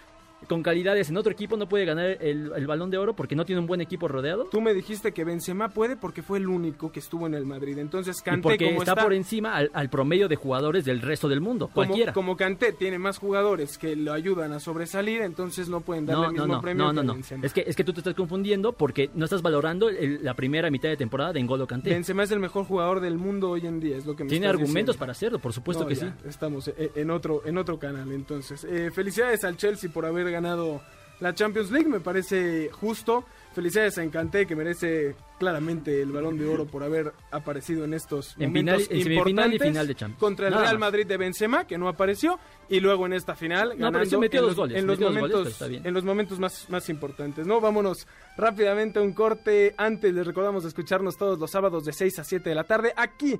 con 0.48 0.64
calidades 0.64 1.10
en 1.10 1.18
otro 1.18 1.32
equipo 1.32 1.58
no 1.58 1.68
puede 1.68 1.86
ganar 1.86 2.18
el, 2.22 2.52
el 2.56 2.68
balón 2.68 2.90
de 2.90 2.98
oro 2.98 3.16
porque 3.16 3.36
no 3.36 3.46
tiene 3.46 3.60
un 3.62 3.68
buen 3.68 3.82
equipo 3.82 4.08
rodeado. 4.08 4.46
Tú 4.52 4.62
me 4.62 4.74
dijiste 4.74 5.12
que 5.12 5.24
Benzema 5.24 5.70
puede 5.70 5.96
porque 5.98 6.22
fue 6.24 6.38
el 6.40 6.48
único 6.48 6.92
que 6.92 7.00
estuvo 7.00 7.28
en 7.28 7.34
el 7.34 7.46
Madrid. 7.46 7.78
Entonces 7.78 8.20
Y 8.20 8.24
Kanté 8.24 8.42
porque 8.42 8.66
como 8.68 8.80
está, 8.82 8.94
está, 8.94 9.04
por 9.04 9.14
encima 9.14 9.56
al, 9.56 9.70
al 9.74 9.90
promedio 9.90 10.28
de 10.28 10.36
jugadores 10.36 10.86
del 10.86 11.02
resto 11.02 11.28
del 11.28 11.42
mundo, 11.42 11.68
como, 11.68 11.88
cualquiera. 11.88 12.14
como 12.14 12.38
Kanté 12.38 12.72
tiene 12.74 12.98
más 13.00 13.18
jugadores 13.18 13.78
que 13.78 13.96
lo 13.96 14.14
ayudan 14.14 14.54
a 14.54 14.60
sobresalir, 14.60 15.22
entonces 15.22 15.70
no 15.70 15.82
pueden 15.82 16.06
darle 16.06 16.24
No, 16.24 16.30
el 16.30 16.36
no, 16.36 16.44
mismo 16.44 16.56
no, 16.56 16.62
premio 16.62 16.84
no, 16.86 16.90
que 16.92 16.96
no, 16.96 17.04
no. 17.04 17.14
Benzema. 17.14 17.46
Es 17.46 17.54
que, 17.54 17.64
es 17.68 17.76
que 17.76 17.84
tú 17.84 17.94
te 17.94 18.00
estás 18.00 18.14
confundiendo 18.16 18.74
porque 18.74 19.10
no 19.14 19.26
estás 19.26 19.42
valorando 19.42 19.90
el- 19.90 20.24
la 20.24 20.34
primera 20.34 20.70
mitad 20.72 20.90
de 20.90 20.98
temporada 20.98 21.34
de 21.34 21.44
N'Golo 21.44 21.68
Kanté. 21.68 21.90
Benzema 21.92 22.24
es 22.24 22.32
el 22.32 22.40
mejor 22.40 22.66
jugador 22.66 23.02
del 23.02 23.18
mundo 23.18 23.50
hoy 23.52 23.66
en 23.68 23.80
día, 23.80 23.98
es 23.98 24.06
lo 24.06 24.16
que 24.16 24.24
me 24.24 24.30
Tiene 24.30 24.48
argumentos 24.48 24.74
diciendo. 24.96 25.00
para 25.00 25.12
hacerlo, 25.12 25.40
por 25.40 25.54
supuesto 25.54 25.84
No, 25.84 25.90
que 25.90 25.96
ya, 25.96 26.08
sí. 26.22 26.28
Estamos 26.28 26.68
eh, 26.70 26.92
en 26.96 27.12
otro, 27.12 27.42
en 27.46 27.58
otro 27.58 27.78
canal, 27.78 28.12
entonces. 28.12 28.64
Eh, 28.64 28.90
felicidades 28.92 29.44
al 29.44 29.58
Chelsea 29.58 29.90
por 29.92 30.06
haber 30.06 30.29
ganado 30.30 30.82
la 31.20 31.34
Champions 31.36 31.70
League, 31.72 31.88
me 31.90 32.00
parece 32.00 32.70
justo. 32.72 33.26
Felicidades 33.54 33.98
a 33.98 34.04
Encanté, 34.04 34.46
que 34.46 34.56
merece 34.56 35.16
claramente 35.40 36.02
el 36.02 36.12
balón 36.12 36.38
de 36.38 36.46
oro 36.48 36.66
por 36.66 36.84
haber 36.84 37.12
aparecido 37.32 37.84
en 37.84 37.94
estos 37.96 38.36
En 38.38 38.50
momentos 38.50 38.84
final- 38.88 38.98
en 39.00 39.04
semifinal 39.04 39.28
y 39.28 39.30
importantes 39.56 39.68
final 39.68 39.88
de 39.88 39.96
Champions. 39.96 40.20
contra 40.20 40.48
el 40.48 40.54
Nada 40.54 40.64
Real. 40.66 40.80
Madrid 40.80 41.08
de 41.08 41.18
Benzema, 41.18 41.66
que 41.66 41.78
no 41.78 41.90
apareció, 41.90 42.40
y 42.70 42.80
luego 42.80 43.08
en 43.08 43.14
esta 43.14 43.36
final 43.36 43.70
No, 43.70 43.92
ganando 43.92 44.20
metió 44.20 44.40
en 44.42 44.46
los, 44.46 44.56
goles, 44.56 44.78
en 44.78 44.88
los 44.88 45.00
goles, 45.00 45.16
momentos, 45.16 45.48
está 45.48 45.68
bien. 45.68 45.86
en 45.86 45.94
los 45.94 46.04
momentos 46.04 46.40
más, 46.40 46.70
más 46.70 46.88
importantes. 46.90 47.48
No, 47.48 47.60
vámonos 47.60 48.08
rápidamente 48.38 49.00
a 49.00 49.02
un 49.02 49.14
corte. 49.14 49.74
Antes 49.78 50.14
les 50.14 50.26
recordamos 50.28 50.64
escucharnos 50.64 51.18
todos 51.18 51.40
los 51.40 51.50
sábados 51.50 51.84
de 51.86 51.92
6 51.92 52.20
a 52.20 52.24
7 52.24 52.50
de 52.50 52.56
la 52.56 52.64
tarde 52.66 52.94
aquí 52.96 53.40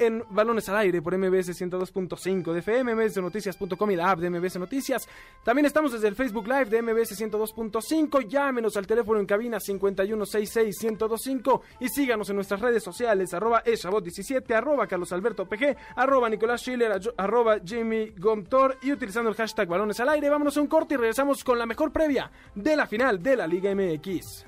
en 0.00 0.24
Balones 0.30 0.68
al 0.68 0.76
Aire 0.78 1.00
por 1.02 1.16
MBS 1.16 1.50
102.5 1.60 2.52
de 2.52 2.58
FM, 2.58 2.94
mbsnoticias.com 2.94 3.90
y 3.90 3.96
la 3.96 4.10
app 4.10 4.18
de 4.20 4.30
MBS 4.30 4.58
Noticias. 4.58 5.08
También 5.44 5.66
estamos 5.66 5.92
desde 5.92 6.08
el 6.08 6.16
Facebook 6.16 6.46
Live 6.48 6.66
de 6.66 6.82
MBS 6.82 7.18
102.5. 7.20 8.26
Llámenos 8.26 8.76
al 8.76 8.86
teléfono 8.86 9.20
en 9.20 9.26
cabina 9.26 9.58
5166-1025 9.58 11.60
y 11.80 11.88
síganos 11.88 12.28
en 12.30 12.36
nuestras 12.36 12.60
redes 12.60 12.82
sociales, 12.82 13.32
arroba 13.34 13.62
eshabot17, 13.64 14.52
arroba 14.54 14.86
Carlos 14.86 15.12
Alberto 15.12 15.46
PG, 15.46 15.76
arroba 15.96 16.28
Nicolás 16.28 16.60
Schiller, 16.62 16.92
arro- 16.92 17.14
arroba 17.16 17.58
Jimmy 17.64 18.12
Gomtor 18.18 18.76
y 18.82 18.92
utilizando 18.92 19.30
el 19.30 19.36
hashtag 19.36 19.68
Balones 19.68 20.00
al 20.00 20.08
Aire. 20.08 20.28
Vámonos 20.30 20.56
a 20.56 20.60
un 20.60 20.66
corte 20.66 20.94
y 20.94 20.96
regresamos 20.96 21.44
con 21.44 21.58
la 21.58 21.66
mejor 21.66 21.92
previa 21.92 22.30
de 22.54 22.76
la 22.76 22.86
final 22.86 23.22
de 23.22 23.36
la 23.36 23.46
Liga 23.46 23.74
MX. 23.74 24.46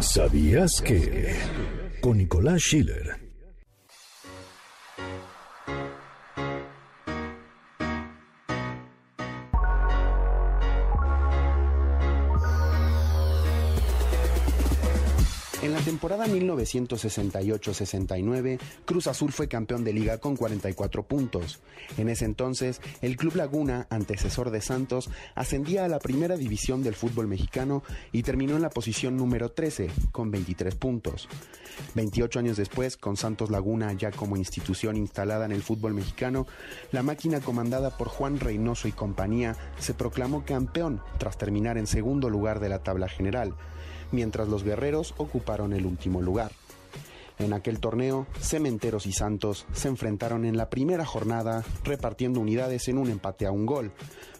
¿Sabías 0.00 0.80
que? 0.84 1.34
Con 2.00 2.18
Nicolás 2.18 2.62
Schiller. 2.62 3.25
Temporada 15.86 16.26
1968-69, 16.26 18.58
Cruz 18.84 19.06
Azul 19.06 19.30
fue 19.30 19.46
campeón 19.46 19.84
de 19.84 19.92
liga 19.92 20.18
con 20.18 20.34
44 20.34 21.04
puntos. 21.04 21.60
En 21.96 22.08
ese 22.08 22.24
entonces, 22.24 22.80
el 23.02 23.16
Club 23.16 23.36
Laguna, 23.36 23.86
antecesor 23.88 24.50
de 24.50 24.60
Santos, 24.60 25.08
ascendía 25.36 25.84
a 25.84 25.88
la 25.88 26.00
primera 26.00 26.36
división 26.36 26.82
del 26.82 26.96
fútbol 26.96 27.28
mexicano 27.28 27.84
y 28.10 28.24
terminó 28.24 28.56
en 28.56 28.62
la 28.62 28.70
posición 28.70 29.16
número 29.16 29.52
13, 29.52 29.88
con 30.10 30.32
23 30.32 30.74
puntos. 30.74 31.28
28 31.94 32.40
años 32.40 32.56
después, 32.56 32.96
con 32.96 33.16
Santos 33.16 33.52
Laguna 33.52 33.92
ya 33.92 34.10
como 34.10 34.36
institución 34.36 34.96
instalada 34.96 35.44
en 35.44 35.52
el 35.52 35.62
fútbol 35.62 35.94
mexicano, 35.94 36.48
la 36.90 37.04
máquina 37.04 37.38
comandada 37.38 37.96
por 37.96 38.08
Juan 38.08 38.40
Reynoso 38.40 38.88
y 38.88 38.92
compañía 38.92 39.56
se 39.78 39.94
proclamó 39.94 40.44
campeón 40.44 41.00
tras 41.18 41.38
terminar 41.38 41.78
en 41.78 41.86
segundo 41.86 42.28
lugar 42.28 42.58
de 42.58 42.70
la 42.70 42.80
tabla 42.80 43.08
general 43.08 43.54
mientras 44.12 44.48
los 44.48 44.62
guerreros 44.62 45.14
ocuparon 45.16 45.72
el 45.72 45.86
último 45.86 46.22
lugar. 46.22 46.52
En 47.38 47.52
aquel 47.52 47.80
torneo, 47.80 48.26
Cementeros 48.40 49.06
y 49.06 49.12
Santos 49.12 49.66
se 49.72 49.88
enfrentaron 49.88 50.46
en 50.46 50.56
la 50.56 50.70
primera 50.70 51.04
jornada, 51.04 51.64
repartiendo 51.84 52.40
unidades 52.40 52.88
en 52.88 52.96
un 52.96 53.10
empate 53.10 53.46
a 53.46 53.52
un 53.52 53.66
gol. 53.66 53.92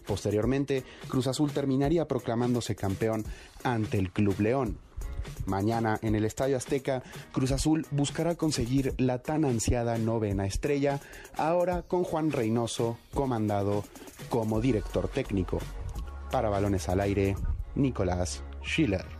Posteriormente, 0.07 0.83
Cruz 1.07 1.27
Azul 1.27 1.51
terminaría 1.51 2.07
proclamándose 2.07 2.75
campeón 2.75 3.23
ante 3.63 3.99
el 3.99 4.11
Club 4.11 4.39
León. 4.39 4.79
Mañana, 5.45 5.99
en 6.01 6.15
el 6.15 6.25
Estadio 6.25 6.57
Azteca, 6.57 7.03
Cruz 7.31 7.51
Azul 7.51 7.85
buscará 7.91 8.35
conseguir 8.35 8.93
la 8.97 9.21
tan 9.21 9.45
ansiada 9.45 9.97
novena 9.97 10.45
estrella, 10.45 10.99
ahora 11.35 11.83
con 11.83 12.03
Juan 12.03 12.31
Reynoso 12.31 12.97
comandado 13.13 13.83
como 14.29 14.59
director 14.59 15.07
técnico. 15.07 15.59
Para 16.31 16.49
Balones 16.49 16.89
al 16.89 17.01
Aire, 17.01 17.35
Nicolás 17.75 18.43
Schiller. 18.63 19.16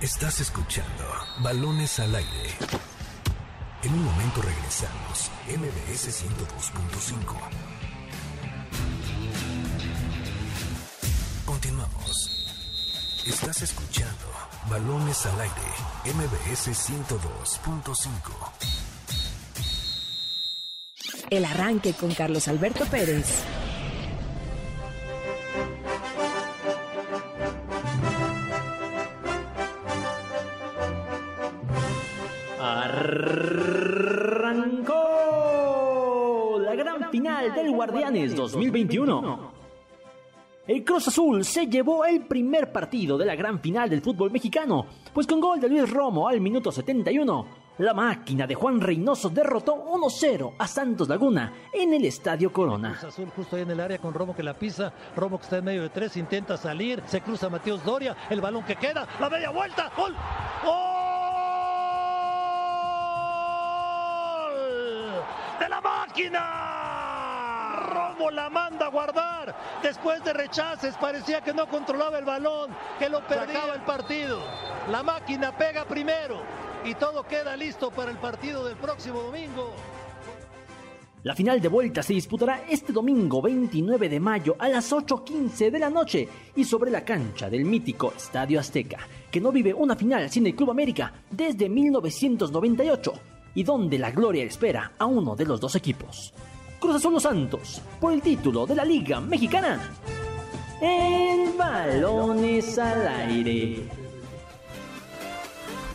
Estás 0.00 0.40
escuchando 0.40 1.04
Balones 1.40 1.98
al 2.00 2.14
Aire. 2.14 2.50
En 3.82 3.92
un 3.92 4.04
momento 4.04 4.42
regresamos. 4.42 5.30
MBS 5.46 6.24
102.5. 6.24 7.36
Continuamos. 11.44 12.30
Estás 13.26 13.62
escuchando 13.62 14.26
Balones 14.68 15.26
al 15.26 15.40
Aire. 15.40 15.54
MBS 16.06 16.68
102.5. 16.90 18.72
El 21.30 21.44
arranque 21.44 21.94
con 21.94 22.12
Carlos 22.12 22.48
Alberto 22.48 22.84
Pérez. 22.86 23.44
Arrancó 33.02 34.92
final 37.10 37.54
del 37.54 37.72
Guardianes 37.72 38.34
2021. 38.34 39.52
El 40.66 40.84
Cruz 40.84 41.08
Azul 41.08 41.44
se 41.44 41.66
llevó 41.66 42.04
el 42.04 42.24
primer 42.26 42.72
partido 42.72 43.18
de 43.18 43.26
la 43.26 43.34
gran 43.34 43.60
final 43.60 43.90
del 43.90 44.00
fútbol 44.00 44.30
mexicano, 44.30 44.86
pues 45.12 45.26
con 45.26 45.40
gol 45.40 45.60
de 45.60 45.68
Luis 45.68 45.90
Romo 45.90 46.28
al 46.28 46.40
minuto 46.40 46.70
71, 46.70 47.46
la 47.78 47.92
máquina 47.92 48.46
de 48.46 48.54
Juan 48.54 48.80
Reynoso 48.80 49.28
derrotó 49.28 49.74
1-0 49.74 50.54
a 50.58 50.68
Santos 50.68 51.08
Laguna 51.08 51.52
en 51.72 51.92
el 51.92 52.04
Estadio 52.04 52.52
Corona. 52.52 52.92
Cruz 52.92 53.04
Azul 53.04 53.28
justo 53.34 53.56
ahí 53.56 53.62
en 53.62 53.72
el 53.72 53.80
área 53.80 53.98
con 53.98 54.14
Romo 54.14 54.36
que 54.36 54.44
la 54.44 54.54
pisa, 54.54 54.92
Romo 55.16 55.38
que 55.38 55.44
está 55.44 55.58
en 55.58 55.64
medio 55.64 55.82
de 55.82 55.90
tres, 55.90 56.16
intenta 56.16 56.56
salir, 56.56 57.02
se 57.06 57.20
cruza 57.20 57.50
Mateos 57.50 57.84
Doria, 57.84 58.16
el 58.30 58.40
balón 58.40 58.64
que 58.64 58.76
queda, 58.76 59.06
la 59.18 59.28
media 59.28 59.50
vuelta, 59.50 59.90
gol, 59.96 60.14
gol 60.64 60.91
máquina. 66.12 67.76
Romo 67.88 68.30
la 68.30 68.50
manda 68.50 68.86
a 68.86 68.90
guardar. 68.90 69.54
Después 69.82 70.22
de 70.24 70.32
rechaces 70.32 70.94
parecía 70.96 71.40
que 71.40 71.54
no 71.54 71.66
controlaba 71.68 72.18
el 72.18 72.24
balón, 72.24 72.70
que 72.98 73.08
lo 73.08 73.26
perdía 73.26 73.74
el 73.74 73.80
partido. 73.82 74.40
La 74.90 75.02
máquina 75.02 75.56
pega 75.56 75.84
primero 75.84 76.42
y 76.84 76.94
todo 76.94 77.22
queda 77.24 77.56
listo 77.56 77.90
para 77.90 78.10
el 78.10 78.18
partido 78.18 78.64
del 78.64 78.76
próximo 78.76 79.22
domingo. 79.22 79.72
La 81.24 81.36
final 81.36 81.60
de 81.60 81.68
vuelta 81.68 82.02
se 82.02 82.14
disputará 82.14 82.64
este 82.68 82.92
domingo 82.92 83.40
29 83.40 84.08
de 84.08 84.18
mayo 84.18 84.56
a 84.58 84.68
las 84.68 84.92
8.15 84.92 85.70
de 85.70 85.78
la 85.78 85.88
noche 85.88 86.28
y 86.56 86.64
sobre 86.64 86.90
la 86.90 87.04
cancha 87.04 87.48
del 87.48 87.64
mítico 87.64 88.12
Estadio 88.16 88.58
Azteca, 88.58 88.98
que 89.30 89.40
no 89.40 89.52
vive 89.52 89.72
una 89.72 89.94
final 89.94 90.28
sin 90.30 90.48
el 90.48 90.56
Club 90.56 90.72
América 90.72 91.12
desde 91.30 91.68
1998 91.68 93.31
y 93.54 93.62
donde 93.62 93.98
la 93.98 94.10
gloria 94.10 94.44
espera 94.44 94.92
a 94.98 95.06
uno 95.06 95.36
de 95.36 95.44
los 95.44 95.60
dos 95.60 95.74
equipos. 95.76 96.32
Cruz 96.78 96.96
Azul 96.96 97.12
Los 97.12 97.22
Santos 97.22 97.80
por 98.00 98.12
el 98.12 98.22
título 98.22 98.66
de 98.66 98.74
la 98.74 98.84
Liga 98.84 99.20
Mexicana. 99.20 99.80
El 100.80 101.52
balones 101.56 102.78
al 102.78 103.06
aire. 103.06 104.01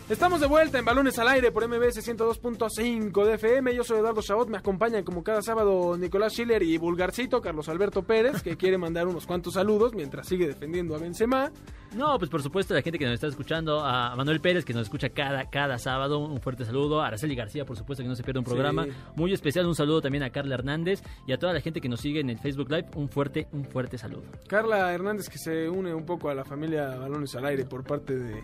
Estamos 0.10 0.40
de 0.40 0.48
vuelta 0.48 0.80
en 0.80 0.86
Balones 0.86 1.20
al 1.20 1.28
Aire 1.28 1.52
por 1.52 1.68
MBS 1.68 1.98
102.5 1.98 3.26
de 3.26 3.34
FM. 3.34 3.76
Yo 3.76 3.84
soy 3.84 4.00
Eduardo 4.00 4.22
Chabot. 4.22 4.48
Me 4.48 4.58
acompañan 4.58 5.04
como 5.04 5.22
cada 5.22 5.42
sábado 5.42 5.98
Nicolás 5.98 6.32
Schiller 6.32 6.64
y 6.64 6.78
Vulgarcito, 6.78 7.42
Carlos 7.42 7.68
Alberto 7.68 8.04
Pérez, 8.04 8.42
que 8.42 8.56
quiere 8.56 8.78
mandar 8.78 9.06
unos 9.06 9.26
cuantos 9.26 9.56
saludos 9.56 9.94
mientras 9.94 10.26
sigue 10.26 10.48
defendiendo 10.48 10.96
a 10.96 11.00
Benzema. 11.00 11.52
No, 11.94 12.18
pues 12.18 12.32
por 12.32 12.42
supuesto, 12.42 12.74
la 12.74 12.82
gente 12.82 12.98
que 12.98 13.04
nos 13.04 13.16
está 13.16 13.28
escuchando, 13.28 13.82
a 13.82 14.16
Manuel 14.16 14.40
Pérez, 14.40 14.64
que 14.64 14.72
nos 14.72 14.84
escucha 14.84 15.10
cada, 15.10 15.50
cada 15.50 15.78
sábado, 15.78 16.20
un 16.20 16.40
fuerte 16.40 16.64
saludo. 16.64 17.02
A 17.02 17.08
Araceli 17.08 17.36
García, 17.36 17.66
por 17.66 17.76
supuesto, 17.76 18.02
que 18.02 18.08
no 18.08 18.16
se 18.16 18.24
pierde 18.24 18.40
un 18.40 18.46
programa. 18.46 18.86
Sí. 18.86 18.92
Muy 19.18 19.34
especial, 19.34 19.66
un 19.66 19.76
saludo 19.76 20.02
también 20.02 20.24
a 20.24 20.30
Carla 20.30 20.56
Hernández 20.56 21.04
y 21.28 21.34
a 21.34 21.38
toda 21.38 21.52
la 21.52 21.60
gente 21.60 21.82
que 21.82 21.90
nos 21.90 22.00
sigue 22.00 22.22
en 22.22 22.30
el 22.30 22.40
Facebook 22.40 22.72
Live. 22.72 22.88
Un 22.96 23.10
fuerte, 23.10 23.50
un 23.52 23.66
fuerte 23.66 23.98
saludo. 23.98 24.24
Carla 24.48 24.94
Hernández 24.94 25.28
que 25.28 25.38
se 25.38 25.70
une 25.70 25.94
un 25.94 26.06
poco 26.06 26.30
a 26.30 26.34
la 26.34 26.46
familia 26.46 26.96
Balones 26.96 27.36
al 27.36 27.44
Aire 27.44 27.66
por 27.66 27.84
parte 27.84 28.18
de, 28.18 28.42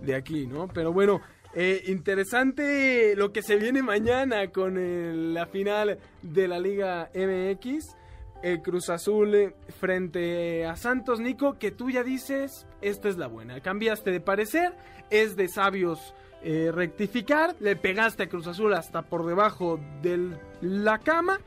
de 0.00 0.14
aquí, 0.14 0.46
¿no? 0.46 0.68
Pero 0.68 0.92
bueno, 0.92 1.20
eh, 1.54 1.82
interesante 1.86 3.14
lo 3.16 3.32
que 3.32 3.42
se 3.42 3.56
viene 3.56 3.82
mañana 3.82 4.48
con 4.48 5.34
la 5.34 5.46
final 5.46 5.98
de 6.22 6.48
la 6.48 6.58
Liga 6.58 7.10
MX. 7.14 7.96
El 8.42 8.60
Cruz 8.60 8.90
Azul 8.90 9.34
eh, 9.34 9.54
frente 9.80 10.66
a 10.66 10.76
Santos, 10.76 11.20
Nico, 11.20 11.58
que 11.58 11.70
tú 11.70 11.90
ya 11.90 12.02
dices, 12.02 12.66
esta 12.82 13.08
es 13.08 13.16
la 13.16 13.26
buena. 13.26 13.60
Cambiaste 13.60 14.10
de 14.10 14.20
parecer, 14.20 14.74
es 15.10 15.36
de 15.36 15.48
sabios 15.48 16.14
eh, 16.42 16.70
rectificar, 16.70 17.54
le 17.60 17.74
pegaste 17.74 18.24
a 18.24 18.28
Cruz 18.28 18.46
Azul 18.46 18.74
hasta 18.74 19.00
por 19.00 19.24
debajo 19.24 19.80
de 20.02 20.36
la 20.60 20.98
cama 20.98 21.38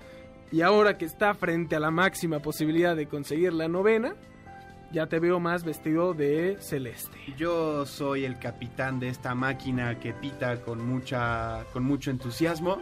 y 0.51 0.62
ahora 0.62 0.97
que 0.97 1.05
está 1.05 1.36
frente 1.36 1.75
a 1.75 1.79
la 1.79 1.91
máxima 1.91 2.39
posibilidad 2.39 2.95
de 2.95 3.07
conseguir 3.07 3.53
la 3.53 3.67
novena, 3.67 4.15
ya 4.91 5.08
te 5.08 5.19
veo 5.19 5.39
más 5.39 5.63
vestido 5.63 6.13
de 6.13 6.58
celeste. 6.60 7.17
Yo 7.38 7.86
soy 7.86 8.26
el 8.26 8.39
capitán 8.39 9.00
de 9.00 9.10
esta 9.10 9.36
máquina 9.36 10.00
que 10.00 10.13
pita 10.13 10.62
con 10.62 10.86
mucha 10.86 11.65
con 11.73 11.84
mucho 11.84 12.12
entusiasmo. 12.12 12.82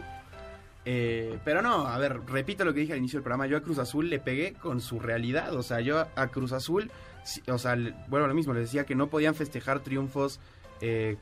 Eh, 0.84 1.38
pero 1.44 1.62
no, 1.62 1.88
a 1.88 1.98
ver, 1.98 2.20
repito 2.26 2.64
lo 2.64 2.72
que 2.72 2.80
dije 2.80 2.92
al 2.92 3.00
inicio 3.00 3.18
del 3.18 3.24
programa. 3.24 3.46
Yo 3.46 3.56
a 3.56 3.60
Cruz 3.60 3.78
Azul 3.78 4.08
le 4.08 4.20
pegué 4.20 4.52
con 4.52 4.80
su 4.80 5.00
realidad. 5.00 5.54
O 5.56 5.62
sea, 5.62 5.80
yo 5.80 6.06
a 6.14 6.26
Cruz 6.28 6.52
Azul, 6.52 6.90
o 7.48 7.58
sea, 7.58 7.76
bueno, 8.08 8.28
lo 8.28 8.34
mismo, 8.34 8.54
les 8.54 8.64
decía 8.64 8.84
que 8.84 8.94
no 8.94 9.08
podían 9.08 9.34
festejar 9.34 9.80
triunfos 9.80 10.38
eh, 10.80 11.16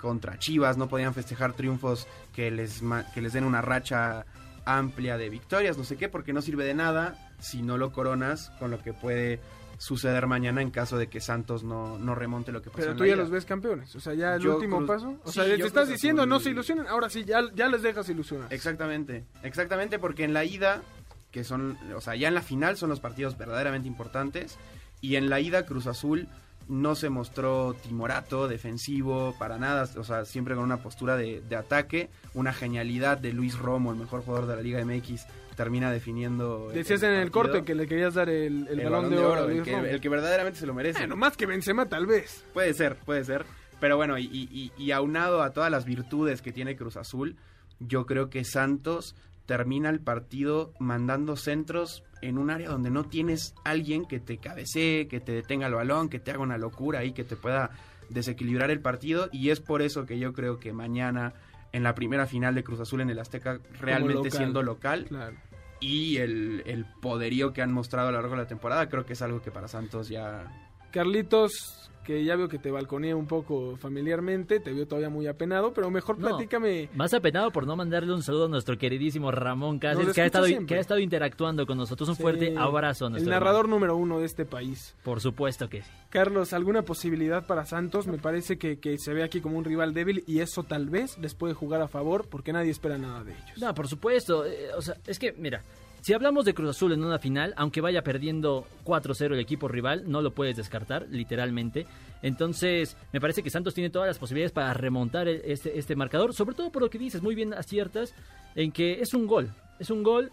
contra 0.00 0.38
Chivas, 0.38 0.76
no 0.76 0.88
podían 0.88 1.14
festejar 1.14 1.54
triunfos 1.54 2.06
que 2.32 2.52
les, 2.52 2.80
que 3.12 3.20
les 3.20 3.32
den 3.32 3.42
una 3.42 3.60
racha 3.60 4.24
amplia 4.64 5.16
de 5.16 5.30
victorias, 5.30 5.76
no 5.78 5.84
sé 5.84 5.96
qué, 5.96 6.08
porque 6.08 6.32
no 6.32 6.42
sirve 6.42 6.64
de 6.64 6.74
nada 6.74 7.16
si 7.40 7.62
no 7.62 7.76
lo 7.76 7.90
coronas 7.90 8.50
con 8.58 8.70
lo 8.70 8.80
que 8.80 8.92
puede 8.92 9.40
suceder 9.78 10.26
mañana 10.26 10.60
en 10.60 10.70
caso 10.70 10.98
de 10.98 11.06
que 11.08 11.20
Santos 11.20 11.62
no, 11.64 11.98
no 11.98 12.14
remonte 12.14 12.52
lo 12.52 12.60
que 12.60 12.68
pasó 12.70 12.80
Pero 12.80 12.92
en 12.92 12.98
tú 12.98 13.06
ya 13.06 13.16
los 13.16 13.30
ves 13.30 13.44
campeones. 13.44 13.94
O 13.96 14.00
sea, 14.00 14.12
ya 14.14 14.34
el 14.34 14.42
Yo 14.42 14.56
último 14.56 14.78
Cruz- 14.78 14.88
paso. 14.88 15.16
O 15.24 15.28
sí, 15.32 15.34
sea, 15.40 15.44
te 15.44 15.62
estás 15.62 15.88
diciendo 15.88 16.26
no 16.26 16.40
se 16.40 16.50
ilusionen. 16.50 16.86
Ahora 16.88 17.08
sí, 17.08 17.24
ya, 17.24 17.40
ya 17.54 17.68
les 17.68 17.82
dejas 17.82 18.08
ilusionar. 18.08 18.52
Exactamente, 18.52 19.24
exactamente, 19.42 19.98
porque 19.98 20.24
en 20.24 20.32
la 20.34 20.44
ida, 20.44 20.82
que 21.30 21.44
son, 21.44 21.78
o 21.94 22.00
sea, 22.00 22.16
ya 22.16 22.28
en 22.28 22.34
la 22.34 22.42
final 22.42 22.76
son 22.76 22.90
los 22.90 23.00
partidos 23.00 23.38
verdaderamente 23.38 23.86
importantes, 23.88 24.58
y 25.00 25.14
en 25.16 25.30
la 25.30 25.38
ida 25.40 25.64
Cruz 25.64 25.86
Azul 25.86 26.26
no 26.66 26.94
se 26.96 27.08
mostró 27.08 27.74
timorato, 27.82 28.46
defensivo, 28.48 29.34
para 29.38 29.58
nada, 29.58 29.88
o 29.96 30.04
sea, 30.04 30.24
siempre 30.24 30.54
con 30.54 30.64
una 30.64 30.78
postura 30.82 31.16
de, 31.16 31.40
de 31.48 31.56
ataque, 31.56 32.10
una 32.34 32.52
genialidad 32.52 33.16
de 33.16 33.32
Luis 33.32 33.56
Romo, 33.58 33.90
el 33.92 33.96
mejor 33.98 34.22
jugador 34.22 34.46
de 34.48 34.56
la 34.56 34.62
Liga 34.62 34.84
MX, 34.84 35.24
termina 35.58 35.90
definiendo... 35.90 36.70
Decías 36.72 37.02
en 37.02 37.10
el 37.10 37.30
partido. 37.32 37.32
corte 37.32 37.64
que 37.64 37.74
le 37.74 37.88
querías 37.88 38.14
dar 38.14 38.28
el, 38.30 38.68
el 38.68 38.80
balón, 38.84 39.10
de 39.10 39.18
oro, 39.18 39.48
el, 39.48 39.62
que, 39.64 39.74
el 39.74 40.08
verdaderamente 40.08 40.60
se 40.60 40.66
lo 40.66 40.72
merece. 40.72 41.00
Bueno, 41.00 41.16
más 41.16 41.36
que 41.36 41.46
Benzema 41.46 41.86
tal 41.86 42.06
vez. 42.06 42.44
Puede 42.54 42.72
ser, 42.74 42.94
puede 43.04 43.24
ser. 43.24 43.44
Pero 43.80 43.96
bueno, 43.96 44.16
y, 44.18 44.24
y- 44.32 44.72
y 44.78 44.90
aunado 44.92 45.42
a 45.42 45.52
todas 45.52 45.70
las 45.70 45.84
virtudes 45.84 46.42
que 46.42 46.52
tiene 46.52 46.76
Cruz 46.76 46.96
Azul, 46.96 47.34
yo 47.80 48.06
creo 48.06 48.30
que 48.30 48.44
Santos 48.44 49.16
termina 49.46 49.90
el 49.90 49.98
partido 49.98 50.72
mandando 50.78 51.34
centros 51.36 52.04
en 52.22 52.38
un 52.38 52.50
área 52.50 52.68
donde 52.68 52.90
no 52.90 53.04
tienes 53.04 53.54
alguien 53.64 54.04
que 54.06 54.20
te 54.20 54.38
cabecee, 54.38 55.08
que 55.08 55.18
te 55.20 55.32
detenga 55.32 55.66
el 55.66 55.74
balón, 55.74 56.08
que 56.08 56.20
te 56.20 56.30
haga 56.30 56.40
una 56.40 56.56
locura 56.58 57.04
y 57.04 57.12
que 57.12 57.24
te 57.24 57.34
pueda 57.34 57.70
desequilibrar 58.10 58.70
el 58.70 58.80
partido. 58.80 59.28
Y 59.32 59.50
es 59.50 59.58
por 59.60 59.82
eso 59.82 60.06
que 60.06 60.18
yo 60.20 60.32
creo 60.32 60.58
que 60.60 60.72
mañana, 60.72 61.32
en 61.72 61.82
la 61.82 61.94
primera 61.94 62.26
final 62.26 62.54
de 62.54 62.64
Cruz 62.64 62.80
Azul 62.80 63.00
en 63.00 63.10
el 63.10 63.18
Azteca, 63.18 63.58
realmente 63.80 64.14
local. 64.14 64.32
siendo 64.32 64.62
local, 64.62 65.04
Claro. 65.08 65.36
Y 65.80 66.16
el, 66.18 66.62
el 66.66 66.84
poderío 66.84 67.52
que 67.52 67.62
han 67.62 67.72
mostrado 67.72 68.08
a 68.08 68.12
lo 68.12 68.18
largo 68.18 68.36
de 68.36 68.42
la 68.42 68.48
temporada, 68.48 68.88
creo 68.88 69.04
que 69.04 69.12
es 69.12 69.22
algo 69.22 69.42
que 69.42 69.50
para 69.50 69.68
Santos 69.68 70.08
ya 70.08 70.50
Carlitos, 70.90 71.87
que 72.08 72.24
ya 72.24 72.36
veo 72.36 72.48
que 72.48 72.58
te 72.58 72.70
balconeé 72.70 73.12
un 73.12 73.26
poco 73.26 73.76
familiarmente, 73.76 74.60
te 74.60 74.72
veo 74.72 74.86
todavía 74.86 75.10
muy 75.10 75.26
apenado, 75.26 75.74
pero 75.74 75.90
mejor 75.90 76.18
No. 76.18 76.28
platícame. 76.28 76.88
Más 76.94 77.12
apenado 77.12 77.50
por 77.50 77.66
no 77.66 77.76
mandarle 77.76 78.14
un 78.14 78.22
saludo 78.22 78.46
a 78.46 78.48
nuestro 78.48 78.78
queridísimo 78.78 79.30
Ramón 79.30 79.78
Cáceres, 79.78 80.14
que 80.14 80.22
ha, 80.22 80.24
estado, 80.24 80.46
siempre. 80.46 80.66
que 80.66 80.74
ha 80.76 80.80
estado 80.80 81.00
interactuando 81.00 81.66
con 81.66 81.76
nosotros. 81.76 82.08
Un 82.08 82.16
Sí, 82.16 82.22
fuerte 82.22 82.54
abrazo 82.56 83.04
a 83.04 83.08
El 83.08 83.12
nuestro 83.12 83.30
narrador 83.30 83.68
número 83.68 83.94
uno 83.94 84.20
de 84.20 84.24
este 84.24 84.46
país. 84.46 84.96
Por 85.04 85.20
supuesto 85.20 85.68
que 85.68 85.82
sí. 85.82 85.90
Carlos, 86.08 86.54
¿alguna 86.54 86.80
posibilidad 86.80 87.46
para 87.46 87.66
Santos? 87.66 88.06
Me 88.06 88.16
parece 88.16 88.56
que, 88.56 88.78
que 88.78 88.96
se 88.96 89.12
ve 89.12 89.22
aquí 89.22 89.42
como 89.42 89.58
un 89.58 89.64
rival 89.66 89.92
débil 89.92 90.24
y 90.26 90.40
eso 90.40 90.62
tal 90.62 90.88
vez 90.88 91.18
les 91.18 91.34
puede 91.34 91.52
jugar 91.52 91.82
a 91.82 91.88
favor 91.88 92.26
porque 92.30 92.54
nadie 92.54 92.70
espera 92.70 92.96
nada 92.96 93.22
de 93.22 93.32
ellos. 93.32 93.58
No, 93.60 93.74
por 93.74 93.86
supuesto. 93.86 94.46
eh, 94.46 94.68
o 94.74 94.80
sea, 94.80 94.94
es 95.06 95.18
que, 95.18 95.32
mira, 95.32 95.62
si 96.08 96.14
hablamos 96.14 96.46
de 96.46 96.54
Cruz 96.54 96.70
Azul 96.70 96.94
en 96.94 97.04
una 97.04 97.18
final, 97.18 97.52
aunque 97.58 97.82
vaya 97.82 98.00
perdiendo 98.00 98.66
4-0 98.86 99.34
el 99.34 99.40
equipo 99.40 99.68
rival, 99.68 100.10
no 100.10 100.22
lo 100.22 100.30
puedes 100.30 100.56
descartar, 100.56 101.06
literalmente. 101.10 101.86
Entonces, 102.22 102.96
me 103.12 103.20
parece 103.20 103.42
que 103.42 103.50
Santos 103.50 103.74
tiene 103.74 103.90
todas 103.90 104.08
las 104.08 104.18
posibilidades 104.18 104.52
para 104.52 104.72
remontar 104.72 105.28
este, 105.28 105.78
este 105.78 105.96
marcador, 105.96 106.32
sobre 106.32 106.54
todo 106.54 106.72
por 106.72 106.80
lo 106.80 106.88
que 106.88 106.96
dices, 106.96 107.20
muy 107.20 107.34
bien 107.34 107.52
aciertas, 107.52 108.14
en 108.54 108.72
que 108.72 109.02
es 109.02 109.12
un 109.12 109.26
gol. 109.26 109.50
Es 109.78 109.90
un 109.90 110.02
gol, 110.02 110.32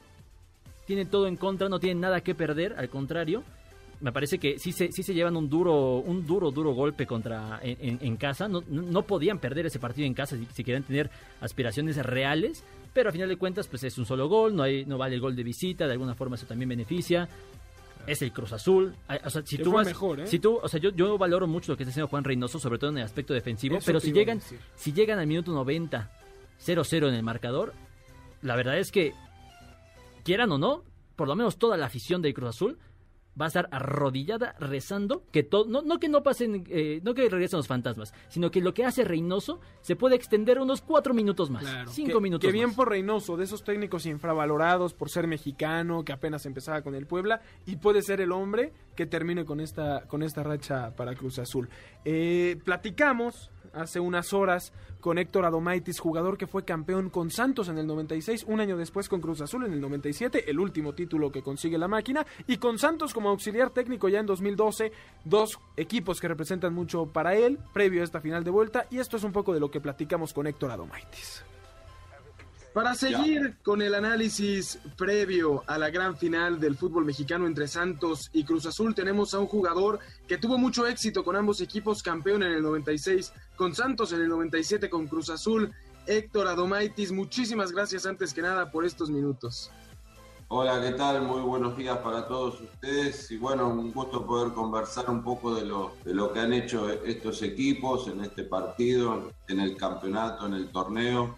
tiene 0.86 1.06
todo 1.06 1.28
en 1.28 1.36
contra, 1.36 1.68
no 1.68 1.78
tiene 1.78 2.00
nada 2.00 2.22
que 2.22 2.36
perder, 2.36 2.76
al 2.78 2.88
contrario. 2.88 3.44
Me 4.02 4.12
parece 4.12 4.38
que 4.40 4.60
sí 4.60 4.72
se, 4.72 4.92
sí 4.92 5.04
se 5.04 5.14
llevan 5.14 5.36
un 5.38 5.50
duro, 5.50 5.98
un 5.98 6.26
duro, 6.28 6.52
duro 6.52 6.74
golpe 6.74 7.06
contra 7.08 7.60
en, 7.64 7.78
en- 7.80 8.00
en 8.02 8.18
casa. 8.18 8.48
No, 8.48 8.64
no, 8.68 9.02
podían 9.04 9.40
perder 9.40 9.66
ese 9.66 9.80
partido 9.80 10.06
en 10.06 10.14
casa 10.14 10.36
si, 10.38 10.46
si 10.54 10.64
querían 10.64 10.84
tener 10.84 11.10
aspiraciones 11.42 11.98
reales. 12.06 12.64
Pero 12.94 13.10
a 13.10 13.12
final 13.12 13.28
de 13.30 13.36
cuentas, 13.38 13.68
pues 13.68 13.84
es 13.84 13.98
un 13.98 14.06
solo 14.06 14.28
gol, 14.30 14.56
no, 14.56 14.64
hay, 14.64 14.86
no 14.86 14.98
vale 14.98 15.16
el 15.16 15.22
gol 15.22 15.36
de 15.36 15.44
visita, 15.44 15.86
de 15.86 15.94
alguna 15.94 16.16
forma 16.16 16.36
eso 16.36 16.46
también 16.46 16.70
beneficia. 16.70 17.28
Es 18.08 18.22
el 18.22 18.32
Cruz 18.32 18.54
Azul. 18.54 18.94
Ay, 19.08 19.20
O 19.26 19.30
sea, 19.30 19.42
si 19.46 19.58
Que 19.58 19.64
tú 19.64 19.72
vas- 19.72 19.88
mejor, 19.88 20.20
¿eh? 20.20 20.28
si 20.28 20.40
tú, 20.40 20.60
o 20.62 20.68
sea, 20.70 20.80
yo, 20.80 20.92
yo 20.92 21.18
valoro 21.18 21.48
mucho 21.48 21.72
lo 21.72 21.78
que 21.78 21.84
está 21.84 21.90
haciendo 21.92 22.08
Juan 22.08 22.24
Reynoso, 22.24 22.60
sobre 22.60 22.78
todo 22.78 22.92
en 22.92 23.00
el 23.00 23.04
aspecto 23.04 23.34
defensivo. 23.34 23.78
Eso 23.78 23.86
pero 23.88 24.00
si 24.00 24.12
llegan, 24.12 24.40
si 24.76 24.94
llegan 24.94 25.20
al 25.20 25.28
minuto 25.28 25.52
90, 25.52 26.12
0-0 26.64 27.08
en 27.10 27.16
el 27.16 27.24
marcador, 27.24 27.74
la 28.42 28.56
verdad 28.56 28.78
es 28.78 28.92
que, 28.92 29.14
quieran 30.24 30.52
o 30.52 30.58
no, 30.58 30.84
por 31.16 31.28
lo 31.28 31.36
menos 31.36 31.58
toda 31.58 31.78
la 31.78 31.86
afición 31.88 32.22
del 32.22 32.34
Cruz 32.34 32.50
Azul 32.50 32.78
va 33.40 33.46
a 33.46 33.48
estar 33.48 33.68
arrodillada 33.72 34.56
rezando 34.60 35.24
que 35.32 35.44
todo, 35.44 35.66
no, 35.66 35.82
no 35.82 36.00
que 36.00 36.10
no 36.10 36.24
pasen, 36.24 36.64
eh, 36.70 37.02
no 37.04 37.14
que 37.14 37.28
regresen 37.30 37.58
los 37.58 37.68
fantasmas, 37.68 38.14
sino 38.28 38.52
que 38.52 38.62
lo 38.62 38.74
que 38.74 38.86
hace 38.86 39.04
Reynoso 39.04 39.60
se 39.82 39.96
puede 39.96 40.16
extender 40.16 40.60
unos 40.60 40.82
cuatro 40.82 41.14
minutos 41.14 41.50
más, 41.50 41.64
cinco 41.92 42.20
que, 42.20 42.24
minutos 42.24 42.48
Que 42.48 42.54
bien 42.54 42.68
más. 42.68 42.76
por 42.76 42.90
Reynoso, 42.90 43.38
de 43.38 43.44
esos 43.44 43.64
técnicos 43.64 44.06
infravalorados 44.06 44.94
por 44.94 45.10
ser 45.10 45.28
mexicano, 45.28 46.04
que 46.04 46.14
apenas 46.14 46.46
empezaba 46.46 46.82
con 46.82 46.96
el 46.96 47.06
Puebla, 47.06 47.42
y 47.66 47.78
puede 47.78 48.02
ser 48.02 48.22
el 48.22 48.32
hombre 48.32 48.74
que 48.96 49.06
termine 49.06 49.46
con 49.46 49.60
esta, 49.60 50.08
con 50.08 50.24
esta 50.24 50.44
racha 50.44 50.96
para 50.96 51.16
Cruz 51.16 51.40
Azul. 51.40 51.70
Eh, 52.04 52.58
platicamos 52.64 53.52
hace 53.76 54.00
unas 54.00 54.34
horas 54.34 54.74
con 55.00 55.18
Héctor 55.18 55.46
Adomaitis, 55.46 56.00
jugador 56.00 56.38
que 56.38 56.48
fue 56.48 56.66
campeón 56.66 57.10
con 57.10 57.30
Santos 57.30 57.70
en 57.70 57.78
el 57.78 57.86
96, 57.86 58.46
un 58.48 58.60
año 58.60 58.78
después 58.78 59.10
con 59.10 59.22
Cruz 59.22 59.42
Azul 59.42 59.66
en 59.66 59.74
el 59.74 59.82
97, 59.82 60.50
el 60.50 60.60
último 60.60 60.94
título 60.94 61.32
que 61.32 61.44
consigue 61.44 61.78
la 61.78 61.88
máquina, 61.88 62.26
y 62.48 62.58
con 62.58 62.80
Santos 62.80 63.14
como 63.14 63.30
auxiliar 63.30 63.70
técnico 63.70 64.10
ya 64.10 64.20
en 64.20 64.26
2012, 64.26 64.92
dos 65.24 65.60
equipos 65.78 66.20
que 66.20 66.28
representan 66.28 66.74
mucho 66.74 67.06
para 67.06 67.36
él, 67.36 67.60
previo 67.74 68.02
a 68.02 68.06
esta 68.06 68.22
final 68.22 68.44
de 68.44 68.52
vuelta, 68.52 68.88
y 68.90 69.00
esto 69.00 69.18
es 69.18 69.24
un 69.24 69.32
poco 69.32 69.54
de 69.54 69.60
lo 69.60 69.70
que 69.70 69.82
platicamos 69.82 70.34
con 70.34 70.48
Héctor 70.48 70.72
Adomaitis. 70.72 71.44
Para 72.76 72.94
seguir 72.94 73.56
con 73.64 73.82
el 73.82 73.96
análisis 73.96 74.80
previo 74.98 75.64
a 75.66 75.78
la 75.78 75.90
gran 75.90 76.18
final 76.18 76.60
del 76.60 76.76
fútbol 76.76 77.06
mexicano 77.06 77.48
entre 77.48 77.70
Santos 77.70 78.30
y 78.34 78.44
Cruz 78.44 78.66
Azul, 78.66 78.94
tenemos 78.94 79.34
a 79.34 79.40
un 79.40 79.48
jugador 79.48 80.00
que 80.28 80.38
tuvo 80.38 80.58
mucho 80.58 80.86
éxito 80.86 81.24
con 81.24 81.38
ambos 81.38 81.62
equipos, 81.62 82.04
campeón 82.04 82.44
en 82.44 82.52
el 82.52 82.62
96 82.62 83.32
con 83.56 83.74
Santos, 83.74 84.12
en 84.14 84.22
el 84.22 84.30
97 84.30 84.90
con 84.90 85.08
Cruz 85.08 85.30
Azul. 85.30 85.74
Héctor 86.08 86.48
Adomaitis, 86.48 87.12
muchísimas 87.12 87.72
gracias 87.72 88.06
antes 88.06 88.34
que 88.34 88.42
nada 88.42 88.72
por 88.72 88.86
estos 88.86 89.10
minutos. 89.10 89.72
Hola, 90.48 90.80
¿qué 90.80 90.92
tal? 90.92 91.24
Muy 91.24 91.42
buenos 91.42 91.76
días 91.76 91.98
para 91.98 92.28
todos 92.28 92.62
ustedes 92.62 93.32
y 93.32 93.38
bueno, 93.38 93.68
un 93.68 93.92
gusto 93.92 94.28
poder 94.28 94.54
conversar 94.54 95.10
un 95.10 95.24
poco 95.24 95.56
de 95.56 95.66
lo, 95.66 95.94
de 96.06 96.14
lo 96.14 96.32
que 96.32 96.40
han 96.40 96.54
hecho 96.54 96.88
estos 96.88 97.42
equipos 97.42 98.08
en 98.08 98.22
este 98.22 98.44
partido, 98.44 99.32
en 99.48 99.60
el 99.60 99.76
campeonato, 99.76 100.46
en 100.46 100.54
el 100.54 100.70
torneo. 100.70 101.36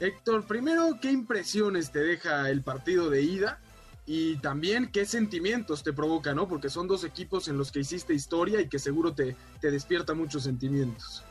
Héctor, 0.00 0.46
primero, 0.46 0.98
¿qué 1.00 1.10
impresiones 1.10 1.90
te 1.90 2.00
deja 2.00 2.50
el 2.50 2.62
partido 2.62 3.08
de 3.08 3.22
ida? 3.22 3.58
Y 4.04 4.36
también, 4.38 4.90
¿qué 4.92 5.06
sentimientos 5.06 5.82
te 5.82 5.94
provoca, 5.94 6.34
no? 6.34 6.46
Porque 6.46 6.68
son 6.68 6.88
dos 6.88 7.04
equipos 7.04 7.48
en 7.48 7.56
los 7.56 7.72
que 7.72 7.80
hiciste 7.80 8.12
historia 8.12 8.60
y 8.60 8.68
que 8.68 8.78
seguro 8.78 9.14
te, 9.14 9.34
te 9.60 9.70
despierta 9.70 10.12
muchos 10.12 10.42
sentimientos. 10.42 11.24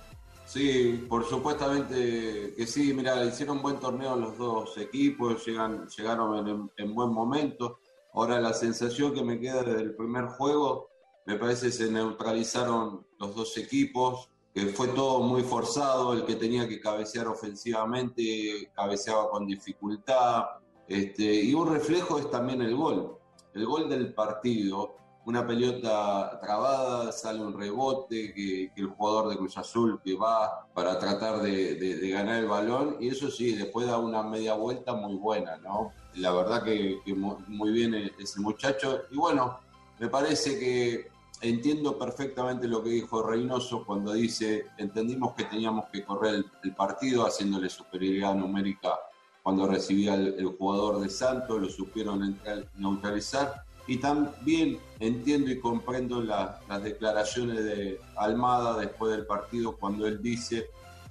Sí, 0.51 1.05
por 1.07 1.23
supuestamente 1.23 2.53
que 2.57 2.67
sí. 2.67 2.93
Mira, 2.93 3.23
hicieron 3.23 3.61
buen 3.61 3.79
torneo 3.79 4.17
los 4.17 4.37
dos 4.37 4.77
equipos, 4.77 5.45
llegan, 5.45 5.87
llegaron 5.87 6.45
en, 6.45 6.71
en 6.75 6.93
buen 6.93 7.13
momento. 7.13 7.79
Ahora 8.13 8.37
la 8.41 8.51
sensación 8.53 9.13
que 9.13 9.23
me 9.23 9.39
queda 9.39 9.63
desde 9.63 9.81
el 9.81 9.95
primer 9.95 10.25
juego, 10.25 10.89
me 11.25 11.37
parece 11.37 11.67
que 11.67 11.71
se 11.71 11.89
neutralizaron 11.89 13.07
los 13.17 13.33
dos 13.33 13.57
equipos, 13.57 14.29
que 14.53 14.65
fue 14.65 14.89
todo 14.89 15.21
muy 15.21 15.43
forzado, 15.43 16.11
el 16.11 16.25
que 16.25 16.35
tenía 16.35 16.67
que 16.67 16.81
cabecear 16.81 17.29
ofensivamente, 17.29 18.73
cabeceaba 18.75 19.29
con 19.29 19.47
dificultad, 19.47 20.47
este, 20.85 21.33
y 21.33 21.53
un 21.53 21.71
reflejo 21.71 22.19
es 22.19 22.29
también 22.29 22.61
el 22.61 22.75
gol, 22.75 23.17
el 23.53 23.65
gol 23.65 23.87
del 23.87 24.13
partido, 24.13 24.97
una 25.25 25.45
pelota 25.45 26.39
trabada, 26.41 27.11
sale 27.11 27.39
un 27.41 27.57
rebote, 27.57 28.33
que, 28.33 28.71
el 28.75 28.87
jugador 28.87 29.29
de 29.29 29.37
Cruz 29.37 29.57
Azul 29.57 30.01
que 30.03 30.15
va 30.15 30.67
para 30.73 30.97
tratar 30.97 31.41
de, 31.41 32.09
ganar 32.11 32.39
el 32.39 32.47
balón, 32.47 32.97
y 32.99 33.09
eso 33.09 33.29
sí, 33.29 33.53
después 33.53 33.87
da 33.87 33.97
una 33.97 34.23
media 34.23 34.55
vuelta 34.55 34.93
muy 34.93 35.15
buena, 35.15 35.57
¿no? 35.57 35.91
La 36.15 36.31
verdad 36.31 36.63
que, 36.63 36.99
que 37.05 37.13
muy 37.13 37.71
bien 37.71 37.93
ese 38.19 38.39
muchacho, 38.39 39.03
y 39.11 39.17
bueno, 39.17 39.59
me 39.99 40.07
parece 40.07 40.59
que 40.59 41.11
entiendo 41.41 41.97
perfectamente 41.97 42.67
lo 42.67 42.83
que 42.83 42.89
dijo 42.89 43.23
Reynoso 43.23 43.83
cuando 43.85 44.13
dice, 44.13 44.65
entendimos 44.77 45.33
que 45.33 45.45
teníamos 45.45 45.85
que 45.91 46.03
correr 46.03 46.45
el, 46.63 46.73
partido 46.73 47.25
haciéndole 47.25 47.69
superioridad 47.69 48.35
numérica 48.35 48.99
cuando 49.43 49.67
recibía 49.67 50.13
el, 50.13 50.45
jugador 50.57 50.99
de 50.99 51.09
Santos, 51.09 51.59
lo 51.59 51.67
supieron 51.67 52.39
neutralizar. 52.75 53.63
Y 53.87 53.97
también 53.97 54.79
entiendo 54.99 55.51
y 55.51 55.59
comprendo 55.59 56.21
la, 56.21 56.59
las 56.69 56.83
declaraciones 56.83 57.63
de 57.63 57.99
Almada 58.15 58.77
después 58.77 59.11
del 59.11 59.25
partido 59.25 59.75
cuando 59.75 60.05
él 60.07 60.21
dice 60.21 60.69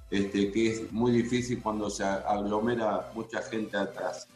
este, 0.09 0.51
que 0.51 0.71
es 0.71 0.91
muy 0.91 1.11
difícil 1.11 1.61
cuando 1.61 1.89
se 1.89 2.03
aglomera 2.03 3.11
mucha 3.13 3.41
gente 3.41 3.77
atrás. 3.77 4.27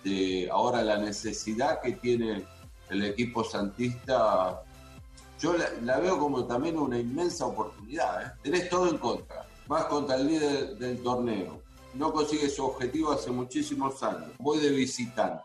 Ahora 0.52 0.84
la 0.84 0.98
necesidad 0.98 1.82
que 1.82 1.94
tiene 1.94 2.46
el 2.90 3.04
equipo 3.04 3.44
santista 3.44 4.62
yo 5.40 5.54
la, 5.82 6.00
veo 6.00 6.18
como 6.18 6.46
también 6.46 6.78
una 6.78 6.98
inmensa 6.98 7.46
oportunidad. 7.46 8.26
¿eh? 8.26 8.32
Tenés 8.42 8.70
todo 8.70 8.90
en 8.90 8.98
contra. 8.98 9.46
Vas 9.68 9.86
contra 9.86 10.16
el 10.16 10.28
líder 10.28 10.78
del 10.78 11.02
torneo. 11.04 11.62
No 11.94 12.14
consigues 12.14 12.56
su 12.56 12.66
objetivo 12.66 13.12
hace 13.12 13.32
muchísimos 13.32 14.02
años. 14.04 14.32
Voy 14.40 14.60
de 14.60 14.70
visitante. 14.70 15.44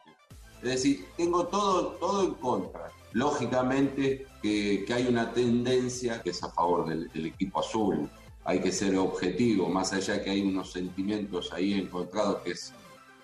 Es 0.62 0.70
decir, 0.70 1.06
tengo 1.16 1.46
todo, 1.46 1.92
todo 1.92 2.24
en 2.24 2.34
contra. 2.34 2.90
Lógicamente 3.12 4.26
que, 4.42 4.84
que 4.86 4.94
hay 4.94 5.06
una 5.06 5.32
tendencia 5.32 6.22
que 6.22 6.30
es 6.30 6.42
a 6.42 6.50
favor 6.50 6.88
del, 6.88 7.26
equipo 7.26 7.60
azul. 7.60 8.10
Hay 8.44 8.60
que 8.60 8.72
ser 8.72 8.96
objetivo, 8.96 9.68
más 9.68 9.92
allá 9.92 10.22
que 10.22 10.30
hay 10.30 10.42
unos 10.42 10.72
sentimientos 10.72 11.52
ahí 11.52 11.74
encontrados 11.74 12.42
que 12.42 12.50
es 12.52 12.74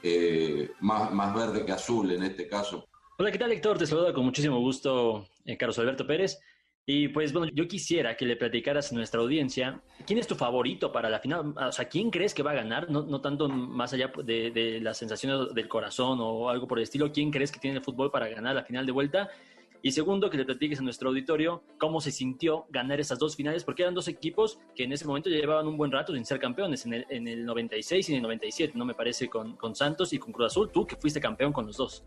eh, 0.02 0.70
más, 0.80 1.12
más 1.12 1.34
verde 1.34 1.64
que 1.64 1.72
azul 1.72 2.10
en 2.10 2.22
este 2.22 2.48
caso. 2.48 2.86
Hola, 3.18 3.32
¿qué 3.32 3.38
tal, 3.38 3.52
Héctor? 3.52 3.78
Te 3.78 3.86
saluda 3.86 4.12
con 4.12 4.24
muchísimo 4.24 4.60
gusto 4.60 5.26
eh, 5.44 5.56
Carlos 5.56 5.78
Alberto 5.78 6.06
Pérez. 6.06 6.38
Y 6.88 7.08
pues 7.08 7.32
bueno, 7.32 7.50
yo 7.52 7.66
quisiera 7.66 8.16
que 8.16 8.24
le 8.24 8.36
platicaras 8.36 8.92
a 8.92 8.94
nuestra 8.94 9.20
audiencia 9.20 9.82
quién 10.06 10.20
es 10.20 10.28
tu 10.28 10.36
favorito 10.36 10.92
para 10.92 11.10
la 11.10 11.18
final, 11.18 11.52
o 11.56 11.72
sea, 11.72 11.88
quién 11.88 12.10
crees 12.10 12.32
que 12.32 12.44
va 12.44 12.52
a 12.52 12.54
ganar, 12.54 12.88
no, 12.88 13.02
no 13.02 13.20
tanto 13.20 13.48
más 13.48 13.92
allá 13.92 14.12
de, 14.24 14.52
de 14.52 14.80
las 14.80 14.96
sensaciones 14.96 15.52
del 15.52 15.66
corazón 15.66 16.18
o 16.20 16.48
algo 16.48 16.68
por 16.68 16.78
el 16.78 16.84
estilo, 16.84 17.10
quién 17.10 17.32
crees 17.32 17.50
que 17.50 17.58
tiene 17.58 17.78
el 17.78 17.82
fútbol 17.82 18.12
para 18.12 18.28
ganar 18.28 18.54
la 18.54 18.62
final 18.62 18.86
de 18.86 18.92
vuelta. 18.92 19.28
Y 19.82 19.90
segundo, 19.90 20.30
que 20.30 20.36
le 20.36 20.44
platiques 20.44 20.78
a 20.78 20.82
nuestro 20.82 21.08
auditorio 21.08 21.64
cómo 21.78 22.00
se 22.00 22.12
sintió 22.12 22.66
ganar 22.70 23.00
esas 23.00 23.18
dos 23.18 23.34
finales, 23.34 23.64
porque 23.64 23.82
eran 23.82 23.94
dos 23.94 24.06
equipos 24.06 24.60
que 24.76 24.84
en 24.84 24.92
ese 24.92 25.06
momento 25.06 25.28
ya 25.28 25.38
llevaban 25.38 25.66
un 25.66 25.76
buen 25.76 25.90
rato 25.90 26.14
sin 26.14 26.24
ser 26.24 26.38
campeones, 26.38 26.86
en 26.86 26.94
el, 26.94 27.06
en 27.10 27.26
el 27.26 27.44
96 27.44 28.08
y 28.08 28.12
en 28.12 28.16
el 28.18 28.22
97, 28.22 28.72
no 28.76 28.84
me 28.84 28.94
parece, 28.94 29.28
con, 29.28 29.56
con 29.56 29.74
Santos 29.74 30.12
y 30.12 30.18
con 30.18 30.32
Cruz 30.32 30.52
Azul, 30.52 30.70
tú 30.72 30.86
que 30.86 30.94
fuiste 30.94 31.20
campeón 31.20 31.52
con 31.52 31.66
los 31.66 31.76
dos. 31.76 32.04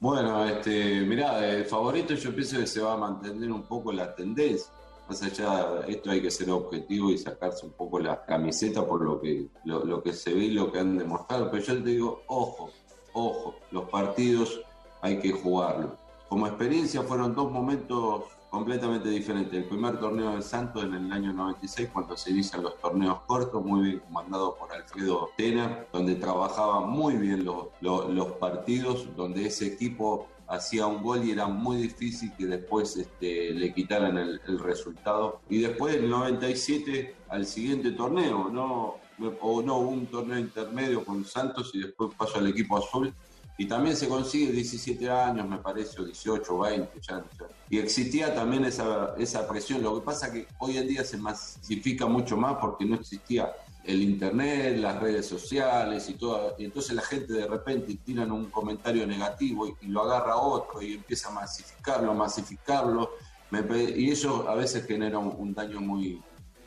Bueno, 0.00 0.46
este, 0.46 1.02
mirá, 1.02 1.46
el 1.46 1.66
favorito 1.66 2.14
yo 2.14 2.34
pienso 2.34 2.58
que 2.58 2.66
se 2.66 2.80
va 2.80 2.94
a 2.94 2.96
mantener 2.96 3.52
un 3.52 3.64
poco 3.64 3.92
la 3.92 4.14
tendencia. 4.14 4.72
Más 5.06 5.22
allá, 5.22 5.82
esto 5.88 6.10
hay 6.10 6.22
que 6.22 6.30
ser 6.30 6.50
objetivo 6.50 7.10
y 7.10 7.18
sacarse 7.18 7.66
un 7.66 7.72
poco 7.72 7.98
la 7.98 8.24
camiseta 8.24 8.86
por 8.86 9.02
lo 9.02 9.20
que, 9.20 9.48
lo, 9.64 9.84
lo 9.84 10.02
que 10.02 10.14
se 10.14 10.32
ve 10.32 10.44
y 10.44 10.50
lo 10.52 10.72
que 10.72 10.78
han 10.78 10.96
demostrado. 10.96 11.50
Pero 11.50 11.62
yo 11.62 11.82
te 11.82 11.90
digo, 11.90 12.22
ojo, 12.28 12.70
ojo, 13.12 13.56
los 13.72 13.90
partidos 13.90 14.62
hay 15.02 15.18
que 15.18 15.32
jugarlos. 15.32 15.90
Como 16.30 16.46
experiencia 16.46 17.02
fueron 17.02 17.34
dos 17.34 17.52
momentos 17.52 18.24
completamente 18.50 19.08
diferentes. 19.08 19.54
El 19.54 19.64
primer 19.64 19.98
torneo 19.98 20.36
de 20.36 20.42
Santos 20.42 20.84
en 20.84 20.94
el 20.94 21.12
año 21.12 21.32
96, 21.32 21.88
cuando 21.92 22.16
se 22.16 22.30
inician 22.30 22.62
los 22.62 22.78
torneos 22.78 23.20
cortos, 23.20 23.64
muy 23.64 23.82
bien 23.82 23.98
comandado 24.00 24.56
por 24.56 24.72
Alfredo 24.72 25.30
Tena, 25.36 25.86
donde 25.92 26.16
trabajaba 26.16 26.80
muy 26.80 27.14
bien 27.14 27.44
los, 27.44 27.68
los, 27.80 28.32
partidos, 28.32 29.06
donde 29.16 29.46
ese 29.46 29.66
equipo 29.66 30.28
hacía 30.48 30.86
un 30.86 31.02
gol 31.02 31.24
y 31.24 31.30
era 31.30 31.46
muy 31.46 31.76
difícil 31.76 32.32
que 32.36 32.46
después 32.46 32.96
este, 32.96 33.52
le 33.52 33.72
quitaran 33.72 34.18
el, 34.18 34.58
resultado. 34.58 35.40
Y 35.48 35.60
después, 35.60 35.96
en 35.96 36.04
el 36.04 36.10
97, 36.10 37.14
al 37.28 37.46
siguiente 37.46 37.92
torneo, 37.92 38.50
¿no? 38.50 38.96
o 39.42 39.62
no, 39.62 39.78
un 39.78 40.06
torneo 40.06 40.38
intermedio 40.38 41.04
con 41.04 41.24
Santos 41.24 41.70
y 41.74 41.80
después 41.80 42.10
pasó 42.16 42.38
al 42.38 42.48
equipo 42.48 42.78
azul 42.78 43.14
y 43.60 43.66
también 43.66 43.94
se 43.94 44.08
consigue 44.08 44.52
17 44.52 45.10
años, 45.10 45.46
me 45.46 45.58
parece, 45.58 46.00
o 46.00 46.04
18, 46.06 46.58
20, 46.60 46.98
ya, 47.02 47.22
ya. 47.38 47.46
Y 47.68 47.76
existía 47.76 48.34
también 48.34 48.64
esa, 48.64 49.14
esa 49.18 49.46
presión. 49.46 49.82
Lo 49.82 49.96
que 49.96 50.00
pasa 50.06 50.28
es 50.28 50.32
que 50.32 50.46
hoy 50.60 50.78
en 50.78 50.88
día 50.88 51.04
se 51.04 51.18
masifica 51.18 52.06
mucho 52.06 52.38
más 52.38 52.56
porque 52.58 52.86
no 52.86 52.94
existía 52.94 53.52
el 53.84 54.00
internet, 54.00 54.78
las 54.78 54.98
redes 54.98 55.26
sociales 55.26 56.08
y 56.08 56.14
todo. 56.14 56.54
Y 56.58 56.64
entonces 56.64 56.94
la 56.96 57.02
gente 57.02 57.34
de 57.34 57.46
repente 57.46 57.98
tiran 58.02 58.32
un 58.32 58.46
comentario 58.46 59.06
negativo 59.06 59.76
y, 59.82 59.88
lo 59.88 60.04
agarra 60.04 60.36
otro 60.36 60.80
y 60.80 60.94
empieza 60.94 61.28
a 61.28 61.32
masificarlo, 61.32 62.14
masificarlo. 62.14 63.10
Y 63.76 64.10
eso 64.10 64.48
a 64.48 64.54
veces 64.54 64.86
genera 64.86 65.18
un, 65.18 65.34
un 65.36 65.52
daño 65.52 65.82
muy, 65.82 66.22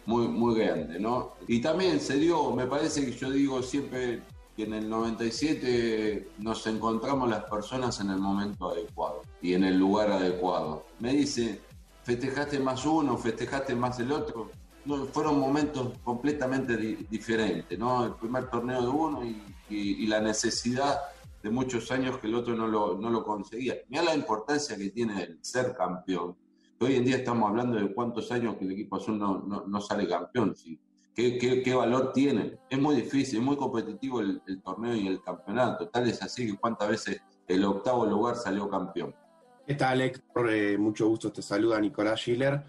muy, 0.06 0.28
muy 0.28 0.60
grande, 0.60 1.00
¿no? 1.00 1.38
Y 1.48 1.60
también 1.60 2.00
se 2.00 2.18
dio, 2.18 2.52
me 2.52 2.68
parece 2.68 3.04
que 3.04 3.14
yo 3.14 3.32
digo 3.32 3.64
siempre 3.64 4.22
que 4.56 4.64
en 4.64 4.74
el 4.74 4.90
97 4.90 6.30
nos 6.40 6.66
encontramos 6.68 7.30
las 7.30 7.44
personas 7.46 8.00
en 8.00 8.12
el 8.12 8.20
momento 8.20 8.70
adecuado 8.70 9.22
y 9.42 9.54
en 9.54 9.64
el 9.64 9.78
lugar 9.78 10.12
adecuado. 10.12 10.86
Me 11.00 11.14
dice, 11.14 11.60
festejaste 12.04 12.60
más 12.60 12.86
uno, 12.86 13.18
festejaste 13.18 13.76
más 13.76 14.00
el 14.00 14.12
otro. 14.12 14.52
No, 14.86 15.06
fueron 15.06 15.40
momentos 15.40 15.98
completamente 16.04 16.78
di 16.78 17.08
diferentes, 17.10 17.80
¿no? 17.80 18.06
El 18.06 18.14
primer 18.16 18.50
torneo 18.50 18.82
de 18.82 18.88
uno 18.90 19.26
y, 19.26 19.42
y, 19.70 20.04
y, 20.04 20.08
la 20.08 20.20
necesidad 20.20 21.00
de 21.42 21.50
muchos 21.50 21.90
años 21.92 22.18
que 22.20 22.28
el 22.28 22.36
otro 22.36 22.54
no 22.56 22.68
lo, 22.68 22.98
no 22.98 23.10
lo 23.10 23.24
conseguía. 23.24 23.76
Mira 23.88 24.04
la 24.04 24.16
importancia 24.16 24.78
que 24.78 24.90
tiene 24.90 25.24
el 25.24 25.40
ser 25.42 25.74
campeón. 25.74 26.36
Hoy 26.80 26.96
en 26.96 27.06
día 27.06 27.18
estamos 27.18 27.50
hablando 27.50 27.78
de 27.78 27.94
cuántos 27.94 28.30
años 28.32 28.58
que 28.58 28.66
el 28.66 28.74
equipo 28.74 28.98
azul 28.98 29.18
no, 29.18 29.40
no, 29.40 29.64
no 29.66 29.82
sale 29.82 30.08
campeón. 30.08 30.54
¿sí? 30.56 30.78
¿Qué, 31.16 31.38
qué, 31.38 31.62
qué, 31.62 31.74
valor 31.76 32.12
tiene? 32.12 32.58
Es 32.70 32.80
muy 32.80 32.96
difícil, 32.96 33.40
es 33.40 33.46
muy 33.46 33.56
competitivo 33.56 34.20
el, 34.20 34.42
el, 34.48 34.62
torneo 34.62 34.96
y 34.96 35.08
el 35.08 35.22
campeonato. 35.22 35.88
Tal 35.90 36.08
es 36.10 36.22
así 36.24 36.48
que 36.48 36.58
cuántas 36.58 36.90
veces 36.90 37.22
el 37.48 37.64
octavo 37.66 38.06
lugar 38.06 38.36
salió 38.36 38.68
campeón. 38.70 39.14
¿Qué 39.68 39.76
tal, 39.76 40.02
Héctor? 40.02 40.52
Eh, 40.52 40.78
mucho 40.78 41.08
gusto, 41.08 41.32
te 41.32 41.42
saluda 41.42 41.80
Nicolás 41.80 42.20
Schiller. 42.20 42.64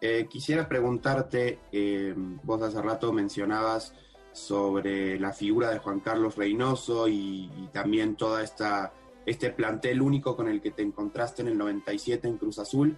Eh, 0.00 0.26
quisiera 0.28 0.68
preguntarte, 0.68 1.60
eh, 1.70 2.14
vos 2.42 2.62
hace 2.62 2.80
rato 2.80 3.12
mencionabas 3.12 3.94
sobre 4.32 5.20
la 5.20 5.32
figura 5.32 5.70
de 5.70 5.78
Juan 5.78 6.00
Carlos 6.00 6.36
Reynoso 6.36 7.06
y, 7.06 7.50
y 7.56 7.68
también 7.72 8.16
toda 8.16 8.42
esta 8.42 8.92
este 9.26 9.50
plantel 9.50 10.02
único 10.02 10.36
con 10.36 10.48
el 10.48 10.60
que 10.60 10.70
te 10.70 10.82
encontraste 10.82 11.42
en 11.42 11.48
el 11.48 11.58
97 11.58 12.26
en 12.26 12.38
Cruz 12.38 12.58
Azul. 12.58 12.96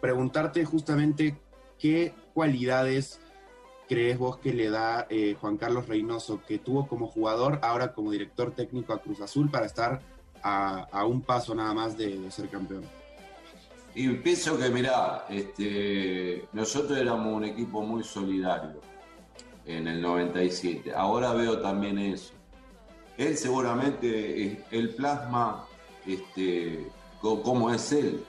Preguntarte 0.00 0.64
justamente 0.64 1.38
qué 1.78 2.14
cualidades 2.34 3.20
crees 3.88 4.18
vos 4.18 4.38
que 4.38 4.52
le 4.52 4.70
da 4.70 5.06
eh, 5.10 5.36
Juan 5.40 5.56
Carlos 5.56 5.88
Reynoso, 5.88 6.40
que 6.46 6.58
tuvo 6.58 6.86
como 6.86 7.06
jugador, 7.06 7.60
ahora 7.62 7.92
como 7.92 8.10
director 8.10 8.52
técnico 8.52 8.92
a 8.92 9.00
Cruz 9.00 9.20
Azul, 9.20 9.50
para 9.50 9.66
estar 9.66 10.00
a, 10.42 10.86
a 10.90 11.04
un 11.04 11.22
paso 11.22 11.54
nada 11.54 11.72
más 11.74 11.96
de, 11.96 12.30
ser 12.30 12.48
campeón? 12.48 12.84
Y 13.94 14.08
pienso 14.10 14.58
que, 14.58 14.68
mirá, 14.68 15.24
este, 15.30 16.46
nosotros 16.52 16.98
éramos 16.98 17.32
un 17.32 17.44
equipo 17.44 17.82
muy 17.82 18.04
solidario 18.04 18.80
en 19.64 19.88
el 19.88 20.02
97. 20.02 20.92
Ahora 20.94 21.32
veo 21.32 21.60
también 21.60 21.98
eso. 21.98 22.34
Él 23.16 23.36
seguramente, 23.36 24.64
el 24.70 24.94
plasma 24.94 25.64
este, 26.06 26.86
cómo 27.20 27.72
es 27.72 27.92
él, 27.92 28.24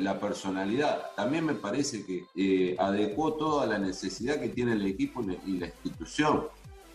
la 0.00 0.18
personalidad. 0.18 1.10
También 1.16 1.46
me 1.46 1.54
parece 1.54 2.04
que 2.04 2.26
eh, 2.36 2.76
adecuó 2.78 3.34
toda 3.34 3.66
la 3.66 3.78
necesidad 3.78 4.40
que 4.40 4.48
tiene 4.48 4.72
el 4.72 4.86
equipo 4.86 5.22
y 5.46 5.58
la 5.58 5.66
institución. 5.66 6.44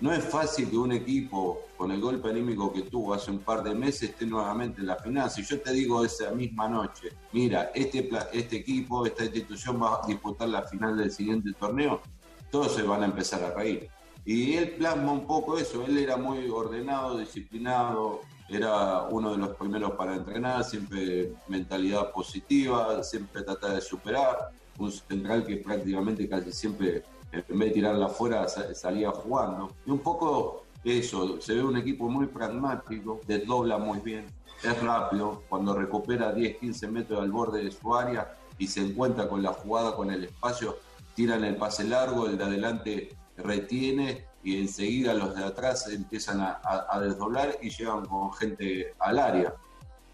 No 0.01 0.13
es 0.13 0.23
fácil 0.23 0.69
que 0.69 0.77
un 0.77 0.93
equipo 0.93 1.65
con 1.75 1.91
el 1.91 1.99
golpe 1.99 2.29
anímico 2.29 2.71
que 2.71 2.83
tuvo 2.83 3.13
hace 3.13 3.31
un 3.31 3.39
par 3.39 3.63
de 3.63 3.75
meses 3.75 4.11
esté 4.11 4.25
nuevamente 4.25 4.79
en 4.79 4.87
la 4.87 4.95
final. 4.95 5.29
Si 5.29 5.43
yo 5.43 5.59
te 5.59 5.73
digo 5.73 6.05
esa 6.05 6.31
misma 6.31 6.69
noche, 6.69 7.09
mira, 7.33 7.71
este, 7.75 8.09
este 8.31 8.57
equipo, 8.57 9.05
esta 9.05 9.25
institución 9.25 9.81
va 9.81 10.01
a 10.01 10.07
disputar 10.07 10.47
la 10.47 10.61
final 10.63 10.95
del 10.95 11.11
siguiente 11.11 11.51
torneo, 11.51 12.01
todos 12.49 12.75
se 12.75 12.83
van 12.83 13.03
a 13.03 13.07
empezar 13.07 13.43
a 13.43 13.53
reír. 13.53 13.89
Y 14.23 14.53
él 14.53 14.71
plasma 14.71 15.11
un 15.11 15.27
poco 15.27 15.57
eso, 15.57 15.83
él 15.85 15.97
era 15.97 16.15
muy 16.15 16.47
ordenado, 16.49 17.17
disciplinado, 17.17 18.21
era 18.49 19.03
uno 19.03 19.31
de 19.31 19.37
los 19.37 19.49
primeros 19.49 19.91
para 19.91 20.15
entrenar, 20.15 20.63
siempre 20.63 21.33
mentalidad 21.47 22.11
positiva, 22.11 23.03
siempre 23.03 23.43
trata 23.43 23.73
de 23.73 23.81
superar, 23.81 24.51
un 24.77 24.91
central 24.91 25.45
que 25.45 25.57
prácticamente 25.57 26.27
casi 26.27 26.51
siempre 26.51 27.03
en 27.31 27.59
vez 27.59 27.69
de 27.69 27.75
tirarla 27.75 28.07
afuera 28.07 28.47
salía 28.47 29.11
jugando. 29.11 29.71
Y 29.85 29.91
un 29.91 29.99
poco 29.99 30.63
eso, 30.83 31.39
se 31.41 31.53
ve 31.55 31.63
un 31.63 31.77
equipo 31.77 32.09
muy 32.09 32.27
pragmático, 32.27 33.21
desdobla 33.27 33.77
muy 33.77 33.99
bien, 33.99 34.25
es 34.63 34.81
rápido, 34.81 35.43
cuando 35.47 35.73
recupera 35.73 36.33
10, 36.33 36.57
15 36.57 36.87
metros 36.87 37.21
al 37.21 37.31
borde 37.31 37.63
de 37.63 37.71
su 37.71 37.95
área 37.95 38.35
y 38.57 38.67
se 38.67 38.81
encuentra 38.81 39.27
con 39.29 39.41
la 39.41 39.53
jugada, 39.53 39.95
con 39.95 40.11
el 40.11 40.25
espacio, 40.25 40.77
tiran 41.15 41.43
el 41.43 41.55
pase 41.55 41.83
largo, 41.83 42.27
el 42.27 42.37
de 42.37 42.43
adelante 42.43 43.09
retiene 43.37 44.25
y 44.43 44.59
enseguida 44.59 45.13
los 45.13 45.35
de 45.35 45.43
atrás 45.43 45.87
empiezan 45.89 46.41
a, 46.41 46.59
a, 46.63 46.87
a, 46.89 46.99
desdoblar 46.99 47.57
y 47.61 47.69
llegan 47.69 48.05
con 48.05 48.33
gente 48.33 48.93
al 48.99 49.19
área. 49.19 49.55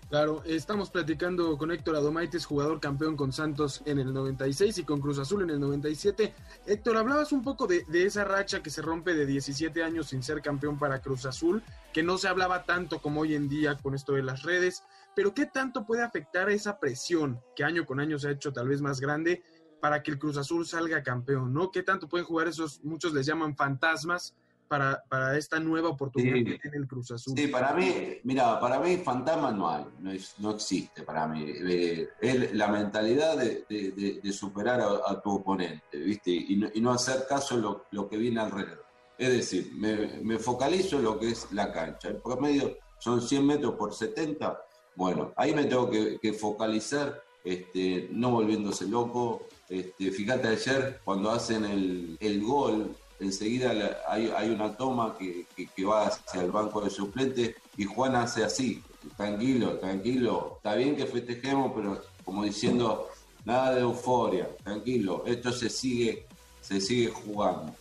Claro, 0.09 0.43
estamos 0.45 0.91
platicando 0.91 1.57
con 1.57 1.71
Héctor 1.71 1.95
Adomaites, 1.95 2.45
jugador 2.45 2.79
campeón 2.79 3.17
con 3.17 3.33
Santos 3.33 3.81
en 3.85 3.97
el 3.97 4.13
96 4.13 4.77
y 4.77 4.83
con 4.83 5.01
Cruz 5.01 5.17
Azul 5.17 5.41
en 5.41 5.49
el 5.49 5.59
97. 5.59 6.33
Héctor, 6.67 6.97
hablabas 6.97 7.31
un 7.31 7.41
poco 7.41 7.65
de, 7.65 7.83
de, 7.87 8.05
esa 8.05 8.23
racha 8.23 8.61
que 8.61 8.69
se 8.69 8.83
rompe 8.83 9.15
de 9.15 9.25
17 9.25 9.83
años 9.83 10.07
sin 10.07 10.21
ser 10.21 10.43
campeón 10.43 10.77
para 10.77 11.01
Cruz 11.01 11.25
Azul, 11.25 11.63
que 11.91 12.03
no 12.03 12.19
se 12.19 12.27
hablaba 12.27 12.65
tanto 12.65 13.01
como 13.01 13.21
hoy 13.21 13.33
en 13.33 13.49
día 13.49 13.77
con 13.77 13.95
esto 13.95 14.13
de 14.13 14.21
las 14.21 14.43
redes, 14.43 14.83
pero 15.15 15.33
¿qué 15.33 15.47
tanto 15.47 15.85
puede 15.85 16.03
afectar 16.03 16.49
esa 16.49 16.77
presión 16.77 17.41
que 17.55 17.63
año 17.63 17.85
con 17.85 17.99
año 17.99 18.19
se 18.19 18.27
ha 18.27 18.31
hecho 18.31 18.53
tal 18.53 18.67
vez 18.67 18.81
más 18.81 18.99
grande 18.99 19.43
para 19.85 20.01
que 20.01 20.09
el 20.09 20.17
Cruz 20.17 20.35
Azul 20.35 20.65
salga 20.65 21.03
campeón, 21.03 21.53
¿no? 21.53 21.69
¿Qué 21.69 21.83
tanto 21.83 22.09
pueden 22.09 22.25
jugar 22.25 22.47
esos, 22.47 22.83
muchos 22.83 23.13
les 23.13 23.23
llaman 23.23 23.55
fantasmas, 23.55 24.33
para, 24.67 25.03
para 25.07 25.37
esta 25.37 25.59
nueva 25.59 25.89
oportunidad 25.89 26.37
sí. 26.37 26.43
que 26.43 26.57
tiene 26.57 26.77
el 26.77 26.87
Cruz 26.87 27.11
Azul? 27.11 27.37
Sí, 27.37 27.45
para 27.49 27.71
mí, 27.75 28.17
mira, 28.23 28.59
para 28.59 28.79
mí 28.79 28.97
fantasma 28.97 29.51
no 29.51 29.69
hay, 29.69 29.85
no, 29.99 30.11
es, 30.11 30.33
no 30.39 30.55
existe 30.55 31.03
para 31.03 31.27
mí. 31.27 31.45
Eh, 31.47 32.09
es 32.19 32.55
la 32.55 32.67
mentalidad 32.69 33.37
de, 33.37 33.63
de, 33.69 34.21
de 34.23 34.33
superar 34.33 34.81
a, 34.81 34.87
a, 35.05 35.21
tu 35.21 35.35
oponente, 35.35 35.99
¿viste? 35.99 36.31
Y 36.31 36.55
no, 36.55 36.67
y 36.73 36.81
no 36.81 36.91
hacer 36.91 37.27
caso 37.29 37.53
a 37.53 37.59
lo, 37.59 37.85
lo, 37.91 38.09
que 38.09 38.17
viene 38.17 38.39
alrededor. 38.39 38.87
Es 39.19 39.29
decir, 39.29 39.71
me, 39.75 40.19
me, 40.23 40.39
focalizo 40.39 40.97
en 40.97 41.03
lo 41.03 41.19
que 41.19 41.29
es 41.29 41.51
la 41.51 41.71
cancha. 41.71 42.07
El 42.07 42.23
promedio 42.23 42.75
son 42.97 43.21
100 43.21 43.45
metros 43.45 43.75
por 43.75 43.93
70. 43.93 44.65
Bueno, 44.95 45.31
ahí 45.35 45.53
me 45.53 45.65
tengo 45.65 45.91
que, 45.91 46.17
que 46.19 46.33
focalizar, 46.33 47.21
este, 47.45 48.09
no 48.11 48.31
volviéndose 48.31 48.87
loco, 48.87 49.43
este, 49.69 50.11
fíjate 50.11 50.47
ayer 50.47 50.99
cuando 51.05 51.31
hacen 51.31 51.63
el, 51.63 52.17
el 52.19 52.43
gol, 52.43 52.95
enseguida 53.19 53.71
hay, 54.07 54.31
hay, 54.35 54.49
una 54.49 54.75
toma 54.75 55.15
que, 55.17 55.45
que, 55.55 55.85
va 55.85 56.07
hacia 56.07 56.41
el 56.41 56.51
banco 56.51 56.81
de 56.81 56.89
suplentes 56.89 57.55
y 57.77 57.85
Juan 57.85 58.15
hace 58.15 58.43
así, 58.43 58.83
tranquilo, 59.15 59.77
tranquilo, 59.77 60.55
está 60.57 60.75
bien 60.75 60.95
que 60.95 61.05
festejemos, 61.05 61.71
pero 61.75 62.01
como 62.23 62.43
diciendo, 62.43 63.09
nada 63.45 63.75
de 63.75 63.81
euforia, 63.81 64.49
tranquilo, 64.63 65.23
esto 65.25 65.51
se 65.51 65.69
sigue, 65.69 66.25
se 66.61 66.81
sigue 66.81 67.09
jugando. 67.09 67.73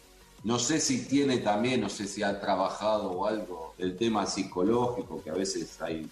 No 0.44 0.58
sé 0.58 0.78
si 0.78 1.06
tiene 1.06 1.38
también, 1.38 1.80
no 1.80 1.88
sé 1.88 2.06
si 2.06 2.22
ha 2.22 2.38
trabajado 2.38 3.10
o 3.10 3.26
algo, 3.26 3.74
el 3.78 3.96
tema 3.96 4.26
psicológico, 4.26 5.22
que 5.22 5.30
a 5.30 5.34
veces 5.34 5.80
hay 5.80 6.06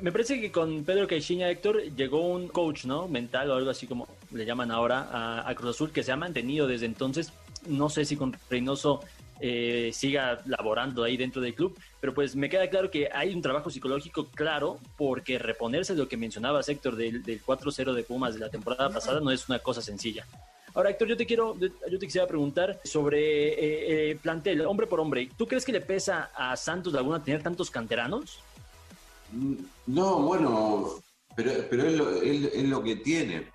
me, 0.00 0.12
parece 0.12 0.40
que 0.40 0.52
con 0.52 0.84
Pedro 0.84 1.06
Caixinha, 1.06 1.50
Héctor, 1.50 1.82
llegó 1.94 2.26
un 2.26 2.48
coach, 2.48 2.84
¿no? 2.84 3.08
Mental 3.08 3.50
o 3.50 3.54
algo 3.54 3.70
así 3.70 3.86
como 3.86 4.08
le 4.30 4.44
llaman 4.44 4.70
ahora 4.70 5.08
a, 5.10 5.48
a 5.48 5.54
Cruz 5.54 5.76
Azul, 5.76 5.92
que 5.92 6.02
se 6.02 6.12
ha 6.12 6.16
mantenido 6.16 6.66
desde 6.66 6.86
entonces. 6.86 7.32
No 7.66 7.88
sé 7.88 8.04
si 8.04 8.16
con 8.16 8.36
Reynoso 8.50 9.00
eh, 9.40 9.90
siga 9.92 10.40
laborando 10.46 11.02
ahí 11.02 11.16
dentro 11.16 11.42
del 11.42 11.54
club, 11.54 11.76
pero 12.00 12.14
pues 12.14 12.36
me 12.36 12.48
queda 12.48 12.70
claro 12.70 12.92
que 12.92 13.08
hay 13.12 13.34
un 13.34 13.42
trabajo 13.42 13.70
psicológico 13.70 14.26
claro, 14.26 14.78
porque 14.96 15.38
reponerse 15.38 15.94
de 15.94 15.98
lo 15.98 16.08
que 16.08 16.16
mencionabas, 16.16 16.68
Héctor, 16.68 16.94
del, 16.94 17.24
del 17.24 17.42
4-0 17.42 17.92
de 17.92 18.04
Pumas 18.04 18.34
de 18.34 18.40
la 18.40 18.50
temporada 18.50 18.88
pasada 18.90 19.20
no 19.20 19.32
es 19.32 19.48
una 19.48 19.58
cosa 19.58 19.82
sencilla. 19.82 20.26
Ahora, 20.74 20.90
Héctor, 20.90 21.08
yo 21.08 21.16
te 21.16 21.26
quiero, 21.26 21.56
yo 21.58 21.98
te 21.98 22.06
quisiera 22.06 22.26
preguntar 22.26 22.80
sobre 22.84 23.48
eh, 23.48 24.10
eh, 24.10 24.18
plantel, 24.22 24.62
hombre 24.62 24.86
por 24.86 25.00
hombre. 25.00 25.28
¿Tú 25.36 25.46
crees 25.46 25.64
que 25.64 25.72
le 25.72 25.80
pesa 25.80 26.30
a 26.34 26.56
Santos 26.56 26.92
Laguna 26.92 27.22
tener 27.22 27.42
tantos 27.42 27.70
canteranos? 27.70 28.38
No, 29.86 30.20
bueno, 30.22 31.02
pero, 31.34 31.52
pero 31.70 31.86
es, 31.86 31.94
lo, 31.94 32.22
es, 32.22 32.64
lo 32.64 32.82
que 32.82 32.96
tiene. 32.96 33.50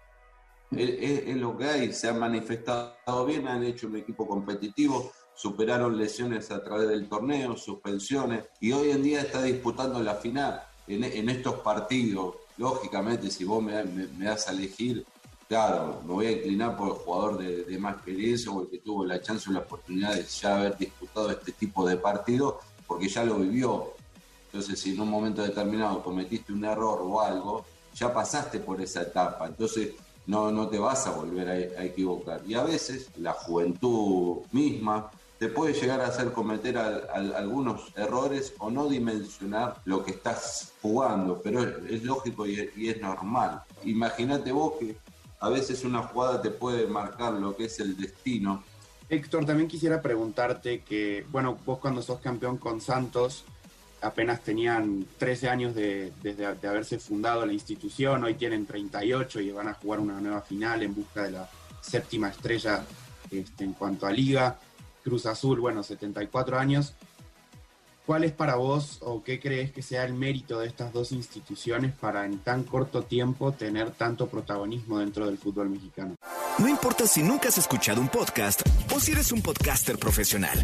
Es, 0.72 1.36
lo 1.38 1.56
que 1.58 1.66
hay, 1.66 1.94
se 1.94 2.10
han 2.10 2.20
manifestado 2.20 3.26
bien, 3.26 3.48
han 3.48 3.64
hecho 3.64 3.88
un 3.88 3.98
equipo 3.98 4.28
competitivo, 4.28 5.12
superaron 5.36 5.98
lesiones 5.98 6.52
a 6.52 6.64
través 6.64 6.90
del 6.90 7.08
torneo, 7.08 7.56
suspensiones, 7.56 8.46
y 8.60 8.72
hoy 8.72 8.92
en 8.92 9.04
día 9.04 9.22
está 9.22 9.44
disputando 9.44 10.02
la 10.02 10.16
final 10.16 10.64
en, 10.88 11.30
estos 11.30 11.60
partidos. 11.60 12.36
Lógicamente, 12.58 13.30
si 13.30 13.46
vos 13.46 13.62
me, 13.64 13.84
me, 13.84 14.26
das 14.26 14.48
a 14.50 14.52
elegir, 14.52 15.06
claro, 15.48 16.02
me 16.06 16.14
voy 16.14 16.26
a 16.26 16.32
inclinar 16.32 16.76
por 16.76 16.90
el 16.90 16.94
jugador 16.96 17.38
de, 17.38 17.64
de, 17.64 17.78
más 17.78 17.96
experiencia 17.96 18.52
o 18.52 18.64
el 18.64 18.70
que 18.70 18.80
tuvo 18.80 19.06
la 19.06 19.22
chance 19.22 19.50
o 19.50 19.54
la 19.54 19.60
oportunidad 19.60 20.16
de 20.16 20.24
ya 20.24 20.58
haber 20.58 20.76
disputado 20.78 21.30
este 21.30 21.52
tipo 21.52 21.88
de 21.88 21.98
partidos, 21.98 22.56
porque 22.88 23.08
ya 23.08 23.24
lo 23.24 23.36
vivió, 23.36 23.94
entonces, 24.48 24.80
si 24.80 24.94
en 24.94 25.02
un 25.02 25.10
momento 25.10 25.44
determinado 25.44 26.02
cometiste 26.02 26.54
un 26.54 26.66
error 26.66 27.00
o 27.04 27.22
algo, 27.22 27.66
ya 27.94 28.14
pasaste 28.14 28.60
por 28.60 28.82
esa 28.82 29.02
etapa. 29.02 29.46
Entonces, 29.46 29.92
no, 30.26 30.52
no 30.52 30.68
te 30.68 30.78
vas 30.78 31.06
a 31.08 31.12
volver 31.12 31.48
a, 31.50 31.84
equivocar. 31.84 32.42
Y 32.48 32.54
a 32.54 32.64
veces 32.64 33.10
la 33.18 33.34
juventud 33.34 34.40
misma 34.52 35.12
te 35.38 35.50
puede 35.50 35.74
llegar 35.74 36.02
a 36.02 36.08
hacer 36.08 36.32
cometer 36.32 36.78
algunos 36.78 37.92
errores 37.96 38.54
o 38.58 38.72
no 38.72 38.90
dimensionar 38.90 39.78
lo 39.86 40.04
que 40.04 40.12
estás 40.12 40.74
jugando, 40.82 41.42
pero 41.44 41.62
es, 41.62 41.92
es 41.92 42.04
lógico 42.04 42.48
y, 42.48 42.70
y, 42.76 42.90
es 42.90 43.00
normal. 43.00 43.62
Imagínate 43.84 44.52
vos 44.52 44.74
que 44.80 44.98
a 45.40 45.50
veces 45.50 45.84
una 45.84 46.02
jugada 46.04 46.42
te 46.42 46.50
puede 46.50 46.88
marcar 46.88 47.34
lo 47.34 47.56
que 47.56 47.66
es 47.66 47.80
el 47.80 47.96
destino. 47.96 48.64
Héctor, 49.10 49.46
también 49.46 49.70
quisiera 49.70 50.02
preguntarte 50.02 50.82
que, 50.82 51.26
bueno, 51.32 51.58
vos 51.66 51.80
cuando 51.80 52.02
sos 52.02 52.20
campeón 52.20 52.58
con 52.58 52.82
Santos, 52.82 53.46
apenas 54.02 54.42
tenían 54.42 55.06
13 55.18 55.50
años 55.50 55.76
de, 55.76 56.12
de, 56.22 56.34
de, 56.34 56.68
haberse 56.68 57.00
fundado 57.00 57.46
la 57.46 57.54
institución, 57.54 58.24
hoy 58.24 58.36
tienen 58.36 58.66
38 58.66 59.42
y 59.42 59.52
van 59.52 59.68
a 59.68 59.74
jugar 59.74 60.00
una 60.00 60.20
nueva 60.20 60.42
final 60.42 60.84
en 60.84 60.94
busca 60.94 61.24
de 61.24 61.32
la 61.32 61.50
séptima 61.82 62.30
estrella 62.30 62.84
este, 63.32 63.64
en 63.64 63.74
cuanto 63.74 64.06
a 64.06 64.12
liga. 64.12 64.60
Cruz 65.04 65.26
Azul, 65.26 65.60
bueno, 65.60 65.84
74 65.84 66.60
años. 66.60 66.94
¿Cuál 68.06 68.24
es 68.24 68.32
para 68.32 68.56
vos 68.56 69.00
o 69.02 69.22
qué 69.22 69.38
crees 69.38 69.74
que 69.74 69.82
sea 69.82 70.06
el 70.06 70.14
mérito 70.14 70.60
de 70.60 70.68
estas 70.68 70.94
dos 70.94 71.12
instituciones 71.12 71.94
para 71.94 72.26
en 72.26 72.40
tan 72.40 72.64
corto 72.64 73.04
tiempo 73.04 73.52
tener 73.52 73.92
tanto 73.92 74.28
protagonismo 74.28 75.00
dentro 75.00 75.26
del 75.26 75.38
fútbol 75.38 75.70
mexicano? 75.70 76.16
No 76.58 76.70
importa 76.70 77.06
si 77.06 77.22
nunca 77.22 77.50
has 77.50 77.58
escuchado 77.58 78.00
un 78.00 78.08
podcast 78.08 78.62
o 78.96 79.00
si 79.02 79.12
eres 79.12 79.34
un 79.34 79.42
podcaster 79.42 79.98
profesional. 79.98 80.58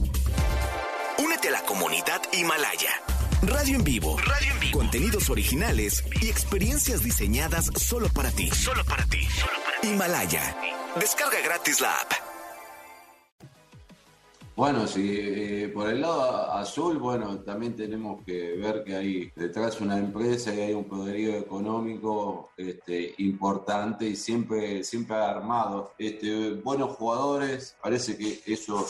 Únete 1.22 1.50
a 1.50 1.52
la 1.52 1.64
comunidad 1.64 2.22
Himalaya. 2.32 3.23
Radio 3.46 3.76
en 3.76 3.84
vivo. 3.84 4.18
Radio 4.20 4.54
en 4.54 4.60
vivo. 4.62 4.78
Contenidos 4.80 5.30
originales 5.30 6.04
y 6.22 6.30
experiencias 6.30 7.04
diseñadas 7.04 7.72
solo 7.76 8.08
para 8.08 8.32
ti. 8.32 8.50
Solo 8.52 8.86
para 8.86 9.04
ti. 9.06 9.20
Himalaya. 9.82 10.56
Descarga 10.98 11.42
gratis 11.44 11.82
la 11.82 11.94
app. 11.94 12.12
Bueno, 14.56 14.88
sí, 14.88 15.18
eh, 15.20 15.72
por 15.74 15.90
el 15.90 16.02
lado 16.02 16.54
azul, 16.54 17.00
bueno, 17.00 17.40
también 17.40 17.76
tenemos 17.76 18.24
que 18.24 18.56
ver 18.56 18.84
que 18.86 18.96
hay 18.96 19.32
detrás 19.36 19.82
una 19.82 19.98
empresa 19.98 20.54
y 20.54 20.62
hay 20.62 20.74
un 20.74 20.86
poderío 20.86 21.36
económico 21.36 22.52
este, 22.56 23.16
importante 23.18 24.06
y 24.06 24.16
siempre, 24.16 24.84
siempre 24.86 25.18
armado. 25.18 25.94
Este, 25.98 26.52
buenos 26.52 26.96
jugadores, 26.96 27.76
parece 27.82 28.16
que 28.16 28.42
eso 28.46 28.86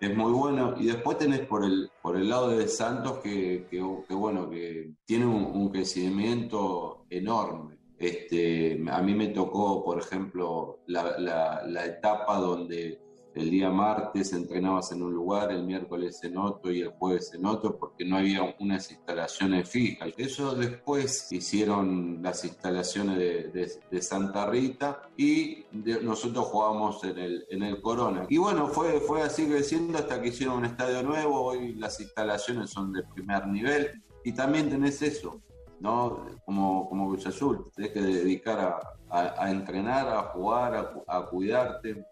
es 0.00 0.16
muy 0.16 0.32
bueno. 0.32 0.74
Y 0.78 0.86
después 0.86 1.18
tenés 1.18 1.40
por 1.40 1.64
el, 1.64 1.90
por 2.02 2.16
el 2.16 2.28
lado 2.28 2.48
de 2.48 2.66
Santos 2.68 3.18
que, 3.18 3.66
que, 3.70 4.14
bueno, 4.14 4.48
que 4.48 4.92
tiene 5.04 5.26
un, 5.26 5.68
crecimiento 5.70 7.04
enorme. 7.10 7.78
Este, 7.98 8.82
a 8.90 9.02
mí 9.02 9.14
me 9.14 9.28
tocó, 9.28 9.84
por 9.84 9.98
ejemplo, 9.98 10.80
la, 10.86 11.18
la, 11.18 11.62
la 11.66 11.84
etapa 11.84 12.38
donde 12.38 12.98
el 13.34 13.50
día 13.50 13.70
martes 13.70 14.32
entrenabas 14.32 14.92
en 14.92 15.02
un 15.02 15.12
lugar, 15.12 15.52
el 15.52 15.64
miércoles 15.64 16.22
en 16.24 16.36
otro 16.36 16.72
y 16.72 16.80
el 16.80 16.90
jueves 16.90 17.32
en 17.34 17.46
otro 17.46 17.78
porque 17.78 18.04
no 18.04 18.16
había 18.16 18.54
unas 18.58 18.90
instalaciones 18.90 19.68
fijas. 19.68 20.12
Eso 20.16 20.54
después 20.54 21.30
hicieron 21.30 22.20
las 22.22 22.44
instalaciones 22.44 23.18
de, 23.18 24.00
Santa 24.00 24.46
Rita 24.46 25.02
y 25.16 25.66
nosotros 25.72 26.46
jugábamos 26.46 27.04
en 27.04 27.18
el, 27.18 27.46
en 27.50 27.62
el 27.62 27.80
Corona. 27.80 28.26
Y 28.28 28.38
bueno, 28.38 28.66
fue, 28.68 28.98
fue 29.00 29.22
así 29.22 29.46
creciendo 29.46 29.98
hasta 29.98 30.20
que 30.20 30.28
hicieron 30.28 30.58
un 30.58 30.64
estadio 30.64 31.02
nuevo, 31.02 31.42
hoy 31.42 31.74
las 31.74 32.00
instalaciones 32.00 32.70
son 32.70 32.92
de 32.92 33.02
primer 33.14 33.46
nivel 33.46 34.02
y 34.24 34.32
también 34.32 34.68
tenés 34.68 35.02
eso. 35.02 35.40
¿no? 35.80 36.26
Como, 36.44 36.88
como 36.88 37.08
Cruz 37.08 37.26
Azul, 37.26 37.70
que 37.74 37.88
dedicar 37.88 38.84
a, 39.10 39.50
entrenar, 39.50 40.08
a 40.08 40.22
jugar, 40.24 41.02
a 41.06 41.26
cuidarte. 41.26 42.04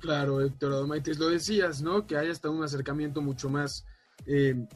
Claro, 0.00 0.40
Héctor 0.40 0.72
Adomaitis, 0.72 1.18
lo 1.18 1.28
decías, 1.28 1.82
¿no? 1.82 2.06
Que 2.06 2.16
hay 2.16 2.30
hasta 2.30 2.48
un 2.48 2.62
acercamiento 2.64 3.20
mucho 3.20 3.50
más 3.50 3.84
eh, 4.26 4.66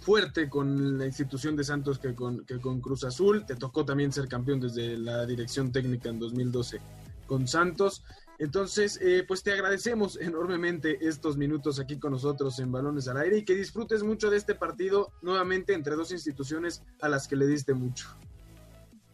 fuerte 0.00 0.48
con 0.48 0.98
la 0.98 1.06
institución 1.06 1.56
de 1.56 1.64
Santos 1.64 1.98
que 1.98 2.14
con, 2.14 2.44
que 2.44 2.58
con 2.58 2.80
Cruz 2.80 3.04
Azul. 3.04 3.46
Te 3.46 3.54
tocó 3.54 3.84
también 3.84 4.12
ser 4.12 4.28
campeón 4.28 4.60
desde 4.60 4.98
la 4.98 5.24
dirección 5.24 5.70
técnica 5.70 6.08
en 6.08 6.18
2012 6.18 6.80
con 7.26 7.46
Santos. 7.46 8.02
Entonces, 8.40 8.98
eh, 9.02 9.24
pues 9.26 9.42
te 9.42 9.52
agradecemos 9.52 10.16
enormemente 10.20 11.06
estos 11.06 11.36
minutos 11.36 11.78
aquí 11.78 11.98
con 11.98 12.12
nosotros 12.12 12.58
en 12.58 12.72
Balones 12.72 13.06
al 13.06 13.18
Aire 13.18 13.38
y 13.38 13.44
que 13.44 13.54
disfrutes 13.54 14.02
mucho 14.02 14.30
de 14.30 14.38
este 14.38 14.54
partido 14.54 15.12
nuevamente 15.22 15.74
entre 15.74 15.94
dos 15.94 16.10
instituciones 16.10 16.82
a 17.00 17.08
las 17.08 17.28
que 17.28 17.36
le 17.36 17.46
diste 17.46 17.74
mucho. 17.74 18.08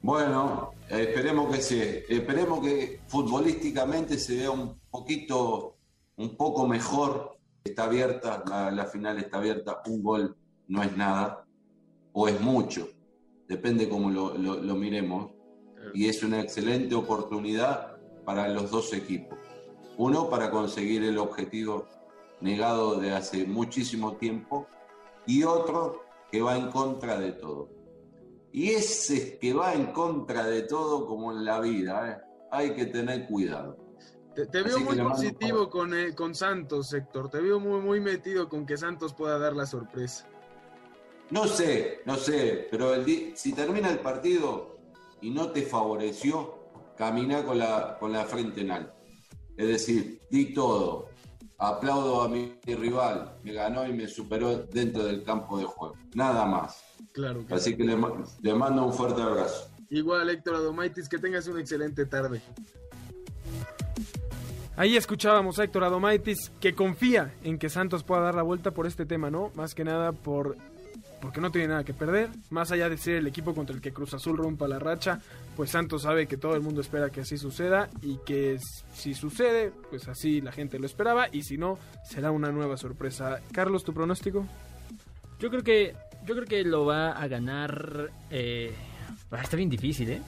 Bueno, 0.02 0.72
esperemos 0.88 1.54
que 1.54 1.62
se, 1.62 2.04
esperemos 2.14 2.60
que 2.60 3.00
futbolísticamente 3.08 4.18
se 4.18 4.36
vea 4.36 4.50
un 4.50 4.78
poquito, 4.90 5.76
un 6.16 6.36
poco 6.36 6.66
mejor. 6.66 7.38
Está 7.64 7.84
abierta, 7.84 8.44
la, 8.46 8.84
final 8.86 9.18
está 9.18 9.38
abierta, 9.38 9.82
un 9.86 10.02
gol 10.02 10.36
no 10.68 10.82
es 10.82 10.96
nada, 10.96 11.44
o 12.12 12.28
es 12.28 12.40
mucho, 12.40 12.88
depende 13.48 13.88
cómo 13.88 14.10
lo, 14.10 14.38
lo 14.38 14.74
miremos. 14.76 15.32
Y 15.92 16.08
es 16.08 16.22
una 16.22 16.40
excelente 16.40 16.94
oportunidad 16.94 17.96
para 18.24 18.48
los 18.48 18.70
dos 18.70 18.92
equipos. 18.92 19.38
Uno, 19.96 20.30
para 20.30 20.50
conseguir 20.50 21.02
el 21.02 21.18
objetivo 21.18 21.86
negado 22.40 23.00
de 23.00 23.12
hace 23.12 23.46
muchísimo 23.46 24.16
tiempo, 24.16 24.68
y 25.26 25.42
otro 25.42 26.04
que 26.30 26.42
va 26.42 26.56
en 26.56 26.70
contra 26.70 27.18
de 27.18 27.32
todo 27.32 27.75
y 28.56 28.70
ese 28.70 29.38
que 29.38 29.52
va 29.52 29.74
en 29.74 29.92
contra 29.92 30.46
de 30.46 30.62
todo 30.62 31.06
como 31.06 31.30
en 31.30 31.44
la 31.44 31.60
vida, 31.60 32.10
¿eh? 32.10 32.46
hay 32.50 32.74
que 32.74 32.86
tener 32.86 33.26
cuidado. 33.26 33.76
Te, 34.34 34.62
veo 34.62 34.80
muy 34.80 34.96
positivo 34.96 35.68
con, 35.68 35.92
eh, 35.92 36.14
con 36.14 36.34
Santos, 36.34 36.90
Héctor. 36.94 37.28
Te 37.28 37.38
veo 37.42 37.60
muy, 37.60 37.80
muy 37.80 38.00
metido 38.00 38.48
con 38.48 38.64
que 38.64 38.78
Santos 38.78 39.12
pueda 39.12 39.38
dar 39.38 39.54
la 39.54 39.66
sorpresa. 39.66 40.26
No 41.28 41.46
sé, 41.46 42.00
no 42.06 42.16
sé, 42.16 42.66
pero 42.70 42.94
el 42.94 43.36
si 43.36 43.52
termina 43.52 43.90
el 43.90 43.98
partido 43.98 44.78
y 45.20 45.28
no 45.28 45.50
te 45.50 45.60
favoreció, 45.60 46.70
camina 46.96 47.44
con 47.44 47.58
la, 47.58 47.98
con 48.00 48.10
la 48.10 48.24
frente 48.24 48.62
en 48.62 48.70
alto. 48.70 48.94
Es 49.54 49.68
decir, 49.68 50.22
di 50.30 50.54
todo. 50.54 51.10
Aplaudo 51.58 52.22
a 52.22 52.28
mi 52.28 52.58
rival, 52.66 53.38
me 53.42 53.52
ganó 53.52 53.86
y 53.86 53.92
me 53.92 54.06
superó 54.06 54.58
dentro 54.58 55.04
del 55.04 55.22
campo 55.22 55.58
de 55.58 55.64
juego. 55.64 55.94
Nada 56.14 56.44
más. 56.44 56.84
Claro. 57.12 57.44
Así 57.50 57.76
que 57.76 57.84
le, 57.84 57.96
mando 58.54 58.84
un 58.84 58.92
fuerte 58.92 59.22
abrazo. 59.22 59.70
Igual, 59.88 60.28
Héctor 60.28 60.56
Adomaitis, 60.56 61.08
que 61.08 61.18
tengas 61.18 61.46
una 61.46 61.60
excelente 61.60 62.04
tarde. 62.04 62.42
Ahí 64.76 64.96
escuchábamos 64.96 65.58
a 65.58 65.64
Héctor 65.64 65.84
Adomaitis 65.84 66.52
que 66.60 66.74
confía 66.74 67.32
en 67.42 67.58
que 67.58 67.70
Santos 67.70 68.04
pueda 68.04 68.20
dar 68.20 68.34
la 68.34 68.42
vuelta 68.42 68.72
por 68.72 68.86
este 68.86 69.06
tema, 69.06 69.30
¿no? 69.30 69.50
Más 69.54 69.74
que 69.74 69.84
nada 69.84 70.12
por 70.12 70.58
porque 71.26 71.40
no 71.40 71.50
tiene 71.50 71.66
nada 71.66 71.82
que 71.82 71.92
perder. 71.92 72.30
Más 72.50 72.70
allá 72.70 72.88
de 72.88 72.96
ser 72.96 73.16
el 73.16 73.26
equipo 73.26 73.52
contra 73.52 73.74
el 73.74 73.82
que 73.82 73.92
Cruz 73.92 74.14
Azul 74.14 74.36
rompa 74.36 74.68
la 74.68 74.78
racha, 74.78 75.18
pues 75.56 75.70
Santos 75.70 76.02
sabe 76.02 76.28
que 76.28 76.36
todo 76.36 76.54
el 76.54 76.60
mundo 76.60 76.80
espera 76.80 77.10
que 77.10 77.22
así 77.22 77.36
suceda 77.36 77.90
y 78.00 78.18
que 78.24 78.58
si 78.94 79.12
sucede, 79.12 79.72
pues 79.90 80.06
así 80.06 80.40
la 80.40 80.52
gente 80.52 80.78
lo 80.78 80.86
esperaba 80.86 81.26
y 81.32 81.42
si 81.42 81.58
no, 81.58 81.80
será 82.08 82.30
una 82.30 82.52
nueva 82.52 82.76
sorpresa. 82.76 83.40
Carlos, 83.50 83.82
¿tu 83.82 83.92
pronóstico? 83.92 84.46
Yo 85.40 85.50
creo 85.50 85.64
que 85.64 85.96
yo 86.24 86.36
creo 86.36 86.46
que 86.46 86.62
lo 86.62 86.86
va 86.86 87.10
a 87.10 87.26
ganar. 87.26 88.08
Eh, 88.30 88.72
está 89.42 89.56
bien 89.56 89.68
difícil, 89.68 90.08
¿eh? 90.10 90.22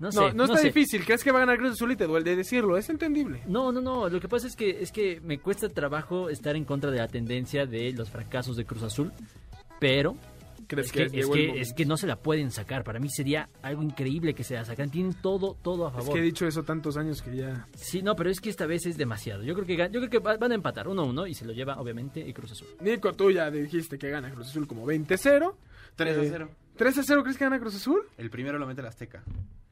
No, 0.00 0.12
sé, 0.12 0.34
no, 0.34 0.44
está 0.44 0.60
difícil. 0.60 1.02
¿Crees 1.06 1.24
que 1.24 1.32
va 1.32 1.38
a 1.38 1.46
ganar 1.46 1.56
Cruz 1.56 1.72
Azul 1.72 1.92
y 1.92 1.96
te 1.96 2.06
duele 2.06 2.36
decirlo? 2.36 2.76
Es 2.76 2.90
entendible. 2.90 3.40
No, 3.46 3.72
no, 3.72 3.80
no. 3.80 4.10
Lo 4.10 4.20
que 4.20 4.28
pasa 4.28 4.46
es 4.46 4.54
que, 4.54 4.82
es 4.82 4.92
que 4.92 5.18
me 5.22 5.38
cuesta 5.38 5.70
trabajo 5.70 6.28
estar 6.28 6.56
en 6.56 6.66
contra 6.66 6.90
de 6.90 6.98
la 6.98 7.08
tendencia 7.08 7.64
de 7.64 7.92
los 7.92 8.10
fracasos 8.10 8.56
de 8.56 8.66
Cruz 8.66 8.82
Azul. 8.82 9.12
Pero 9.80 10.16
es 10.78 10.92
que, 10.92 11.02
es, 11.60 11.72
que, 11.74 11.84
no 11.84 11.96
se 11.96 12.06
la 12.06 12.16
pueden 12.16 12.50
sacar. 12.50 12.84
Para 12.84 13.00
mí 13.00 13.08
sería 13.10 13.48
algo 13.62 13.82
increíble 13.82 14.34
que 14.34 14.44
se 14.44 14.54
la 14.54 14.64
sacan. 14.64 14.90
Tienen 14.90 15.14
todo, 15.14 15.56
todo 15.60 15.86
a 15.86 15.90
favor. 15.90 16.08
Es 16.08 16.14
que 16.14 16.20
he 16.20 16.22
dicho 16.22 16.46
eso 16.46 16.62
tantos 16.62 16.96
años 16.96 17.22
que 17.22 17.36
ya. 17.36 17.66
Sí, 17.74 18.02
no, 18.02 18.14
pero 18.14 18.30
es 18.30 18.40
que 18.40 18.50
esta 18.50 18.66
vez 18.66 18.86
es 18.86 18.96
demasiado. 18.96 19.42
Yo 19.42 19.54
creo 19.54 19.66
que 19.66 19.76
yo 19.76 20.00
creo 20.00 20.10
que 20.10 20.18
van 20.18 20.52
a 20.52 20.54
empatar 20.54 20.86
1-1 20.86 21.28
y 21.28 21.34
se 21.34 21.44
lo 21.44 21.52
lleva, 21.52 21.80
obviamente, 21.80 22.20
y 22.20 22.32
Cruz 22.32 22.52
Azul. 22.52 22.68
Nico, 22.80 23.12
tú 23.14 23.30
ya 23.30 23.50
dijiste 23.50 23.98
que 23.98 24.10
gana 24.10 24.30
Cruz 24.30 24.48
Azul 24.48 24.68
como 24.68 24.86
20-0. 24.86 25.54
3-0. 25.98 26.48
3-0, 26.78 27.22
¿crees 27.22 27.36
que 27.36 27.44
gana 27.44 27.58
Cruz 27.58 27.74
Azul? 27.74 28.02
El 28.16 28.30
primero 28.30 28.58
lo 28.58 28.66
mete 28.66 28.80
el 28.80 28.86
Azteca. 28.86 29.24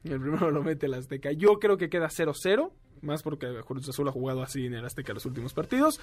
El 0.03 0.19
primero 0.19 0.51
lo 0.51 0.63
mete 0.63 0.87
el 0.87 0.93
Azteca. 0.93 1.31
Yo 1.31 1.59
creo 1.59 1.77
que 1.77 1.89
queda 1.89 2.07
0-0. 2.07 2.71
Más 3.01 3.23
porque 3.23 3.47
Cruz 3.65 3.87
Azul 3.87 4.09
ha 4.09 4.11
jugado 4.11 4.43
así 4.43 4.65
en 4.65 4.73
el 4.73 4.85
Azteca 4.85 5.13
los 5.13 5.25
últimos 5.25 5.53
partidos 5.53 6.01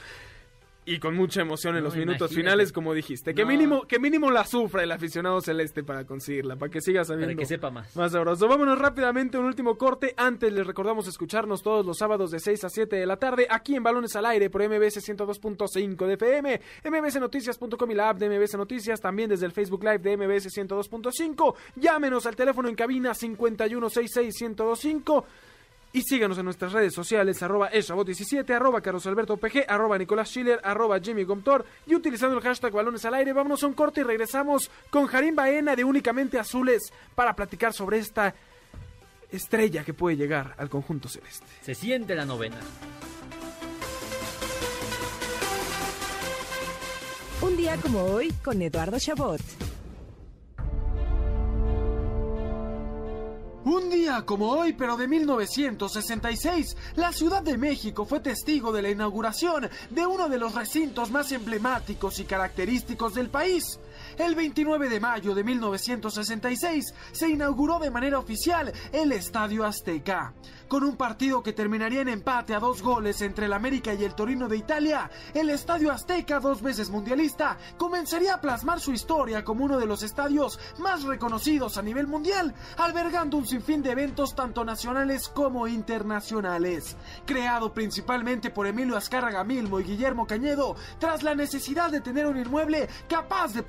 y 0.86 1.00
con 1.00 1.16
mucha 1.16 1.40
emoción 1.40 1.76
en 1.76 1.82
los 1.82 1.96
minutos 1.96 2.32
finales, 2.32 2.72
como 2.72 2.94
dijiste. 2.94 3.34
Que 3.34 3.44
mínimo, 3.44 3.82
que 3.82 3.98
mínimo 3.98 4.30
la 4.30 4.44
sufra 4.44 4.84
el 4.84 4.92
aficionado 4.92 5.40
celeste 5.40 5.82
para 5.82 6.06
conseguirla, 6.06 6.54
para 6.54 6.70
que 6.70 6.80
siga 6.80 7.04
sabiendo. 7.04 7.34
Para 7.34 7.40
que 7.40 7.46
sepa 7.46 7.70
más. 7.70 7.96
Más 7.96 8.12
sabroso. 8.12 8.46
Vámonos 8.46 8.78
rápidamente 8.78 9.36
un 9.36 9.46
último 9.46 9.76
corte. 9.76 10.14
Antes 10.16 10.52
les 10.52 10.64
recordamos 10.64 11.08
escucharnos 11.08 11.62
todos 11.62 11.84
los 11.84 11.98
sábados 11.98 12.30
de 12.30 12.38
6 12.38 12.64
a 12.64 12.68
7 12.68 12.94
de 12.94 13.04
la 13.04 13.16
tarde 13.16 13.48
aquí 13.50 13.74
en 13.74 13.82
Balones 13.82 14.14
al 14.14 14.26
Aire 14.26 14.48
por 14.48 14.62
MBS 14.62 15.04
102.5 15.04 16.06
de 16.06 16.14
FM, 16.14 16.60
mbsnoticias.com 16.84 17.90
y 17.90 17.94
la 17.94 18.10
app 18.10 18.18
de 18.18 18.30
MBS 18.30 18.56
Noticias, 18.56 19.00
también 19.00 19.28
desde 19.28 19.46
el 19.46 19.52
Facebook 19.52 19.82
Live 19.82 19.98
de 19.98 20.16
MBS 20.16 20.56
102.5. 20.56 21.56
Llámenos 21.74 22.26
al 22.26 22.36
teléfono 22.36 22.68
en 22.68 22.76
cabina 22.76 23.10
5166125 23.10 25.24
y 25.96 26.02
síganos 26.02 26.36
en 26.36 26.44
nuestras 26.44 26.72
redes 26.72 26.92
sociales, 26.92 27.42
arroba 27.42 27.72
eshabot17, 27.72 28.50
arroba 28.54 28.82
pg 28.82 29.64
arroba 29.66 29.96
Nicolás 29.96 30.28
Schiller, 30.28 30.60
arroba 30.62 31.00
Jimmy 31.00 31.24
Gomtor 31.24 31.64
y 31.86 31.94
utilizando 31.94 32.36
el 32.36 32.42
hashtag 32.42 32.70
balones 32.70 33.02
al 33.06 33.14
aire. 33.14 33.32
Vámonos 33.32 33.62
a 33.62 33.66
un 33.66 33.72
corte 33.72 34.02
y 34.02 34.04
regresamos 34.04 34.70
con 34.90 35.06
Jarim 35.06 35.34
Baena 35.34 35.74
de 35.74 35.84
Únicamente 35.84 36.38
Azules 36.38 36.92
para 37.14 37.34
platicar 37.34 37.72
sobre 37.72 37.96
esta 37.96 38.34
estrella 39.32 39.84
que 39.84 39.94
puede 39.94 40.18
llegar 40.18 40.54
al 40.58 40.68
conjunto 40.68 41.08
celeste. 41.08 41.46
Se 41.62 41.74
siente 41.74 42.14
la 42.14 42.26
novena. 42.26 42.58
Un 47.40 47.56
día 47.56 47.78
como 47.78 48.02
hoy 48.02 48.34
con 48.44 48.60
Eduardo 48.60 48.98
Chabot. 48.98 49.40
Un 53.66 53.90
día 53.90 54.22
como 54.24 54.50
hoy, 54.50 54.74
pero 54.74 54.96
de 54.96 55.08
1966, 55.08 56.76
la 56.94 57.12
Ciudad 57.12 57.42
de 57.42 57.58
México 57.58 58.06
fue 58.06 58.20
testigo 58.20 58.70
de 58.70 58.80
la 58.80 58.90
inauguración 58.90 59.68
de 59.90 60.06
uno 60.06 60.28
de 60.28 60.38
los 60.38 60.54
recintos 60.54 61.10
más 61.10 61.32
emblemáticos 61.32 62.20
y 62.20 62.26
característicos 62.26 63.14
del 63.14 63.28
país. 63.28 63.80
El 64.18 64.34
29 64.34 64.88
de 64.88 64.98
mayo 64.98 65.34
de 65.34 65.44
1966 65.44 66.94
se 67.12 67.28
inauguró 67.28 67.78
de 67.78 67.90
manera 67.90 68.18
oficial 68.18 68.72
el 68.90 69.12
Estadio 69.12 69.64
Azteca. 69.66 70.32
Con 70.68 70.82
un 70.84 70.96
partido 70.96 71.42
que 71.42 71.52
terminaría 71.52 72.00
en 72.00 72.08
empate 72.08 72.54
a 72.54 72.58
dos 72.58 72.82
goles 72.82 73.20
entre 73.20 73.46
el 73.46 73.52
América 73.52 73.92
y 73.94 74.02
el 74.04 74.14
Torino 74.14 74.48
de 74.48 74.56
Italia, 74.56 75.10
el 75.34 75.50
Estadio 75.50 75.92
Azteca, 75.92 76.40
dos 76.40 76.62
veces 76.62 76.88
mundialista, 76.90 77.58
comenzaría 77.76 78.34
a 78.34 78.40
plasmar 78.40 78.80
su 78.80 78.92
historia 78.92 79.44
como 79.44 79.64
uno 79.64 79.78
de 79.78 79.86
los 79.86 80.02
estadios 80.02 80.58
más 80.78 81.04
reconocidos 81.04 81.76
a 81.76 81.82
nivel 81.82 82.06
mundial, 82.06 82.54
albergando 82.78 83.36
un 83.36 83.46
sinfín 83.46 83.82
de 83.82 83.92
eventos 83.92 84.34
tanto 84.34 84.64
nacionales 84.64 85.28
como 85.28 85.68
internacionales. 85.68 86.96
Creado 87.26 87.72
principalmente 87.72 88.50
por 88.50 88.66
Emilio 88.66 88.96
Azcárraga 88.96 89.44
Milmo 89.44 89.78
y 89.78 89.84
Guillermo 89.84 90.26
Cañedo, 90.26 90.74
tras 90.98 91.22
la 91.22 91.34
necesidad 91.34 91.90
de 91.90 92.00
tener 92.00 92.26
un 92.26 92.38
inmueble 92.38 92.88
capaz 93.08 93.52
de 93.52 93.62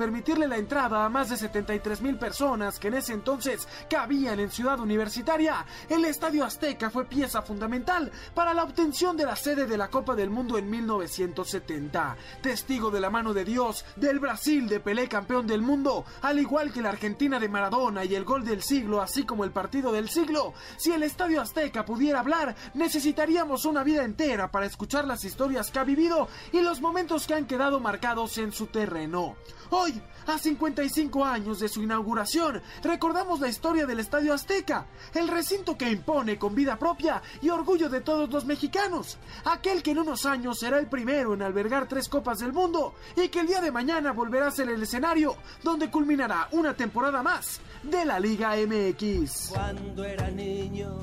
la 0.45 0.57
entrada 0.57 1.05
a 1.05 1.09
más 1.09 1.29
de 1.29 1.38
73 1.38 2.01
mil 2.01 2.17
personas 2.17 2.79
que 2.79 2.89
en 2.89 2.95
ese 2.95 3.13
entonces 3.13 3.65
cabían 3.89 4.41
en 4.41 4.51
Ciudad 4.51 4.77
Universitaria, 4.81 5.65
el 5.88 6.03
Estadio 6.03 6.43
Azteca 6.43 6.89
fue 6.89 7.05
pieza 7.05 7.41
fundamental 7.41 8.11
para 8.33 8.53
la 8.53 8.63
obtención 8.63 9.15
de 9.15 9.25
la 9.25 9.38
sede 9.38 9.65
de 9.65 9.77
la 9.77 9.88
Copa 9.88 10.15
del 10.15 10.29
Mundo 10.29 10.57
en 10.57 10.69
1970. 10.69 12.17
Testigo 12.41 12.91
de 12.91 12.99
la 12.99 13.09
mano 13.09 13.33
de 13.33 13.45
Dios, 13.45 13.85
del 13.95 14.19
Brasil 14.19 14.67
de 14.67 14.81
Pelé 14.81 15.07
campeón 15.07 15.47
del 15.47 15.61
mundo, 15.61 16.03
al 16.21 16.39
igual 16.39 16.73
que 16.73 16.81
la 16.81 16.89
Argentina 16.89 17.39
de 17.39 17.47
Maradona 17.47 18.03
y 18.03 18.15
el 18.15 18.25
gol 18.25 18.43
del 18.43 18.61
siglo, 18.61 19.01
así 19.01 19.23
como 19.23 19.45
el 19.45 19.51
partido 19.51 19.91
del 19.91 20.09
siglo. 20.09 20.53
Si 20.77 20.91
el 20.91 21.03
Estadio 21.03 21.41
Azteca 21.41 21.85
pudiera 21.85 22.19
hablar, 22.19 22.55
necesitaríamos 22.73 23.65
una 23.65 23.83
vida 23.83 24.03
entera 24.03 24.51
para 24.51 24.65
escuchar 24.65 25.05
las 25.05 25.23
historias 25.23 25.71
que 25.71 25.79
ha 25.79 25.83
vivido 25.83 26.27
y 26.51 26.61
los 26.61 26.81
momentos 26.81 27.27
que 27.27 27.35
han 27.35 27.45
quedado 27.45 27.79
marcados 27.79 28.38
en 28.38 28.51
su 28.51 28.67
terreno. 28.67 29.35
Hoy, 29.70 30.01
a 30.28 30.38
55 30.38 31.26
años 31.26 31.59
de 31.59 31.68
su 31.68 31.84
inauguración, 31.84 32.61
recordamos 32.84 33.39
la 33.39 33.49
historia 33.49 33.86
del 33.86 33.99
Estadio 33.99 34.34
Azteca, 34.34 34.86
el 35.13 35.28
recinto 35.28 35.78
que 35.78 35.89
impone 35.89 36.38
con 36.38 36.55
vida 36.55 36.78
propia 36.78 37.22
y 37.41 37.49
orgullo 37.49 37.89
de 37.89 38.01
todos 38.01 38.30
los 38.30 38.45
mexicanos, 38.45 39.18
aquel 39.45 39.84
que 39.84 39.91
en 39.91 39.99
unos 39.99 40.26
años 40.26 40.59
será 40.59 40.80
el 40.80 40.88
primero 40.88 41.34
en 41.34 41.41
albergar 41.41 41.88
tres 41.88 42.07
Copas 42.07 42.39
del 42.39 42.53
Mundo 42.53 42.95
y 43.15 43.28
que 43.28 43.41
el 43.41 43.47
día 43.47 43.61
de 43.61 43.72
mañana 43.72 44.13
volverá 44.13 44.47
a 44.47 44.51
ser 44.51 44.70
el 44.70 44.82
escenario 44.82 45.36
donde 45.63 45.91
culminará 45.91 46.47
una 46.51 46.74
temporada 46.74 47.22
más 47.22 47.59
de 47.84 48.05
la 48.05 48.20
Liga 48.20 48.55
MX. 48.55 49.49
Cuando 49.49 50.03
era 50.03 50.30
niño 50.30 50.99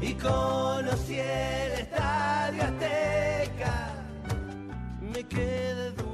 y 0.00 0.14
conocí 0.14 1.18
el 1.18 1.72
Estadio 1.72 2.62
Azteca, 2.62 3.94
me 5.00 5.24
quedé. 5.24 6.11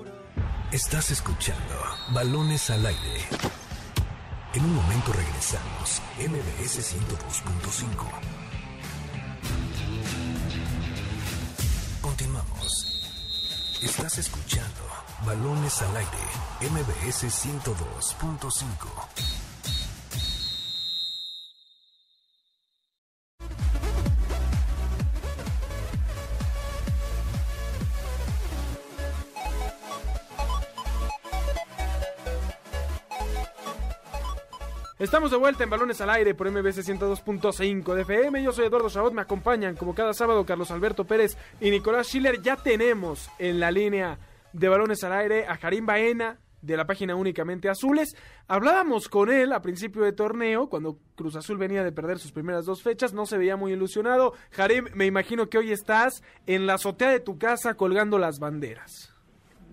Estás 0.72 1.10
escuchando 1.10 1.74
Balones 2.10 2.68
al 2.68 2.84
aire. 2.84 3.24
En 4.52 4.66
un 4.66 4.74
momento 4.74 5.14
regresamos. 5.14 6.02
MBS 6.18 6.94
102.5. 6.94 8.04
Continuamos. 12.02 13.02
Estás 13.80 14.18
escuchando 14.18 14.82
Balones 15.24 15.80
al 15.80 15.96
aire. 15.96 16.10
MBS 16.60 17.24
102.5. 17.24 19.47
Estamos 34.98 35.30
de 35.30 35.36
vuelta 35.36 35.62
en 35.62 35.70
Balones 35.70 36.00
al 36.00 36.10
Aire 36.10 36.34
por 36.34 36.50
MBC 36.50 36.78
102.5 36.78 37.94
de 37.94 38.02
FM. 38.02 38.42
Yo 38.42 38.50
soy 38.50 38.66
Eduardo 38.66 38.90
Chabot, 38.90 39.12
me 39.12 39.22
acompañan 39.22 39.76
como 39.76 39.94
cada 39.94 40.12
sábado 40.12 40.44
Carlos 40.44 40.72
Alberto 40.72 41.04
Pérez 41.04 41.36
y 41.60 41.70
Nicolás 41.70 42.08
Schiller. 42.08 42.42
Ya 42.42 42.56
tenemos 42.56 43.30
en 43.38 43.60
la 43.60 43.70
línea 43.70 44.18
de 44.52 44.68
Balones 44.68 45.04
al 45.04 45.12
Aire 45.12 45.46
a 45.46 45.56
Karim 45.56 45.86
Baena 45.86 46.40
de 46.62 46.76
la 46.76 46.84
página 46.84 47.14
Únicamente 47.14 47.68
Azules. 47.68 48.16
Hablábamos 48.48 49.08
con 49.08 49.30
él 49.30 49.52
a 49.52 49.62
principio 49.62 50.02
de 50.02 50.10
torneo, 50.10 50.68
cuando 50.68 50.98
Cruz 51.14 51.36
Azul 51.36 51.58
venía 51.58 51.84
de 51.84 51.92
perder 51.92 52.18
sus 52.18 52.32
primeras 52.32 52.64
dos 52.64 52.82
fechas, 52.82 53.12
no 53.12 53.24
se 53.24 53.38
veía 53.38 53.56
muy 53.56 53.74
ilusionado. 53.74 54.32
Karim, 54.50 54.86
me 54.94 55.06
imagino 55.06 55.48
que 55.48 55.58
hoy 55.58 55.70
estás 55.70 56.24
en 56.48 56.66
la 56.66 56.74
azotea 56.74 57.10
de 57.10 57.20
tu 57.20 57.38
casa 57.38 57.74
colgando 57.74 58.18
las 58.18 58.40
banderas 58.40 59.07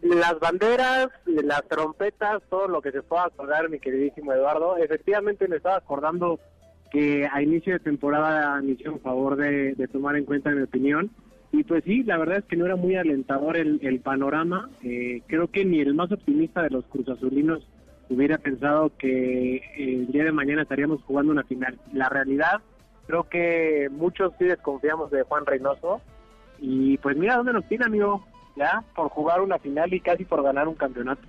las 0.05 0.39
banderas, 0.39 1.09
las 1.25 1.67
trompetas, 1.67 2.41
todo 2.49 2.67
lo 2.67 2.81
que 2.81 2.91
se 2.91 3.01
pueda 3.01 3.25
acordar, 3.25 3.69
mi 3.69 3.79
queridísimo 3.79 4.33
Eduardo. 4.33 4.77
Efectivamente, 4.77 5.47
me 5.47 5.57
estaba 5.57 5.77
acordando 5.77 6.39
que 6.91 7.27
a 7.31 7.41
inicio 7.41 7.73
de 7.73 7.79
temporada 7.79 8.61
me 8.61 8.73
hicieron 8.73 8.99
favor 8.99 9.35
de, 9.35 9.75
tomar 9.91 10.15
en 10.15 10.25
cuenta 10.25 10.51
mi 10.51 10.61
opinión. 10.61 11.09
Y 11.51 11.63
pues 11.63 11.83
sí, 11.85 12.03
la 12.03 12.17
verdad 12.17 12.39
es 12.39 12.45
que 12.45 12.55
no 12.55 12.65
era 12.65 12.75
muy 12.75 12.95
alentador 12.95 13.57
el, 13.57 13.99
panorama. 14.03 14.69
Eh, 14.83 15.21
creo 15.25 15.49
que 15.49 15.65
ni 15.65 15.79
el 15.79 15.95
más 15.95 16.11
optimista 16.11 16.61
de 16.61 16.69
los 16.69 16.85
cruzazulinos 16.85 17.65
hubiera 18.09 18.37
pensado 18.37 18.91
que 18.97 19.63
el 19.75 20.07
día 20.11 20.25
de 20.25 20.31
mañana 20.31 20.61
estaríamos 20.61 21.01
jugando 21.03 21.31
una 21.31 21.43
final. 21.43 21.79
La 21.93 22.09
realidad, 22.09 22.61
creo 23.07 23.23
que 23.27 23.87
muchos 23.91 24.33
sí 24.37 24.45
desconfiamos 24.45 25.09
de 25.09 25.23
Juan 25.23 25.45
Reynoso. 25.45 26.01
Y 26.59 26.97
pues 26.99 27.17
mira 27.17 27.37
dónde 27.37 27.53
nos 27.53 27.67
tiene, 27.67 27.85
amigo 27.85 28.23
ya 28.55 28.83
por 28.95 29.09
jugar 29.09 29.41
una 29.41 29.59
final 29.59 29.93
y 29.93 29.99
casi 29.99 30.25
por 30.25 30.43
ganar 30.43 30.67
un 30.67 30.75
campeonato. 30.75 31.21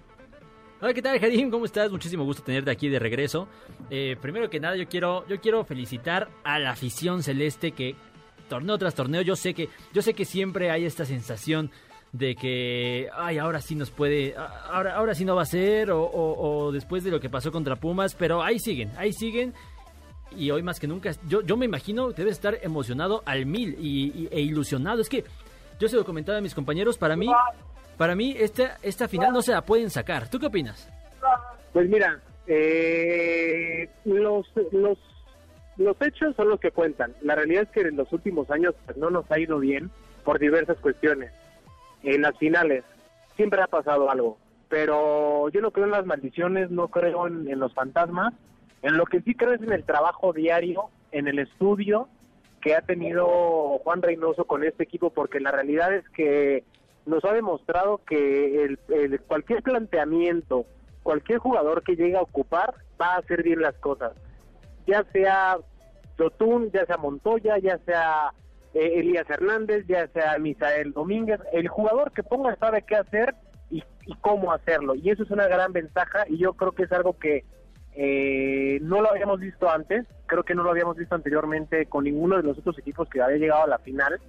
Hola, 0.81 0.93
¿qué 0.93 1.01
tal, 1.01 1.18
Jadim? 1.18 1.51
¿Cómo 1.51 1.64
estás? 1.64 1.91
Muchísimo 1.91 2.24
gusto 2.24 2.43
tenerte 2.43 2.70
aquí 2.70 2.89
de 2.89 2.99
regreso. 2.99 3.49
Eh, 3.91 4.16
primero 4.20 4.51
que 4.51 4.61
nada, 4.61 4.77
yo 4.77 4.87
quiero, 4.87 5.27
yo 5.27 5.41
quiero 5.41 5.64
felicitar 5.64 6.29
a 6.45 6.59
la 6.59 6.70
afición 6.70 7.22
celeste 7.22 7.72
que 7.72 7.95
torneo 8.49 8.79
tras 8.79 8.95
torneo, 8.95 9.22
yo 9.22 9.37
sé 9.37 9.55
que, 9.55 9.68
yo 9.93 10.03
sé 10.03 10.14
que 10.14 10.24
siempre 10.24 10.70
hay 10.70 10.85
esta 10.85 11.05
sensación 11.05 11.70
de 12.12 12.35
que, 12.35 13.09
ay, 13.14 13.39
ahora 13.39 13.61
sí 13.61 13.74
nos 13.74 13.91
puede, 13.91 14.35
ahora, 14.37 14.97
ahora 14.97 15.14
sí 15.14 15.24
no 15.24 15.35
va 15.35 15.43
a 15.43 15.47
ser, 15.47 15.91
o, 15.93 16.70
después 16.72 17.05
de 17.05 17.11
lo 17.11 17.20
que 17.20 17.29
pasó 17.29 17.51
contra 17.53 17.77
Pumas, 17.77 18.14
pero 18.14 18.43
ahí 18.43 18.59
siguen, 18.59 18.91
ahí 18.97 19.12
siguen. 19.12 19.55
Y 20.37 20.51
hoy 20.51 20.62
más 20.62 20.81
que 20.81 20.87
nunca, 20.87 21.12
yo, 21.29 21.43
yo 21.43 21.57
me 21.57 21.66
imagino, 21.66 22.11
debes 22.12 22.33
estar 22.33 22.59
emocionado 22.62 23.22
al 23.27 23.47
mil 23.47 23.77
y, 23.81 24.29
e 24.31 24.41
ilusionado. 24.41 25.01
Es 25.01 25.09
que 25.09 25.24
yo 25.79 25.89
se 25.89 25.97
lo 25.97 26.05
comentaba 26.05 26.39
a 26.39 26.41
mis 26.41 26.55
compañeros, 26.55 26.99
para 26.99 27.16
mí, 27.16 27.31
para 27.97 28.14
mí 28.14 28.35
esta, 28.39 28.77
esta 28.83 29.09
final 29.09 29.33
no 29.33 29.43
se 29.43 29.53
la 29.53 29.62
pueden 29.62 29.91
sacar. 29.91 30.29
¿Tú 30.29 30.39
qué 30.39 30.47
opinas? 30.47 30.89
Pues 31.72 31.89
mira, 31.89 32.20
eh, 32.47 33.89
los, 34.05 34.47
los, 34.72 34.99
los 35.77 35.97
hechos 36.01 36.35
son 36.37 36.49
los 36.49 36.61
que 36.61 36.70
cuentan. 36.70 37.14
La 37.22 37.35
realidad 37.35 37.64
es 37.64 37.68
que 37.70 37.81
en 37.81 37.97
los 37.97 38.12
últimos 38.12 38.51
años 38.51 38.74
pues, 38.85 38.97
no 38.97 39.11
nos 39.11 39.31
ha 39.31 39.39
ido 39.39 39.59
bien 39.59 39.91
por 40.24 40.39
diversas 40.39 40.79
cuestiones. 40.79 41.33
En 42.03 42.22
las 42.22 42.37
finales 42.39 42.85
siempre 43.37 43.61
ha 43.61 43.66
pasado 43.66 44.11
algo, 44.11 44.39
pero 44.68 45.49
yo 45.51 45.61
no 45.61 45.70
creo 45.70 45.87
en 45.87 45.93
las 45.93 46.07
maldiciones, 46.07 46.70
no 46.70 46.89
creo 46.89 47.27
en, 47.27 47.49
en 47.49 47.59
los 47.59 47.74
fantasmas. 47.74 48.33
En 48.83 48.97
lo 48.97 49.05
que 49.05 49.20
sí 49.20 49.35
creo 49.35 49.53
es 49.53 49.62
en 49.62 49.72
el 49.72 49.85
trabajo 49.85 50.33
diario, 50.33 50.91
en 51.11 51.29
el 51.29 51.39
estudio 51.39 52.09
que 52.67 52.75
ha 52.75 52.83
tenido 52.83 53.79
Juan 53.85 54.03
Reynoso 54.03 54.45
con 54.45 54.64
este 54.64 54.83
equipo, 54.83 55.11
porque 55.11 55.39
la 55.39 55.53
realidad 55.53 55.95
es 55.95 56.03
que 56.09 56.64
nos 57.07 57.25
ha 57.25 57.33
demostrado 57.33 57.99
que 57.99 58.64
el, 58.89 59.21
cualquier 59.21 59.62
planteamiento, 59.62 60.67
cualquier 61.05 61.39
jugador 61.39 61.85
que 61.85 61.95
llegue 61.95 62.17
a 62.17 62.23
ocupar 62.23 62.75
va 63.01 63.14
a 63.14 63.19
hacer 63.19 63.45
bien 63.45 63.61
las 63.61 63.77
cosas. 63.77 64.14
Ya 64.85 65.05
sea 65.12 65.59
Sotún, 66.17 66.73
ya 66.73 66.85
sea 66.87 66.97
Montoya, 66.97 67.57
ya 67.59 67.79
sea 67.87 68.33
eh, 68.75 68.95
Elías 68.97 69.31
Hernández, 69.31 69.87
ya 69.87 70.09
sea 70.09 70.37
Misael 70.41 70.93
Domínguez, 70.93 71.39
el 71.53 71.69
jugador 71.69 72.11
que 72.11 72.25
ponga 72.25 72.57
sabe 72.57 72.83
qué 72.83 72.97
hacer 72.97 73.37
y, 73.71 73.85
y 74.07 74.14
cómo 74.23 74.51
hacerlo. 74.51 74.97
Y 74.97 75.11
eso 75.11 75.23
es 75.23 75.31
una 75.31 75.47
gran 75.47 75.73
ventaja 75.73 76.25
y 76.29 76.39
yo 76.39 76.55
creo 76.55 76.73
que 76.73 76.83
es 76.83 76.91
algo 76.91 77.17
que 77.17 77.45
eh, 77.99 78.78
no 78.82 79.01
lo 79.01 79.11
habíamos 79.11 79.40
visto 79.40 79.70
antes, 79.70 80.05
creo 80.26 80.42
que 80.42 80.55
no 80.55 80.62
lo 80.62 80.70
habíamos 80.70 80.97
visto 80.97 81.14
anteriormente 81.14 81.86
con 81.86 82.05
ninguno 82.05 82.36
de 82.36 82.42
los 82.42 82.59
otros 82.59 82.78
equipos 82.78 83.09
que 83.09 83.22
había 83.22 83.38
llegado 83.38 83.64
a 83.64 83.68
la 83.68 83.78
final 83.78 84.20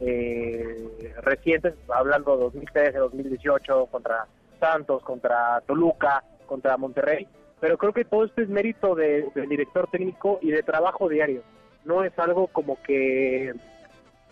eh, 0.00 1.14
recientes, 1.22 1.74
hablando 1.88 2.36
2013, 2.36 2.98
2018, 2.98 3.86
contra 3.86 4.26
Santos, 4.60 5.02
contra 5.02 5.62
Toluca, 5.66 6.22
contra 6.44 6.76
Monterrey, 6.76 7.26
pero 7.60 7.78
creo 7.78 7.94
que 7.94 8.04
todo 8.04 8.24
esto 8.24 8.42
es 8.42 8.50
mérito 8.50 8.94
del 8.94 9.30
director 9.48 9.88
técnico 9.90 10.38
y 10.42 10.50
de 10.50 10.62
trabajo 10.62 11.08
diario, 11.08 11.42
no 11.86 12.04
es 12.04 12.12
algo 12.18 12.48
como 12.48 12.80
que 12.82 13.54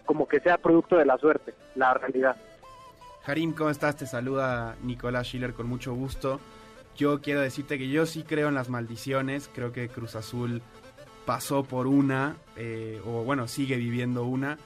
como 0.05 0.29
que 0.29 0.41
sea 0.41 0.59
producto 0.59 0.97
de 0.97 1.07
la 1.07 1.17
suerte, 1.17 1.55
la 1.77 1.95
realidad. 1.95 2.37
Karim, 3.25 3.55
¿cómo 3.55 3.71
estás? 3.71 3.97
Te 3.97 4.05
saluda 4.05 4.77
Nicolás 4.83 5.29
Schiller 5.29 5.55
con 5.55 5.69
mucho 5.69 5.95
gusto. 5.95 6.41
Yo 6.97 7.21
quiero 7.21 7.41
decirte 7.41 7.79
que 7.79 7.89
yo 7.89 8.07
sí 8.07 8.23
creo 8.23 8.49
en 8.49 8.55
las 8.55 8.69
maldiciones, 8.69 9.49
creo 9.53 9.73
que 9.73 9.89
Cruz 9.89 10.15
Azul 10.15 10.63
pasó 11.25 11.65
por 11.65 11.87
una, 11.87 12.37
eh, 12.57 13.01
o 13.07 13.25
bueno, 13.25 13.49
sigue 13.49 13.77
viviendo 13.77 14.25
una, 14.25 14.59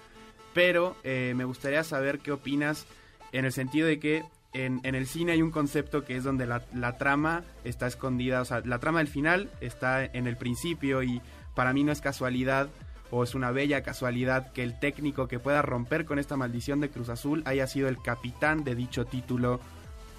pero 0.54 0.96
eh, 1.04 1.34
me 1.36 1.44
gustaría 1.44 1.84
saber 1.84 2.18
qué 2.18 2.32
opinas 2.32 2.86
en 3.32 3.44
el 3.44 3.52
sentido 3.52 3.86
de 3.86 3.98
que 3.98 4.24
en, 4.52 4.80
en 4.84 4.94
el 4.94 5.06
cine 5.06 5.32
hay 5.32 5.42
un 5.42 5.50
concepto 5.50 6.04
que 6.04 6.16
es 6.16 6.24
donde 6.24 6.46
la, 6.46 6.64
la 6.74 6.96
trama 6.96 7.44
está 7.64 7.86
escondida, 7.86 8.40
o 8.40 8.44
sea, 8.44 8.62
la 8.64 8.78
trama 8.78 8.98
del 8.98 9.08
final 9.08 9.50
está 9.60 10.04
en 10.04 10.26
el 10.26 10.36
principio 10.36 11.02
y 11.02 11.20
para 11.54 11.72
mí 11.72 11.84
no 11.84 11.92
es 11.92 12.00
casualidad 12.00 12.68
o 13.10 13.22
es 13.22 13.34
una 13.34 13.50
bella 13.50 13.82
casualidad 13.82 14.52
que 14.52 14.62
el 14.62 14.78
técnico 14.78 15.28
que 15.28 15.38
pueda 15.38 15.62
romper 15.62 16.04
con 16.04 16.18
esta 16.18 16.36
maldición 16.36 16.80
de 16.80 16.90
Cruz 16.90 17.08
Azul 17.08 17.42
haya 17.44 17.66
sido 17.66 17.88
el 17.88 18.00
capitán 18.02 18.64
de 18.64 18.74
dicho 18.74 19.04
título 19.04 19.60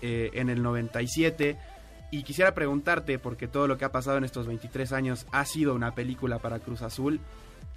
eh, 0.01 0.29
en 0.33 0.49
el 0.49 0.61
97. 0.61 1.57
Y 2.09 2.23
quisiera 2.23 2.53
preguntarte, 2.53 3.19
porque 3.19 3.47
todo 3.47 3.67
lo 3.67 3.77
que 3.77 3.85
ha 3.85 3.91
pasado 3.91 4.17
en 4.17 4.23
estos 4.23 4.47
23 4.47 4.93
años 4.93 5.27
ha 5.31 5.43
sido 5.45 5.75
una 5.75 5.93
película 5.93 6.39
para 6.39 6.59
Cruz 6.59 6.81
Azul, 6.81 7.19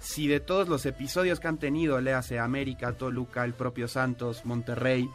si 0.01 0.27
de 0.27 0.39
todos 0.39 0.67
los 0.67 0.85
episodios 0.85 1.39
que 1.39 1.47
han 1.47 1.59
tenido, 1.59 2.01
léase 2.01 2.39
América, 2.39 2.93
Toluca, 2.93 3.43
el 3.43 3.53
propio 3.53 3.87
Santos, 3.87 4.45
Monterrey, 4.45 5.09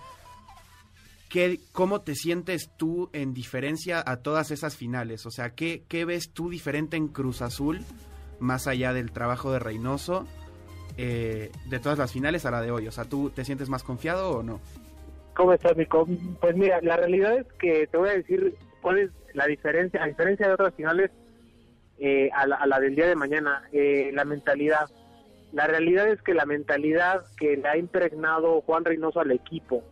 ¿qué, 1.28 1.58
¿cómo 1.72 2.02
te 2.02 2.14
sientes 2.14 2.70
tú 2.76 3.10
en 3.12 3.34
diferencia 3.34 4.02
a 4.06 4.18
todas 4.18 4.50
esas 4.52 4.76
finales? 4.76 5.26
O 5.26 5.30
sea, 5.30 5.50
¿qué, 5.50 5.82
¿qué 5.88 6.04
ves 6.04 6.30
tú 6.30 6.50
diferente 6.50 6.96
en 6.96 7.08
Cruz 7.08 7.42
Azul, 7.42 7.80
más 8.38 8.68
allá 8.68 8.92
del 8.92 9.10
trabajo 9.10 9.50
de 9.50 9.58
Reynoso, 9.58 10.24
eh, 10.96 11.50
de 11.68 11.78
todas 11.80 11.98
las 11.98 12.12
finales 12.12 12.46
a 12.46 12.52
la 12.52 12.62
de 12.62 12.70
hoy? 12.70 12.86
O 12.86 12.92
sea, 12.92 13.04
¿tú 13.04 13.30
te 13.30 13.44
sientes 13.44 13.68
más 13.68 13.82
confiado 13.82 14.30
o 14.30 14.42
no? 14.42 14.60
¿Cómo 15.34 15.52
estás, 15.52 15.76
Nico? 15.76 16.06
Pues 16.40 16.56
mira, 16.56 16.80
la 16.80 16.96
realidad 16.96 17.36
es 17.38 17.46
que 17.58 17.86
te 17.88 17.96
voy 17.96 18.08
a 18.08 18.14
decir 18.14 18.56
cuál 18.86 18.98
es 18.98 19.10
la 19.34 19.46
diferencia, 19.46 20.00
a 20.00 20.06
diferencia 20.06 20.46
de 20.46 20.52
otras 20.54 20.72
finales 20.72 21.10
eh, 21.98 22.30
a, 22.32 22.46
la, 22.46 22.54
a, 22.54 22.68
la, 22.68 22.78
del 22.78 22.94
día 22.94 23.08
de 23.08 23.16
mañana, 23.16 23.68
eh, 23.72 24.12
la 24.14 24.24
mentalidad. 24.24 24.88
La 25.50 25.66
realidad 25.66 26.06
es 26.06 26.22
que 26.22 26.34
la 26.34 26.46
mentalidad 26.46 27.24
que 27.36 27.56
le 27.56 27.68
ha 27.68 27.76
impregnado 27.76 28.60
Juan 28.60 28.84
Reynoso 28.84 29.18
al 29.18 29.32
equipo 29.32 29.82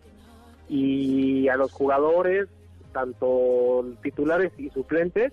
y 0.69 1.49
a 1.49 1.57
los 1.57 1.73
jugadores, 1.73 2.47
tanto 2.93 3.85
titulares 4.01 4.53
y 4.59 4.71
suplentes, 4.71 5.33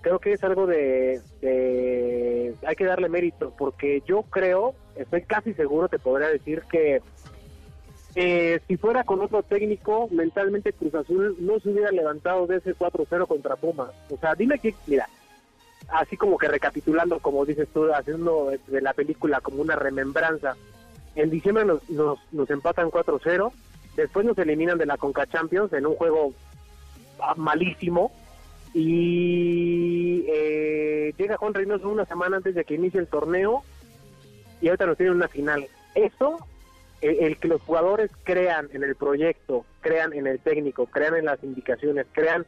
creo 0.00 0.18
que 0.18 0.32
es 0.32 0.42
algo 0.42 0.66
de, 0.66 1.20
de 1.40 2.56
hay 2.66 2.74
que 2.74 2.86
darle 2.86 3.08
mérito, 3.08 3.54
porque 3.56 4.02
yo 4.04 4.22
creo, 4.22 4.74
estoy 4.96 5.22
casi 5.22 5.54
seguro, 5.54 5.88
te 5.88 6.00
podría 6.00 6.26
decir 6.26 6.62
que 6.68 7.02
eh, 8.18 8.62
si 8.66 8.78
fuera 8.78 9.04
con 9.04 9.20
otro 9.20 9.42
técnico, 9.42 10.08
mentalmente 10.10 10.72
Cruz 10.72 10.94
Azul 10.94 11.36
no 11.38 11.60
se 11.60 11.68
hubiera 11.68 11.90
levantado 11.90 12.46
de 12.46 12.56
ese 12.56 12.74
4-0 12.74 13.26
contra 13.26 13.56
Pumas. 13.56 13.90
O 14.08 14.16
sea, 14.16 14.34
dime 14.34 14.58
que, 14.58 14.74
mira, 14.86 15.06
así 15.88 16.16
como 16.16 16.38
que 16.38 16.48
recapitulando, 16.48 17.20
como 17.20 17.44
dices 17.44 17.68
tú, 17.74 17.92
haciendo 17.92 18.52
de 18.68 18.80
la 18.80 18.94
película 18.94 19.42
como 19.42 19.60
una 19.60 19.76
remembranza. 19.76 20.56
En 21.14 21.28
diciembre 21.28 21.66
nos, 21.66 21.82
nos, 21.90 22.50
empatan 22.50 22.90
4-0, 22.90 23.52
después 23.96 24.24
nos 24.24 24.38
eliminan 24.38 24.78
de 24.78 24.86
la 24.86 24.96
Conca 24.96 25.26
Champions 25.26 25.74
en 25.74 25.84
un 25.84 25.94
juego 25.94 26.32
malísimo. 27.36 28.12
Y 28.72 30.24
eh, 30.26 31.12
llega 31.18 31.36
Juan 31.36 31.52
Reynoso 31.52 31.90
una 31.90 32.06
semana 32.06 32.38
antes 32.38 32.54
de 32.54 32.64
que 32.64 32.76
inicie 32.76 32.98
el 32.98 33.08
torneo 33.08 33.62
y 34.62 34.68
ahorita 34.68 34.86
nos 34.86 34.96
tiene 34.96 35.12
una 35.12 35.28
final. 35.28 35.66
Eso 35.94 36.38
el, 37.00 37.18
el, 37.20 37.36
que 37.38 37.48
los 37.48 37.62
jugadores 37.62 38.10
crean 38.24 38.68
en 38.72 38.82
el 38.82 38.94
proyecto, 38.96 39.64
crean 39.80 40.12
en 40.12 40.26
el 40.26 40.38
técnico, 40.40 40.86
crean 40.86 41.16
en 41.16 41.26
las 41.26 41.42
indicaciones, 41.42 42.06
crean 42.12 42.46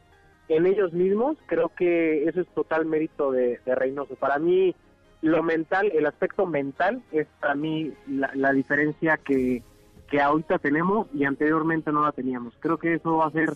en 0.49 0.67
ellos 0.67 0.93
mismos, 0.93 1.37
creo 1.47 1.71
que 1.75 2.25
eso 2.25 2.41
es 2.41 2.47
total 2.49 2.87
mérito 2.87 3.31
de, 3.31 3.61
de 3.65 3.75
Reynoso. 3.75 4.15
Para 4.17 4.39
mí, 4.39 4.75
lo 5.21 5.43
mental, 5.43 5.91
el 5.95 6.07
aspecto 6.07 6.47
mental 6.47 7.03
es 7.13 7.27
para 7.41 7.55
mí 7.55 7.93
la, 8.07 8.53
diferencia 8.53 9.19
que, 9.19 9.63
que 10.11 10.21
ahorita 10.21 10.59
tenemos 10.59 11.07
y 11.13 11.25
anteriormente 11.25 11.93
no 11.93 12.03
la 12.03 12.13
teníamos. 12.13 12.55
Creo 12.61 12.79
que 12.79 12.95
eso 12.95 13.19
va 13.19 13.27
a 13.27 13.31
ser, 13.31 13.55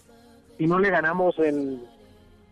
si 0.59 0.66
no 0.66 0.78
le 0.78 0.90
ganamos 0.90 1.38
en, 1.38 1.82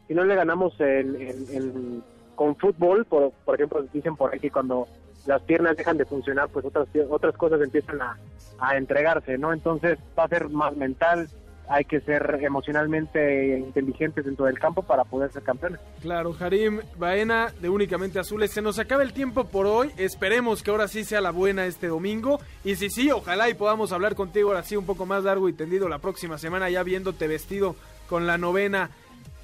si 0.09 0.15
no 0.15 0.25
le 0.25 0.35
ganamos 0.35 0.75
en, 0.81 2.03
con 2.35 2.57
fútbol, 2.57 3.05
por, 3.05 3.33
por 3.45 3.57
ejemplo, 3.57 3.83
dicen 3.93 4.17
por 4.17 4.35
aquí 4.35 4.49
cuando 4.49 4.89
las 5.27 5.43
piernas 5.43 5.77
dejan 5.77 5.97
de 5.97 6.05
funcionar, 6.05 6.49
pues 6.49 6.65
otras 6.65 6.89
otras 7.09 7.37
cosas 7.37 7.61
empiezan 7.61 8.01
a, 8.01 8.19
a, 8.59 8.77
entregarse, 8.77 9.39
¿no? 9.39 9.53
Entonces 9.53 9.99
va 10.19 10.25
a 10.25 10.29
ser 10.29 10.49
más 10.49 10.77
mental, 10.77 11.29
hay 11.71 11.85
que 11.85 12.01
ser 12.01 12.41
emocionalmente 12.43 13.59
inteligentes 13.59 14.25
dentro 14.25 14.47
del 14.47 14.59
campo 14.59 14.83
para 14.83 15.05
poder 15.05 15.31
ser 15.33 15.45
campeones. 15.45 15.79
Claro, 16.03 16.35
Harim 16.39 16.81
Baena 16.97 17.53
de 17.61 17.69
Únicamente 17.69 18.19
Azules, 18.19 18.51
se 18.51 18.61
nos 18.61 18.81
acaba 18.81 19.05
el 19.05 19.13
tiempo 19.13 19.45
por 19.45 19.67
hoy, 19.67 19.93
esperemos 19.97 20.65
que 20.65 20.73
ahora 20.73 20.89
sí 20.89 21.05
sea 21.05 21.21
la 21.21 21.31
buena 21.31 21.67
este 21.67 21.87
domingo, 21.87 22.41
y 22.65 22.75
si 22.75 22.91
sí, 22.91 23.11
ojalá 23.13 23.49
y 23.49 23.55
podamos 23.55 23.93
hablar 23.93 24.17
contigo 24.17 24.49
ahora 24.49 24.65
sí 24.65 24.77
un 24.77 24.85
poco 24.85 25.07
más 25.07 25.23
largo 25.23 25.49
y 25.49 25.53
tendido 25.53 25.89
la 25.89 25.99
próxima 25.99 26.39
semana, 26.39 26.69
ya 26.69 26.83
viéndote 26.83 27.29
vestido 27.29 27.77
con 28.09 28.27
la 28.27 28.37
novena 28.37 28.91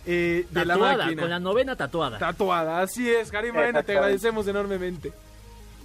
eh, 0.05 0.47
de 0.51 0.65
tatuada, 0.67 0.97
la 0.97 1.05
máquina. 1.05 1.23
Con 1.23 1.31
la 1.31 1.39
novena 1.39 1.77
tatuada. 1.77 2.19
Tatuada, 2.19 2.81
así 2.81 3.09
es, 3.09 3.33
Harim 3.33 3.55
Baena, 3.55 3.85
te 3.85 3.93
agradecemos 3.93 4.49
enormemente. 4.49 5.13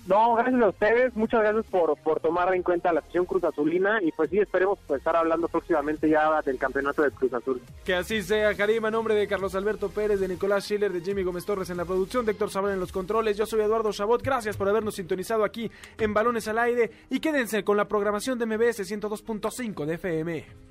No, 0.07 0.35
gracias 0.35 0.61
a 0.61 0.69
ustedes, 0.69 1.15
muchas 1.15 1.41
gracias 1.41 1.65
por, 1.67 1.95
por 1.99 2.19
tomar 2.19 2.53
en 2.55 2.63
cuenta 2.63 2.91
la 2.91 3.01
sesión 3.01 3.25
Cruz 3.25 3.43
Azulina. 3.43 4.01
Y 4.01 4.11
pues 4.11 4.29
sí, 4.29 4.39
esperemos 4.39 4.79
pues, 4.87 4.99
estar 4.99 5.15
hablando 5.15 5.47
próximamente 5.47 6.09
ya 6.09 6.41
del 6.41 6.57
campeonato 6.57 7.03
de 7.03 7.11
Cruz 7.11 7.33
Azul. 7.33 7.61
Que 7.85 7.93
así 7.93 8.23
sea, 8.23 8.55
Karim, 8.55 8.85
a 8.85 8.91
nombre 8.91 9.13
de 9.13 9.27
Carlos 9.27 9.53
Alberto 9.55 9.89
Pérez, 9.89 10.19
de 10.19 10.27
Nicolás 10.27 10.65
Schiller, 10.65 10.91
de 10.91 11.01
Jimmy 11.01 11.23
Gómez 11.23 11.45
Torres 11.45 11.69
en 11.69 11.77
la 11.77 11.85
producción, 11.85 12.25
de 12.25 12.31
Héctor 12.31 12.49
Sabrán 12.49 12.73
en 12.73 12.79
los 12.79 12.91
controles, 12.91 13.37
yo 13.37 13.45
soy 13.45 13.61
Eduardo 13.61 13.91
Chabot, 13.91 14.21
gracias 14.23 14.57
por 14.57 14.67
habernos 14.67 14.95
sintonizado 14.95 15.43
aquí 15.43 15.71
en 15.97 16.13
Balones 16.13 16.47
al 16.47 16.57
Aire. 16.59 16.91
Y 17.09 17.19
quédense 17.19 17.63
con 17.63 17.77
la 17.77 17.87
programación 17.87 18.39
de 18.39 18.45
MBS 18.45 18.79
102.5 18.79 19.85
de 19.85 19.93
FM. 19.95 20.70